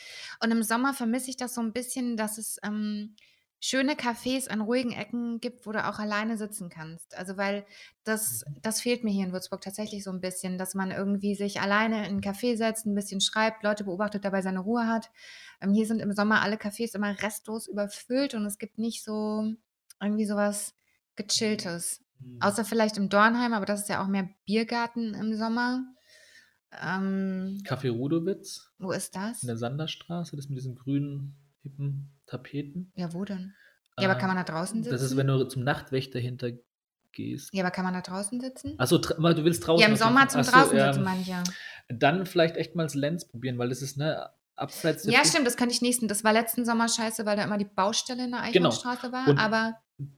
Und 0.42 0.52
im 0.52 0.64
Sommer 0.64 0.94
vermisse 0.94 1.30
ich 1.30 1.38
das 1.38 1.54
so 1.56 1.62
ein 1.62 1.74
bisschen, 1.74 2.18
dass 2.18 2.38
es 2.38 2.58
ähm, 2.64 3.16
schöne 3.60 3.94
Cafés 3.94 4.50
an 4.50 4.62
ruhigen 4.62 4.92
Ecken 4.92 5.40
gibt, 5.40 5.66
wo 5.66 5.72
du 5.72 5.88
auch 5.88 5.98
alleine 6.00 6.38
sitzen 6.38 6.70
kannst. 6.70 7.16
Also 7.18 7.38
weil 7.38 7.66
das, 8.04 8.44
Mhm. 8.48 8.62
das 8.62 8.82
fehlt 8.82 9.04
mir 9.04 9.12
hier 9.12 9.26
in 9.26 9.32
Würzburg 9.32 9.62
tatsächlich 9.62 10.04
so 10.04 10.12
ein 10.12 10.20
bisschen, 10.22 10.58
dass 10.58 10.76
man 10.76 10.92
irgendwie 10.92 11.34
sich 11.36 11.62
alleine 11.62 12.08
in 12.08 12.18
'n 12.18 12.22
Café 12.22 12.58
setzt, 12.58 12.86
ein 12.86 12.96
bisschen 12.96 13.22
schreibt, 13.22 13.64
Leute 13.64 13.86
beobachtet, 13.86 14.26
dabei 14.26 14.42
seine 14.42 14.60
Ruhe 14.60 14.88
hat. 14.88 15.10
Ähm, 15.62 15.74
hier 15.74 15.86
sind 15.88 16.00
im 16.02 16.12
Sommer 16.14 16.42
alle 16.42 16.58
Cafés 16.58 16.96
immer 16.96 17.22
restlos 17.22 17.68
überfüllt 17.68 18.34
und 18.36 18.46
es 18.46 18.58
gibt 18.58 18.78
nicht 18.78 19.04
so 19.04 19.54
irgendwie 20.02 20.26
so 20.26 20.36
was 20.36 20.76
Gechilltes. 21.16 22.02
Mhm. 22.20 22.40
Außer 22.40 22.66
vielleicht 22.66 22.98
im 22.98 23.10
Dornheim, 23.10 23.54
aber 23.54 23.66
das 23.66 23.82
ist 23.82 23.90
ja 23.90 24.04
auch 24.04 24.08
mehr 24.08 24.30
Biergarten 24.46 25.14
im 25.14 25.36
Sommer. 25.36 25.84
Ähm, 26.82 27.62
Café 27.66 27.90
Rudowitz 27.92 28.72
wo 28.80 28.92
ist 28.92 29.16
das? 29.16 29.42
in 29.44 29.48
der 29.48 29.58
Sanderstraße, 29.58 30.36
das 30.36 30.50
mit 30.50 30.58
diesen 30.58 30.76
grünen, 30.76 31.36
hippen 31.62 32.12
Tapeten. 32.26 32.92
Ja, 32.96 33.14
wo 33.14 33.26
denn? 33.26 33.54
Ja, 34.00 34.10
aber 34.10 34.18
kann 34.20 34.28
man 34.28 34.38
da 34.38 34.44
draußen 34.44 34.82
Das 34.84 34.94
ist, 34.94 35.10
sitzen? 35.10 35.18
wenn 35.18 35.28
du 35.28 35.44
zum 35.48 35.64
Nachtwächter 35.64 36.20
hintergehst. 36.20 37.54
Ja, 37.54 37.64
aber 37.64 37.72
kann 37.72 37.86
man 37.86 37.94
da 37.94 38.02
draußen 38.02 38.40
sitzen? 38.40 38.74
Achso, 38.80 38.98
du 38.98 39.44
willst 39.44 39.66
draußen 39.68 39.82
Ja, 39.82 39.88
im 39.88 39.96
Sommer 39.96 40.28
zum 40.30 40.42
Ach 40.42 40.46
so, 40.46 40.52
draußen 40.52 40.78
ja, 40.78 40.94
sitzen, 40.94 41.04
meine 41.04 41.22
ich 41.22 41.28
ja. 41.28 41.44
Dann 41.90 42.26
vielleicht 42.26 42.58
echt 42.58 42.76
mal 42.76 42.84
das 42.84 42.96
Lenz 42.96 43.28
probieren, 43.28 43.58
weil 43.60 43.70
das 43.70 43.82
ist, 43.82 43.98
ne, 43.98 44.30
abseits 44.56 45.06
Ja, 45.06 45.24
stimmt, 45.26 45.46
das 45.46 45.58
könnte 45.58 45.74
ich 45.76 45.82
nächsten. 45.82 46.08
Das 46.08 46.24
war 46.24 46.34
letzten 46.34 46.66
Sommer 46.66 46.88
scheiße, 46.88 47.26
weil 47.26 47.38
da 47.38 47.44
immer 47.44 47.58
die 47.58 47.66
Baustelle 47.66 48.26
in 48.26 48.32
der 48.32 48.42
Genau. 48.52 48.70
Eichhornstraße 48.70 49.12
war. 49.12 49.28
Und 49.28 49.38
aber 49.38 49.76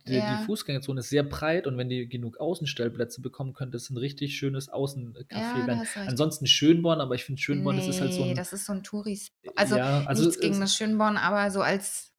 Die, 0.07 0.13
Ja. 0.15 0.37
die 0.39 0.45
Fußgängerzone 0.45 0.99
ist 0.99 1.09
sehr 1.09 1.23
breit 1.23 1.67
und 1.67 1.77
wenn 1.77 1.89
die 1.89 2.07
genug 2.07 2.37
Außenstellplätze 2.39 3.21
bekommen, 3.21 3.53
könnte 3.53 3.77
es 3.77 3.89
ein 3.89 3.97
richtig 3.97 4.37
schönes 4.37 4.69
Außencafé 4.69 5.25
Ja, 5.31 5.67
werden. 5.67 5.87
Ansonsten 6.07 6.47
Schönborn, 6.47 7.01
aber 7.01 7.15
ich 7.15 7.23
finde 7.23 7.41
Schönborn, 7.41 7.77
das 7.77 7.87
ist 7.87 8.01
halt 8.01 8.13
so 8.13 8.23
Nee, 8.23 8.31
ein. 8.31 8.35
das 8.35 8.53
ist 8.53 8.65
so 8.65 8.73
ein 8.73 8.83
Touris. 8.83 9.31
Also, 9.55 9.77
ja, 9.77 10.03
also 10.05 10.23
nichts 10.25 10.39
gegen 10.41 10.59
das 10.59 10.75
Schönborn, 10.75 11.17
aber 11.17 11.51
so 11.51 11.61
als, 11.61 12.13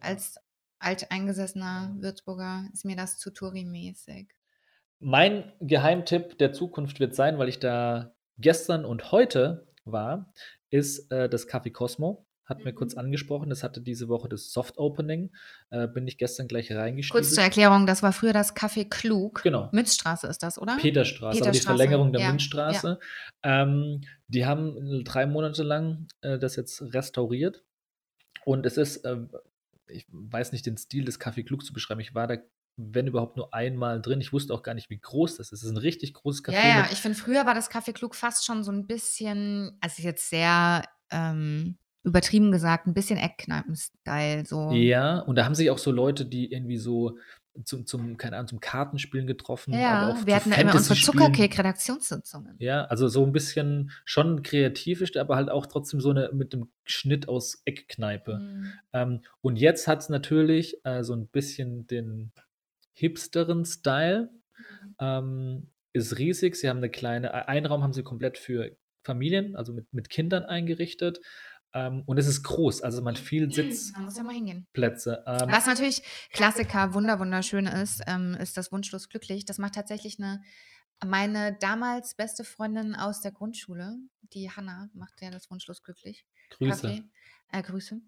als 0.00 0.36
alteingesessener 0.78 1.96
Würzburger 1.98 2.68
ist 2.72 2.84
mir 2.84 2.96
das 2.96 3.18
zu 3.18 3.30
Touri-mäßig. 3.30 4.28
Mein 5.00 5.52
Geheimtipp 5.60 6.38
der 6.38 6.52
Zukunft 6.52 7.00
wird 7.00 7.14
sein, 7.14 7.38
weil 7.38 7.48
ich 7.48 7.58
da 7.58 8.14
gestern 8.38 8.84
und 8.84 9.12
heute 9.12 9.66
war, 9.84 10.32
ist 10.70 11.10
äh, 11.12 11.28
das 11.28 11.48
Café 11.48 11.70
Cosmo. 11.72 12.26
Hat 12.44 12.58
mir 12.58 12.72
Mhm. 12.72 12.76
kurz 12.76 12.94
angesprochen, 12.94 13.48
das 13.48 13.62
hatte 13.62 13.80
diese 13.80 14.08
Woche 14.08 14.28
das 14.28 14.52
Soft 14.52 14.76
Opening. 14.76 15.32
Äh, 15.70 15.88
bin 15.88 16.06
ich 16.06 16.18
gestern 16.18 16.46
gleich 16.46 16.68
Kurz 16.68 16.78
reingestiegen. 16.78 17.24
zur 17.24 17.42
Erklärung, 17.42 17.86
das 17.86 18.02
war 18.02 18.12
früher 18.12 18.32
das 18.32 18.54
Café 18.54 18.88
Klug. 18.88 19.42
Genau. 19.42 19.68
Münzstraße 19.72 20.26
ist 20.26 20.42
das, 20.42 20.58
oder? 20.58 20.76
Peterstraße, 20.76 21.38
aber 21.38 21.50
die 21.50 21.58
Peterstraße, 21.58 21.66
Verlängerung 21.78 22.12
der 22.12 22.20
ja, 22.22 22.28
Münzstraße. 22.28 22.98
Ähm, 23.42 24.02
die 24.28 24.44
haben 24.46 25.04
drei 25.04 25.26
Monate 25.26 25.62
lang 25.62 26.06
äh, 26.20 26.38
das 26.38 26.56
jetzt 26.56 26.82
restauriert. 26.82 27.64
Und 28.44 28.66
es 28.66 28.76
ist, 28.76 29.04
ähm, 29.06 29.30
ich 29.86 30.06
weiß 30.10 30.52
nicht 30.52 30.66
den 30.66 30.76
Stil 30.76 31.04
des 31.04 31.20
Café 31.20 31.44
Klug 31.44 31.64
zu 31.64 31.72
beschreiben. 31.72 32.00
Ich 32.00 32.14
war 32.14 32.26
da, 32.26 32.36
wenn 32.76 33.06
überhaupt, 33.06 33.36
nur 33.36 33.54
einmal 33.54 34.02
drin. 34.02 34.20
Ich 34.20 34.32
wusste 34.32 34.52
auch 34.52 34.62
gar 34.62 34.74
nicht, 34.74 34.90
wie 34.90 34.98
groß 34.98 35.36
das 35.36 35.52
ist. 35.52 35.60
Es 35.60 35.64
ist 35.64 35.70
ein 35.70 35.76
richtig 35.78 36.12
großes 36.12 36.44
Café. 36.44 36.52
Ja, 36.54 36.68
ja, 36.68 36.88
ich 36.92 36.98
finde, 36.98 37.16
früher 37.16 37.46
war 37.46 37.54
das 37.54 37.70
Café 37.70 37.92
Klug 37.92 38.14
fast 38.14 38.44
schon 38.44 38.64
so 38.64 38.72
ein 38.72 38.86
bisschen, 38.86 39.78
also 39.80 40.02
jetzt 40.02 40.28
sehr 40.28 40.84
ähm, 41.10 41.78
übertrieben 42.04 42.52
gesagt, 42.52 42.86
ein 42.86 42.94
bisschen 42.94 43.18
Eckkneipen-Style. 43.18 44.44
So. 44.46 44.70
ja, 44.72 45.18
und 45.20 45.36
da 45.36 45.44
haben 45.44 45.54
sich 45.54 45.70
auch 45.70 45.78
so 45.78 45.90
Leute, 45.90 46.26
die 46.26 46.52
irgendwie 46.52 46.76
so 46.76 47.18
zum, 47.64 47.86
zum 47.86 48.16
keine 48.16 48.36
Ahnung, 48.36 48.48
zum 48.48 48.60
Kartenspielen 48.60 49.26
getroffen, 49.26 49.74
Ja, 49.74 50.10
auch 50.10 50.26
wir 50.26 50.34
hatten 50.34 50.50
da 50.50 50.56
immer 50.56 50.74
unsere 50.74 50.96
Fantasy-Spielen. 50.96 51.32
Zuckerkek-Redaktionssitzungen. 51.32 52.56
Ja, 52.58 52.84
also 52.86 53.08
so 53.08 53.24
ein 53.24 53.32
bisschen 53.32 53.92
schon 54.04 54.42
kreativ 54.42 55.00
ist, 55.00 55.16
aber 55.16 55.36
halt 55.36 55.50
auch 55.50 55.66
trotzdem 55.66 56.00
so 56.00 56.10
eine 56.10 56.30
mit 56.32 56.52
dem 56.52 56.68
Schnitt 56.84 57.28
aus 57.28 57.62
Eckkneipe. 57.64 58.38
Mhm. 58.38 58.72
Ähm, 58.92 59.20
und 59.40 59.56
jetzt 59.56 59.86
hat 59.86 60.00
es 60.00 60.08
natürlich 60.08 60.84
äh, 60.84 61.04
so 61.04 61.14
ein 61.14 61.28
bisschen 61.28 61.86
den 61.86 62.32
hipsteren 62.92 63.64
Style. 63.64 64.30
Ähm, 64.98 65.70
ist 65.92 66.18
riesig. 66.18 66.56
Sie 66.56 66.68
haben 66.68 66.78
eine 66.78 66.90
kleine, 66.90 67.28
äh, 67.28 67.44
einen 67.46 67.66
Raum 67.66 67.82
haben 67.82 67.92
sie 67.92 68.02
komplett 68.02 68.36
für 68.36 68.76
Familien, 69.04 69.54
also 69.54 69.72
mit, 69.72 69.92
mit 69.92 70.10
Kindern 70.10 70.44
eingerichtet. 70.44 71.20
Ähm, 71.74 72.04
und 72.06 72.18
es 72.18 72.28
ist 72.28 72.44
groß, 72.44 72.82
also 72.82 73.02
man 73.02 73.16
hat 73.16 73.22
viel 73.22 73.52
Sitzplätze. 73.52 75.22
Ja. 75.26 75.42
Ähm, 75.42 75.50
Was 75.50 75.66
natürlich 75.66 76.02
Klassiker, 76.30 76.94
wunder 76.94 77.18
wunderschön 77.18 77.66
ist, 77.66 78.02
ähm, 78.06 78.34
ist 78.34 78.56
das 78.56 78.70
Wunschlos 78.70 79.08
glücklich. 79.08 79.44
Das 79.44 79.58
macht 79.58 79.74
tatsächlich 79.74 80.18
eine, 80.18 80.40
meine 81.04 81.56
damals 81.58 82.14
beste 82.14 82.44
Freundin 82.44 82.94
aus 82.94 83.20
der 83.20 83.32
Grundschule, 83.32 83.96
die 84.32 84.50
Hanna, 84.50 84.88
macht 84.94 85.20
ja 85.20 85.32
das 85.32 85.50
Wunschlos 85.50 85.82
glücklich. 85.82 86.24
Grüße. 86.50 87.02
Äh, 87.50 87.62
Grüße. 87.62 88.00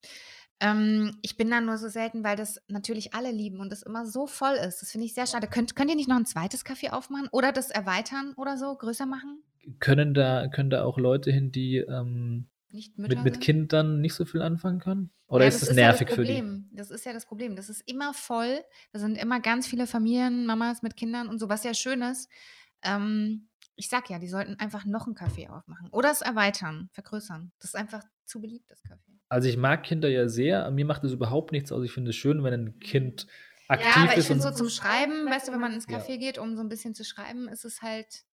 Ähm, 0.60 1.18
ich 1.22 1.36
bin 1.36 1.50
da 1.50 1.60
nur 1.60 1.76
so 1.76 1.88
selten, 1.88 2.22
weil 2.22 2.36
das 2.36 2.62
natürlich 2.68 3.14
alle 3.14 3.32
lieben 3.32 3.58
und 3.58 3.72
es 3.72 3.82
immer 3.82 4.06
so 4.06 4.28
voll 4.28 4.54
ist. 4.54 4.80
Das 4.80 4.92
finde 4.92 5.06
ich 5.06 5.14
sehr 5.14 5.26
schade. 5.26 5.48
Könnt, 5.48 5.74
könnt 5.74 5.90
ihr 5.90 5.96
nicht 5.96 6.08
noch 6.08 6.16
ein 6.16 6.24
zweites 6.24 6.64
Café 6.64 6.90
aufmachen 6.90 7.28
oder 7.32 7.50
das 7.50 7.70
erweitern 7.70 8.32
oder 8.36 8.56
so, 8.56 8.74
größer 8.76 9.06
machen? 9.06 9.42
Können 9.80 10.14
da, 10.14 10.46
können 10.46 10.70
da 10.70 10.84
auch 10.84 10.98
Leute 10.98 11.32
hin, 11.32 11.50
die 11.50 11.78
ähm, 11.78 12.48
Nicht 12.76 12.98
Mütter 12.98 13.14
mit, 13.22 13.24
mit? 13.24 13.40
Kindern 13.40 14.00
nicht 14.02 14.12
so 14.14 14.24
viel 14.26 14.42
anfangen 14.42 14.80
können? 14.80 15.10
Oder 15.28 15.44
Ja, 15.44 15.48
ist 15.48 15.62
das 15.62 15.70
ja 15.70 15.74
nervig 15.74 16.10
für 16.10 16.24
die? 16.24 16.34
Problem. 16.34 16.68
Das 16.72 16.90
ist 16.90 17.06
ja 17.06 17.12
das 17.14 17.24
Problem. 17.24 17.56
Das 17.56 17.70
ist 17.70 17.80
immer 17.88 18.12
voll. 18.12 18.60
Da 18.92 18.98
sind 18.98 19.16
immer 19.16 19.40
ganz 19.40 19.66
viele 19.66 19.86
Familien, 19.86 20.44
Mamas 20.44 20.82
mit 20.82 20.94
Kindern 20.94 21.28
und 21.28 21.38
so, 21.38 21.48
was 21.48 21.64
ja 21.64 21.72
schön 21.72 22.02
ist. 22.02 22.28
Ähm, 22.82 23.48
ich 23.76 23.88
sag 23.88 24.10
ja, 24.10 24.18
die 24.18 24.28
sollten 24.28 24.56
einfach 24.56 24.84
noch 24.84 25.06
ein 25.06 25.14
Café 25.14 25.48
aufmachen 25.48 25.88
oder 25.90 26.10
es 26.10 26.20
erweitern, 26.20 26.90
vergrößern. 26.92 27.50
Das 27.58 27.70
ist 27.70 27.76
einfach 27.76 28.02
zu 28.26 28.40
beliebt, 28.40 28.70
das 28.70 28.84
Café. 28.84 29.18
Also 29.30 29.48
ich 29.48 29.56
mag 29.56 29.82
Kinder 29.82 30.08
ja 30.08 30.28
sehr. 30.28 30.70
Mir 30.70 30.84
macht 30.84 31.02
es 31.04 31.12
überhaupt 31.12 31.50
nichts 31.52 31.72
aus. 31.72 31.82
Ich 31.82 31.92
finde 31.92 32.10
es 32.10 32.16
schön, 32.16 32.44
wenn 32.44 32.52
ein 32.54 32.78
Kind 32.78 33.26
aktiv 33.68 33.88
ja, 33.96 34.02
aber 34.02 34.12
ich 34.12 34.18
ist. 34.18 34.26
finde 34.26 34.46
Und, 34.46 34.52
so 34.52 34.56
zum 34.58 34.68
Schreiben, 34.68 35.26
weißt 35.26 35.48
du, 35.48 35.52
wenn 35.52 35.60
man 35.60 35.72
ins 35.72 35.86
Ja. 35.88 35.98
Café 35.98 36.18
geht, 36.18 36.36
um 36.38 36.56
so 36.56 36.62
ein 36.62 36.68
bisschen 36.68 36.94
zu 36.94 37.04
schreiben, 37.04 37.48
ist 37.48 37.64
es 37.64 37.80
halt 37.82 38.24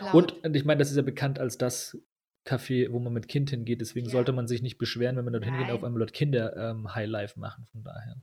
laut. 0.00 0.32
und 0.44 0.56
ich 0.56 0.64
meine, 0.64 0.78
das 0.78 0.90
ist 0.90 0.96
ja 0.96 1.02
bekannt 1.02 1.38
als 1.38 1.58
das 1.58 1.98
Café, 2.44 2.92
wo 2.92 2.98
man 2.98 3.12
mit 3.12 3.28
Kind 3.28 3.50
hingeht. 3.50 3.80
Deswegen 3.80 4.06
Ja. 4.06 4.12
sollte 4.12 4.32
man 4.32 4.46
sich 4.46 4.62
nicht 4.62 4.78
beschweren, 4.78 5.16
wenn 5.16 5.24
man 5.24 5.32
dort 5.32 5.44
hingeht 5.44 5.70
auf 5.70 5.82
einmal 5.84 6.00
dort 6.00 6.12
Kinder 6.12 6.56
ähm, 6.56 6.94
Highlife 6.94 7.38
machen. 7.38 7.66
Von 7.72 7.84
daher. 7.84 8.16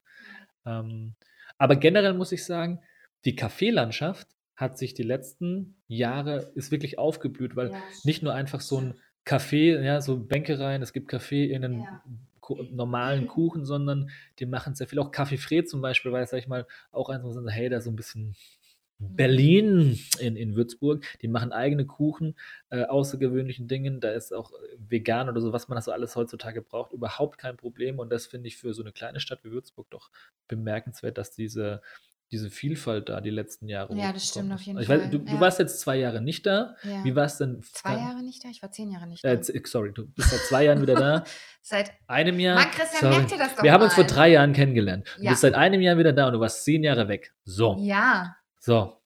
Ähm, 0.66 1.16
aber 1.58 1.76
generell 1.76 2.14
muss 2.14 2.32
ich 2.32 2.46
sagen, 2.46 2.80
die 3.26 3.36
Kaffeelandschaft 3.36 4.28
hat 4.56 4.78
sich 4.78 4.94
die 4.94 5.04
letzten 5.04 5.76
Jahre 5.88 6.52
ist 6.56 6.72
wirklich 6.72 7.00
aufgeblüht, 7.00 7.56
weil 7.56 7.72
Ja, 7.72 7.78
nicht 8.04 8.22
nur 8.24 8.34
einfach 8.34 8.62
so 8.62 8.80
ein 8.80 8.94
Kaffee, 9.26 9.84
ja, 9.84 10.02
so 10.02 10.18
Bänkereien, 10.18 10.82
es 10.82 10.94
gibt 10.94 11.08
Kaffee 11.08 11.46
in 11.52 11.64
einen 11.64 11.80
Ja. 11.82 12.04
Normalen 12.72 13.28
Kuchen, 13.28 13.66
sondern 13.66 14.10
die 14.40 14.46
machen 14.46 14.76
sehr 14.76 14.88
viel. 14.88 15.00
Auch 15.00 15.12
Kaffee 15.12 15.38
Fred 15.38 15.70
zum 15.70 15.82
Beispiel, 15.82 16.12
weil, 16.12 16.28
sag 16.28 16.40
ich 16.40 16.48
mal, 16.48 16.68
auch 16.92 17.10
eins, 17.10 17.24
wo 17.24 17.48
hey, 17.50 17.70
da 17.70 17.82
so 17.82 17.90
ein 17.90 17.96
bisschen 17.96 18.36
Berlin 19.02 20.00
in, 20.20 20.36
in 20.36 20.56
Würzburg, 20.56 21.04
die 21.22 21.28
machen 21.28 21.52
eigene 21.52 21.86
Kuchen, 21.86 22.36
äh, 22.70 22.84
außergewöhnlichen 22.86 23.68
Dingen, 23.68 24.00
da 24.00 24.12
ist 24.12 24.34
auch 24.34 24.52
äh, 24.54 24.56
vegan 24.90 25.28
oder 25.30 25.42
so, 25.42 25.52
was 25.54 25.68
man 25.68 25.76
das 25.76 25.86
so 25.86 25.92
alles 25.92 26.16
heutzutage 26.16 26.62
braucht, 26.62 26.94
überhaupt 26.94 27.38
kein 27.38 27.58
Problem 27.58 28.00
und 28.00 28.10
das 28.12 28.28
finde 28.28 28.48
ich 28.48 28.58
für 28.58 28.74
so 28.74 28.82
eine 28.84 28.92
kleine 28.92 29.20
Stadt 29.20 29.44
wie 29.44 29.52
Würzburg 29.52 29.90
doch 29.90 30.10
bemerkenswert, 30.48 31.18
dass 31.18 31.32
diese, 31.32 31.82
diese 32.32 32.50
Vielfalt 32.50 33.10
da 33.10 33.20
die 33.22 33.30
letzten 33.30 33.68
Jahre 33.68 33.94
Ja, 33.96 34.14
das 34.14 34.28
stimmt 34.28 34.54
auf 34.54 34.62
jeden 34.62 34.80
ich 34.80 34.88
weiß, 34.88 35.02
Fall, 35.02 35.10
du, 35.10 35.20
du 35.20 35.34
ja. 35.34 35.40
warst 35.40 35.60
jetzt 35.60 35.80
zwei 35.82 35.98
Jahre 35.98 36.22
nicht 36.22 36.46
da, 36.46 36.76
Ja. 36.84 37.04
wie 37.04 37.16
war 37.16 37.26
es 37.26 37.38
denn? 37.38 37.62
Zwei 37.74 37.96
Jahre 37.96 38.24
nicht 38.24 38.44
da? 38.46 38.50
Ich 38.50 38.62
war 38.62 38.72
zehn 38.72 38.92
Jahre 38.92 39.08
nicht 39.08 39.24
da. 39.26 39.30
Äh, 39.34 39.44
sorry, 39.66 39.92
du 39.94 40.08
bist 40.08 40.30
seit 40.30 40.40
zwei 40.42 40.66
Jahren 40.66 40.82
wieder 40.82 40.96
da. 40.96 41.24
Seit 41.64 41.92
Einem 42.08 42.40
Jahr. 42.40 42.56
Mann, 42.56 42.72
Christian, 42.72 43.02
sorry. 43.02 43.18
merk 43.18 43.28
dir 43.30 43.38
das 43.38 43.56
doch 43.56 43.62
Wir 43.64 43.72
haben 43.72 43.84
uns 43.84 43.94
vor 43.94 44.04
mal. 44.06 44.10
drei 44.10 44.30
Jahren 44.30 44.52
kennengelernt. 44.54 45.08
Du 45.18 45.24
Ja. 45.24 45.30
bist 45.30 45.42
seit 45.42 45.54
einem 45.54 45.80
Jahr 45.80 45.96
wieder 46.00 46.12
da 46.12 46.26
und 46.26 46.34
du 46.34 46.40
warst 46.40 46.64
zehn 46.64 46.84
Jahre 46.84 47.08
weg. 47.08 47.36
So. 47.46 47.78
ja, 47.80 48.36
So, 48.62 49.02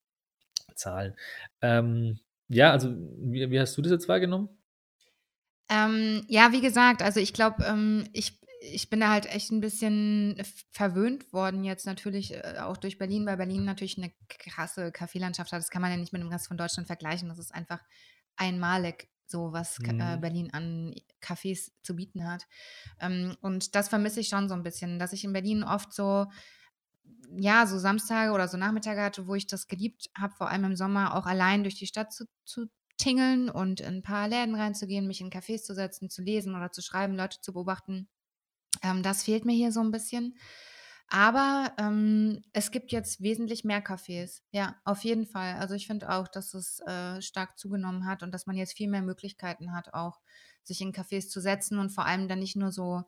Zahlen. 0.76 1.16
Ähm, 1.62 2.20
ja, 2.50 2.72
also 2.72 2.90
wie, 3.20 3.50
wie 3.52 3.60
hast 3.62 3.78
du 3.78 3.82
das 3.84 3.92
jetzt 3.94 4.10
wahrgenommen? 4.10 4.50
Ähm, 5.70 6.24
ja, 6.28 6.52
wie 6.52 6.62
gesagt, 6.62 7.02
also 7.02 7.20
ich 7.20 7.34
glaube, 7.34 7.64
ähm, 7.66 8.08
ich, 8.14 8.40
ich 8.62 8.90
bin 8.90 9.00
da 9.00 9.10
halt 9.10 9.26
echt 9.28 9.52
ein 9.52 9.62
bisschen 9.62 10.40
verwöhnt 10.72 11.34
worden 11.34 11.64
jetzt 11.64 11.86
natürlich 11.88 12.34
äh, 12.36 12.58
auch 12.62 12.78
durch 12.78 12.98
Berlin, 13.00 13.26
weil 13.26 13.38
Berlin 13.38 13.66
natürlich 13.66 13.98
eine 13.98 14.12
krasse 14.30 14.92
Kaffeelandschaft 14.92 15.52
hat. 15.52 15.60
Das 15.60 15.70
kann 15.72 15.82
man 15.82 15.92
ja 15.92 15.98
nicht 15.98 16.14
mit 16.14 16.22
dem 16.22 16.30
Rest 16.30 16.48
von 16.48 16.58
Deutschland 16.58 16.88
vergleichen. 16.88 17.30
Das 17.30 17.40
ist 17.40 17.54
einfach 17.54 17.80
einmalig 18.36 19.10
so, 19.28 19.54
was 19.54 19.80
äh, 19.98 20.18
Mhm. 20.18 20.20
Berlin 20.20 20.52
an 20.54 20.94
Cafés 21.22 21.72
zu 21.82 21.96
bieten 21.96 22.28
hat. 22.30 22.46
Ähm, 23.00 23.36
und 23.42 23.74
das 23.76 23.90
vermisse 23.90 24.20
ich 24.20 24.28
schon 24.28 24.48
so 24.50 24.54
ein 24.54 24.64
bisschen, 24.64 25.00
dass 25.00 25.14
ich 25.14 25.24
in 25.24 25.34
Berlin 25.34 25.64
oft 25.64 25.94
so, 25.94 26.28
ja, 27.38 27.68
so 27.68 27.78
Samstage 27.78 28.32
oder 28.32 28.48
so 28.48 28.58
Nachmittage 28.58 29.02
hatte, 29.02 29.28
wo 29.28 29.36
ich 29.36 29.48
das 29.48 29.68
geliebt 29.68 30.10
habe, 30.18 30.34
vor 30.34 30.50
allem 30.50 30.66
im 30.66 30.76
Sommer 30.76 31.16
auch 31.16 31.26
allein 31.26 31.64
durch 31.64 31.76
die 31.76 31.88
Stadt 31.88 32.14
zu, 32.14 32.26
zu 32.46 32.68
tingeln 32.98 33.50
und 33.50 33.82
in 33.82 33.98
ein 33.98 34.04
paar 34.04 34.28
Läden 34.28 34.56
reinzugehen, 34.56 35.08
mich 35.08 35.22
in 35.22 35.30
Cafés 35.30 35.64
zu 35.64 35.74
setzen, 35.74 36.10
zu 36.10 36.22
lesen 36.22 36.56
oder 36.56 36.72
zu 36.72 36.82
schreiben, 36.82 37.16
Leute 37.16 37.42
zu 37.42 37.54
beobachten. 37.54 38.08
Ähm, 38.82 39.04
das 39.04 39.24
fehlt 39.24 39.46
mir 39.46 39.54
hier 39.54 39.72
so 39.72 39.82
ein 39.82 39.92
bisschen. 39.92 40.36
Aber 41.08 41.72
ähm, 41.78 42.42
es 42.52 42.72
gibt 42.72 42.92
jetzt 42.92 43.22
wesentlich 43.22 43.64
mehr 43.64 43.84
Cafés. 43.84 44.42
Ja, 44.52 44.76
auf 44.86 45.04
jeden 45.04 45.28
Fall. 45.28 45.56
Also 45.56 45.76
ich 45.76 45.86
finde 45.88 46.10
auch, 46.10 46.28
dass 46.28 46.54
es 46.54 46.80
äh, 46.82 47.22
stark 47.22 47.60
zugenommen 47.60 48.08
hat 48.08 48.24
und 48.24 48.32
dass 48.32 48.48
man 48.48 48.56
jetzt 48.56 48.76
viel 48.76 48.90
mehr 48.90 49.04
Möglichkeiten 49.04 49.74
hat, 49.74 49.94
auch 49.94 50.20
sich 50.64 50.82
in 50.82 50.94
Cafés 50.94 51.30
zu 51.30 51.42
setzen 51.42 51.78
und 51.78 51.92
vor 51.92 52.06
allem 52.06 52.28
dann 52.28 52.40
nicht 52.40 52.56
nur 52.56 52.72
so, 52.72 53.04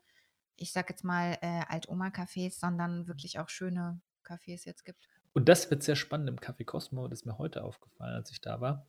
ich 0.57 0.71
sag 0.73 0.89
jetzt 0.91 1.03
mal, 1.03 1.39
äh, 1.41 1.63
Alt-Oma-Cafés, 1.67 2.59
sondern 2.59 3.07
wirklich 3.07 3.39
auch 3.39 3.49
schöne 3.49 3.99
Cafés 4.27 4.65
jetzt 4.65 4.85
gibt. 4.85 5.07
Und 5.33 5.49
das 5.49 5.69
wird 5.69 5.83
sehr 5.83 5.95
spannend 5.95 6.29
im 6.29 6.37
Café 6.37 6.65
Cosmo, 6.65 7.07
das 7.07 7.19
ist 7.19 7.25
mir 7.25 7.37
heute 7.37 7.63
aufgefallen, 7.63 8.15
als 8.15 8.31
ich 8.31 8.41
da 8.41 8.59
war. 8.59 8.85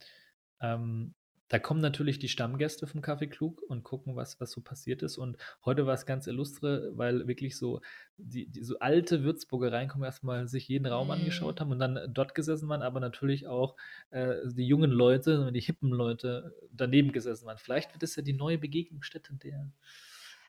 Ähm, 0.61 1.15
da 1.49 1.59
kommen 1.59 1.81
natürlich 1.81 2.19
die 2.19 2.29
Stammgäste 2.29 2.87
vom 2.87 3.01
Café 3.01 3.27
Klug 3.27 3.63
und 3.69 3.83
gucken, 3.83 4.17
was, 4.17 4.39
was 4.39 4.51
so 4.51 4.61
passiert 4.61 5.03
ist. 5.03 5.17
Und 5.17 5.39
heute 5.65 5.87
war 5.87 5.95
es 5.95 6.05
ganz 6.05 6.27
illustre, 6.27 6.93
weil 6.95 7.27
wirklich 7.27 7.57
so 7.57 7.81
die, 8.19 8.47
die 8.47 8.63
so 8.63 8.79
alte 8.81 9.25
Würzburger 9.25 9.73
reinkommen, 9.73 10.05
erstmal 10.05 10.47
sich 10.47 10.69
jeden 10.69 10.87
Raum 10.87 11.09
mm. 11.09 11.13
angeschaut 11.13 11.61
haben 11.61 11.73
und 11.73 11.79
dann 11.79 11.99
dort 12.13 12.35
gesessen 12.35 12.69
waren, 12.69 12.83
aber 12.83 13.01
natürlich 13.01 13.47
auch 13.47 13.77
äh, 14.11 14.37
die 14.45 14.67
jungen 14.67 14.91
Leute, 14.91 15.51
die 15.53 15.61
hippen 15.61 15.91
Leute 15.91 16.55
daneben 16.71 17.13
gesessen 17.13 17.47
waren. 17.47 17.59
Vielleicht 17.59 17.95
wird 17.95 18.03
es 18.03 18.15
ja 18.17 18.23
die 18.23 18.35
neue 18.35 18.59
Begegnungsstätte 18.59 19.35
der. 19.35 19.71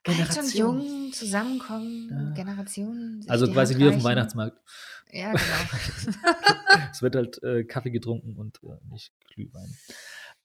Alt 0.10 0.38
und 0.38 0.54
jung 0.54 1.12
zusammenkommen, 1.14 2.10
ja. 2.10 2.44
Generationen. 2.44 3.26
Also 3.28 3.52
quasi 3.52 3.78
wie 3.78 3.88
auf 3.88 3.96
dem 3.96 4.04
Weihnachtsmarkt. 4.04 4.58
Ja, 5.12 5.32
genau. 5.32 6.18
es 6.92 7.02
wird 7.02 7.16
halt 7.16 7.42
äh, 7.44 7.64
Kaffee 7.64 7.92
getrunken 7.92 8.36
und 8.38 8.60
äh, 8.64 8.78
nicht 8.90 9.14
Glühwein. 9.34 9.76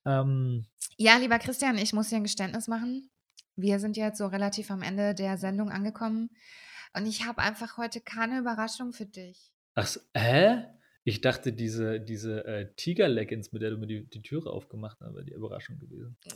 Ähm, 0.07 0.67
ja, 0.97 1.17
lieber 1.17 1.39
Christian, 1.39 1.79
ich 1.79 1.93
muss 1.93 2.09
dir 2.09 2.17
ein 2.17 2.23
Geständnis 2.23 2.69
machen. 2.69 3.11
Wir 3.57 3.79
sind 3.79 3.97
jetzt 3.97 4.19
so 4.19 4.27
relativ 4.27 4.71
am 4.71 4.83
Ende 4.83 5.15
der 5.15 5.39
Sendung 5.39 5.71
angekommen 5.71 6.31
und 6.95 7.07
ich 7.07 7.27
habe 7.27 7.43
einfach 7.43 7.77
heute 7.77 8.01
keine 8.01 8.39
Überraschung 8.39 8.93
für 8.93 9.07
dich. 9.07 9.53
Ach, 9.75 9.97
hä? 10.15 10.65
Ich 11.07 11.21
dachte, 11.21 11.53
diese, 11.53 12.01
diese 12.01 12.47
äh, 12.47 12.75
Tiger-Leggings, 12.77 13.53
mit 13.53 13.61
der 13.61 13.71
du 13.71 13.77
mir 13.77 13.87
die, 13.87 14.09
die 14.09 14.23
Türe 14.23 14.49
aufgemacht 14.49 14.99
hast, 15.03 15.15
wäre 15.15 15.25
die 15.25 15.35
Überraschung 15.35 15.79
gewesen. 15.79 16.17
Du 16.25 16.33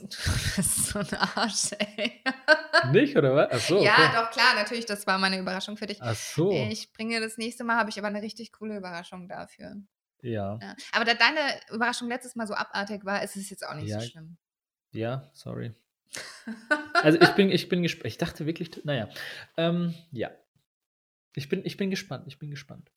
bist 0.56 0.86
so 0.88 0.98
ein 0.98 1.14
Arsch, 1.14 1.72
ey. 1.78 2.22
Nicht, 2.92 3.16
oder 3.16 3.34
was? 3.34 3.48
Ach 3.50 3.60
so. 3.60 3.82
Ja, 3.82 3.94
okay. 3.94 4.10
doch, 4.14 4.30
klar, 4.30 4.54
natürlich, 4.56 4.84
das 4.84 5.06
war 5.06 5.18
meine 5.18 5.38
Überraschung 5.38 5.78
für 5.78 5.86
dich. 5.86 6.02
Ach 6.02 6.14
so. 6.14 6.52
Ich 6.52 6.92
bringe 6.92 7.18
das 7.18 7.38
nächste 7.38 7.64
Mal, 7.64 7.76
habe 7.76 7.88
ich 7.88 7.98
aber 7.98 8.08
eine 8.08 8.20
richtig 8.20 8.52
coole 8.52 8.76
Überraschung 8.76 9.26
dafür. 9.26 9.76
Ja. 10.20 10.58
ja. 10.60 10.76
Aber 10.92 11.06
da 11.06 11.14
deine 11.14 11.60
Überraschung 11.70 12.08
letztes 12.08 12.36
Mal 12.36 12.46
so 12.46 12.52
abartig 12.52 13.06
war, 13.06 13.22
ist 13.22 13.36
es 13.36 13.48
jetzt 13.48 13.66
auch 13.66 13.74
nicht 13.74 13.88
ja. 13.88 14.00
so 14.00 14.06
schlimm. 14.06 14.36
Ja, 14.90 15.30
sorry. 15.32 15.72
also 16.92 17.18
ich 17.18 17.30
bin, 17.30 17.50
ich 17.50 17.70
bin 17.70 17.82
gespannt. 17.82 18.06
Ich 18.06 18.18
dachte 18.18 18.44
wirklich, 18.44 18.84
naja. 18.84 19.08
Ähm, 19.56 19.94
ja. 20.12 20.30
Ich 21.34 21.48
bin, 21.48 21.64
ich 21.64 21.78
bin 21.78 21.88
gespannt, 21.88 22.24
ich 22.26 22.38
bin 22.38 22.50
gespannt. 22.50 22.90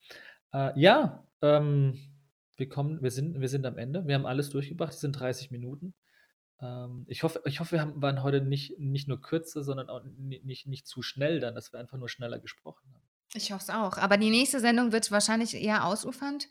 Äh, 0.53 0.77
ja, 0.79 1.25
ähm, 1.41 1.99
wir 2.57 2.69
kommen, 2.69 3.01
wir 3.01 3.11
sind, 3.11 3.39
wir 3.39 3.49
sind 3.49 3.65
am 3.65 3.77
Ende. 3.77 4.05
Wir 4.05 4.15
haben 4.15 4.25
alles 4.25 4.49
durchgebracht. 4.49 4.93
Es 4.93 4.99
sind 4.99 5.13
30 5.13 5.51
Minuten. 5.51 5.93
Ähm, 6.61 7.05
ich 7.07 7.23
hoffe, 7.23 7.41
ich 7.45 7.59
hoffe, 7.59 7.73
wir 7.73 7.81
haben, 7.81 8.01
waren 8.01 8.23
heute 8.23 8.41
nicht, 8.41 8.77
nicht 8.79 9.07
nur 9.07 9.21
kürzer, 9.21 9.63
sondern 9.63 9.89
auch 9.89 10.01
nicht, 10.17 10.67
nicht 10.67 10.87
zu 10.87 11.01
schnell 11.01 11.39
dann, 11.39 11.55
dass 11.55 11.73
wir 11.73 11.79
einfach 11.79 11.97
nur 11.97 12.09
schneller 12.09 12.39
gesprochen 12.39 12.93
haben. 12.93 13.03
Ich 13.33 13.51
hoffe 13.51 13.63
es 13.63 13.69
auch. 13.69 13.97
Aber 13.97 14.17
die 14.17 14.29
nächste 14.29 14.59
Sendung 14.59 14.91
wird 14.91 15.11
wahrscheinlich 15.11 15.55
eher 15.55 15.85
ausufernd. 15.85 16.49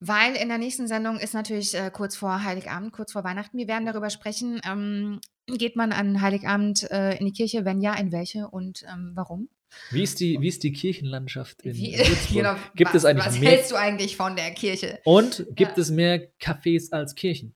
Weil 0.00 0.34
in 0.34 0.48
der 0.48 0.58
nächsten 0.58 0.88
Sendung 0.88 1.18
ist 1.18 1.34
natürlich 1.34 1.74
äh, 1.74 1.90
kurz 1.90 2.16
vor 2.16 2.42
Heiligabend, 2.42 2.92
kurz 2.92 3.12
vor 3.12 3.24
Weihnachten. 3.24 3.56
Wir 3.56 3.68
werden 3.68 3.86
darüber 3.86 4.10
sprechen, 4.10 4.60
ähm, 4.66 5.20
geht 5.46 5.76
man 5.76 5.92
an 5.92 6.20
Heiligabend 6.20 6.90
äh, 6.90 7.16
in 7.16 7.26
die 7.26 7.32
Kirche? 7.32 7.64
Wenn 7.64 7.80
ja, 7.80 7.94
in 7.94 8.12
welche 8.12 8.48
und 8.48 8.82
ähm, 8.92 9.12
warum? 9.14 9.48
Wie 9.90 10.02
ist, 10.02 10.20
die, 10.20 10.40
wie 10.40 10.48
ist 10.48 10.62
die 10.62 10.72
Kirchenlandschaft 10.72 11.62
in 11.62 11.74
wie, 11.74 11.96
genau, 12.32 12.56
Gibt 12.74 12.90
was, 12.90 12.96
es 12.96 13.04
eigentlich 13.04 13.26
was 13.26 13.38
mehr, 13.38 13.50
hältst 13.50 13.70
du 13.70 13.76
eigentlich 13.76 14.16
von 14.16 14.36
der 14.36 14.50
Kirche? 14.52 14.98
Und 15.04 15.46
gibt 15.50 15.76
ja. 15.76 15.82
es 15.82 15.90
mehr 15.90 16.30
Cafés 16.40 16.92
als 16.92 17.14
Kirchen? 17.14 17.54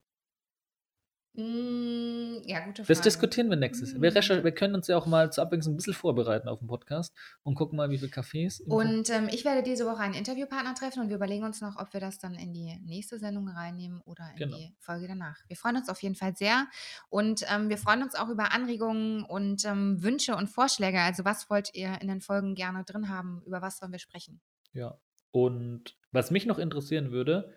Hm, 1.39 2.43
ja, 2.47 2.59
gute 2.65 2.83
Frage. 2.83 2.89
Das 2.89 3.01
diskutieren 3.01 3.49
wir 3.49 3.57
nächstes 3.57 3.93
Jahr. 3.93 4.03
Wir, 4.03 4.11
hm. 4.11 4.43
wir, 4.43 4.51
können 4.51 4.75
uns 4.75 4.89
ja 4.89 4.97
auch 4.97 5.07
mal 5.07 5.31
zur 5.31 5.45
Abwechslung 5.45 5.75
ein 5.75 5.77
bisschen 5.77 5.95
vorbereiten 5.95 6.49
auf 6.49 6.59
den 6.59 6.67
Podcast 6.67 7.15
und 7.45 7.55
gucken 7.55 7.77
mal, 7.77 7.91
wie 7.91 7.99
viele 7.99 8.11
Cafés. 8.11 8.61
Und 8.65 9.09
ähm, 9.11 9.29
ich 9.31 9.45
werde 9.45 9.63
diese 9.63 9.87
Woche 9.87 10.01
einen 10.01 10.15
Interviewpartner 10.15 10.75
treffen 10.75 11.01
und 11.01 11.11
wir 11.11 11.15
überlegen 11.15 11.45
uns 11.45 11.61
noch, 11.61 11.77
ob 11.77 11.93
wir 11.93 12.01
das 12.01 12.19
dann 12.19 12.35
in 12.35 12.53
die 12.53 12.77
nächste 12.85 13.21
Sendung 13.21 13.47
reinnehmen 13.47 14.01
oder 14.01 14.29
in 14.33 14.37
genau. 14.37 14.57
die 14.57 14.75
Folge 14.81 15.07
danach. 15.07 15.37
Wir 15.47 15.55
freuen 15.55 15.77
uns 15.77 15.89
auf 15.89 16.03
jeden 16.03 16.17
Fall 16.17 16.35
sehr 16.35 16.67
und 17.09 17.45
ähm, 17.55 17.69
wir 17.69 17.79
freuen 17.79 18.03
uns 18.03 18.17
auch 18.17 18.31
über 18.31 18.53
Anregungen 18.53 19.23
und 19.23 19.65
ähm, 19.65 20.03
Wünsche 20.03 20.35
und 20.35 20.49
Vorschläge. 20.49 21.01
Also, 21.01 21.25
was 21.25 21.49
wollt 21.49 21.73
ihr 21.73 22.01
in 22.01 22.09
den 22.09 22.21
Folgen 22.21 22.57
gerne 22.57 22.83
drin 22.83 23.11
haben? 23.11 23.43
Über 23.47 23.63
was 23.63 23.79
sollen 23.79 23.93
wir 23.93 24.01
sprechen? 24.01 24.41
Ja, 24.73 24.99
und 25.31 25.97
was 26.11 26.33
mich 26.33 26.47
noch 26.47 26.59
interessieren 26.59 27.13
würde, 27.13 27.55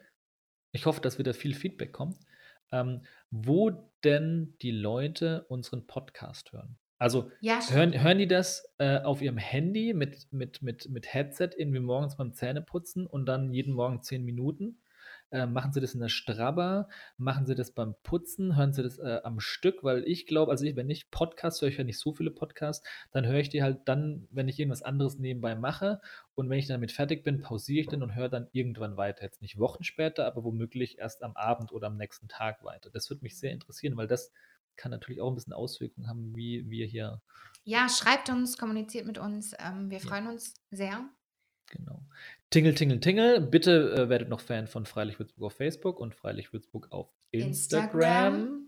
ich 0.72 0.86
hoffe, 0.86 1.02
dass 1.02 1.18
wieder 1.18 1.34
viel 1.34 1.56
Feedback 1.56 1.94
kommt 1.94 2.20
ähm, 2.72 3.02
wo 3.32 3.72
denn 4.04 4.56
die 4.62 4.72
Leute 4.72 5.46
unseren 5.48 5.88
Podcast 5.88 6.52
hören. 6.52 6.78
Also 6.98 7.32
ja, 7.40 7.60
hören, 7.68 8.00
hören 8.00 8.20
die 8.20 8.28
das 8.28 8.64
äh, 8.78 9.00
auf 9.00 9.24
ihrem 9.24 9.38
Handy 9.38 9.94
mit, 9.94 10.28
mit, 10.32 10.62
mit, 10.62 10.88
mit 10.90 11.12
Headset 11.12 11.50
irgendwie 11.58 11.80
morgens 11.80 12.18
beim 12.18 12.34
Zähneputzen 12.34 13.08
und 13.08 13.26
dann 13.26 13.52
jeden 13.52 13.74
Morgen 13.74 14.04
zehn 14.04 14.24
Minuten? 14.24 14.78
Äh, 15.32 15.46
machen 15.46 15.72
Sie 15.72 15.80
das 15.80 15.94
in 15.94 16.02
der 16.02 16.10
Strabber? 16.10 16.90
Machen 17.18 17.46
Sie 17.46 17.56
das 17.56 17.72
beim 17.72 17.96
Putzen? 18.04 18.58
Hören 18.58 18.74
Sie 18.74 18.84
das 18.84 19.00
äh, 19.00 19.22
am 19.24 19.40
Stück? 19.40 19.84
Weil 19.84 20.04
ich 20.06 20.26
glaube, 20.26 20.52
also 20.52 20.66
ich, 20.66 20.76
wenn 20.76 20.90
ich 20.90 21.10
Podcasts 21.10 21.62
höre, 21.62 21.70
ich 21.70 21.78
höre 21.78 21.86
nicht 21.86 22.00
so 22.00 22.14
viele 22.14 22.32
Podcasts, 22.32 22.86
dann 23.12 23.26
höre 23.26 23.40
ich 23.40 23.48
die 23.48 23.64
halt 23.64 23.80
dann, 23.86 24.28
wenn 24.30 24.50
ich 24.50 24.60
irgendwas 24.60 24.84
anderes 24.84 25.18
nebenbei 25.20 25.56
mache. 25.56 26.02
Und 26.36 26.50
wenn 26.50 26.60
ich 26.60 26.68
damit 26.68 26.92
fertig 26.92 27.24
bin, 27.24 27.42
pausiere 27.42 27.82
ich 27.82 27.88
den 27.88 28.04
und 28.04 28.14
höre 28.16 28.28
dann 28.28 28.50
irgendwann 28.52 28.98
weiter. 28.98 29.24
Jetzt 29.24 29.42
nicht 29.42 29.58
Wochen 29.58 29.84
später, 29.84 30.28
aber 30.28 30.44
womöglich 30.44 31.00
erst 31.00 31.24
am 31.24 31.36
Abend 31.38 31.72
oder 31.72 31.88
am 31.88 31.98
nächsten 31.98 32.28
Tag 32.28 32.64
weiter. 32.66 32.90
Das 32.90 33.10
würde 33.10 33.24
mich 33.24 33.40
sehr 33.40 33.52
interessieren, 33.52 33.96
weil 33.96 34.08
das 34.08 34.34
kann 34.76 34.92
natürlich 34.92 35.22
auch 35.22 35.30
ein 35.30 35.36
bisschen 35.36 35.54
Auswirkungen 35.54 36.08
haben, 36.08 36.36
wie 36.36 36.70
wir 36.70 36.88
hier. 36.88 37.22
Ja, 37.64 37.88
schreibt 37.88 38.30
uns, 38.30 38.58
kommuniziert 38.58 39.06
mit 39.06 39.18
uns. 39.18 39.54
Ähm, 39.60 39.90
wir 39.90 40.00
freuen 40.00 40.28
uns 40.28 40.56
sehr. 40.72 41.06
Genau. 41.72 42.04
Tingle, 42.50 42.76
tingle, 42.76 43.00
tingle. 43.00 43.42
Bitte 43.42 43.94
äh, 43.94 44.10
werdet 44.10 44.30
noch 44.30 44.42
Fan 44.42 44.68
von 44.68 44.86
Freilich 44.86 45.18
Würzburg 45.20 45.46
auf 45.46 45.54
Facebook 45.54 46.00
und 46.00 46.14
Freilich 46.14 46.54
Würzburg 46.54 46.92
auf 46.92 47.10
Instagram. 47.32 48.68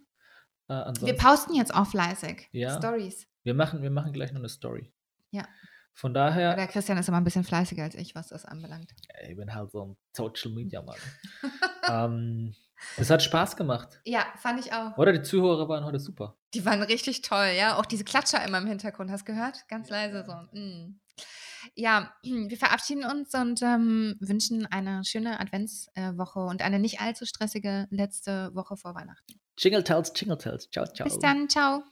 Instagram. 0.67 1.01
Äh, 1.03 1.05
wir 1.05 1.17
posten 1.17 1.53
jetzt 1.53 1.73
auch 1.73 1.87
fleißig. 1.87 2.47
Ja. 2.51 2.77
Stories. 2.77 3.27
Wir 3.43 3.53
machen, 3.53 3.81
wir 3.81 3.91
machen 3.91 4.13
gleich 4.13 4.31
noch 4.31 4.39
eine 4.39 4.49
Story. 4.49 4.91
Ja. 5.31 5.47
Von 5.95 6.13
daher. 6.13 6.55
der 6.55 6.67
Christian 6.67 6.97
ist 6.97 7.07
immer 7.07 7.17
ein 7.17 7.23
bisschen 7.23 7.43
fleißiger 7.43 7.83
als 7.83 7.93
ich, 7.93 8.15
was 8.15 8.29
das 8.29 8.45
anbelangt. 8.45 8.95
Ich 9.27 9.35
bin 9.35 9.53
halt 9.53 9.71
so 9.71 9.85
ein 9.85 9.97
Social 10.15 10.51
Media 10.51 10.81
Mann. 10.81 10.97
ähm, 11.89 12.55
es 12.97 13.09
hat 13.09 13.21
Spaß 13.21 13.55
gemacht. 13.55 13.99
Ja, 14.05 14.25
fand 14.37 14.59
ich 14.65 14.73
auch. 14.73 14.97
Oder 14.97 15.13
die 15.13 15.21
Zuhörer 15.21 15.69
waren 15.69 15.83
heute 15.83 15.99
super. 15.99 16.35
Die 16.53 16.65
waren 16.65 16.81
richtig 16.81 17.21
toll, 17.21 17.51
ja. 17.55 17.77
Auch 17.77 17.85
diese 17.85 18.03
Klatscher 18.05 18.43
immer 18.43 18.57
im 18.57 18.67
Hintergrund, 18.67 19.11
hast 19.11 19.27
du 19.27 19.33
gehört? 19.33 19.67
Ganz 19.67 19.89
leise 19.89 20.23
so. 20.25 20.33
Mm. 20.57 20.99
Ja, 21.75 22.13
wir 22.23 22.57
verabschieden 22.57 23.05
uns 23.05 23.33
und 23.33 23.61
ähm, 23.61 24.15
wünschen 24.19 24.65
eine 24.65 25.03
schöne 25.05 25.39
Adventswoche 25.39 26.39
und 26.39 26.61
eine 26.61 26.79
nicht 26.79 27.01
allzu 27.01 27.25
stressige 27.25 27.87
letzte 27.89 28.53
Woche 28.53 28.77
vor 28.77 28.95
Weihnachten. 28.95 29.39
Jingle 29.57 29.83
Tells, 29.83 30.11
Jingle 30.15 30.37
Tells. 30.37 30.69
Ciao, 30.71 30.85
ciao. 30.85 31.07
Bis 31.07 31.19
dann, 31.19 31.47
ciao. 31.47 31.83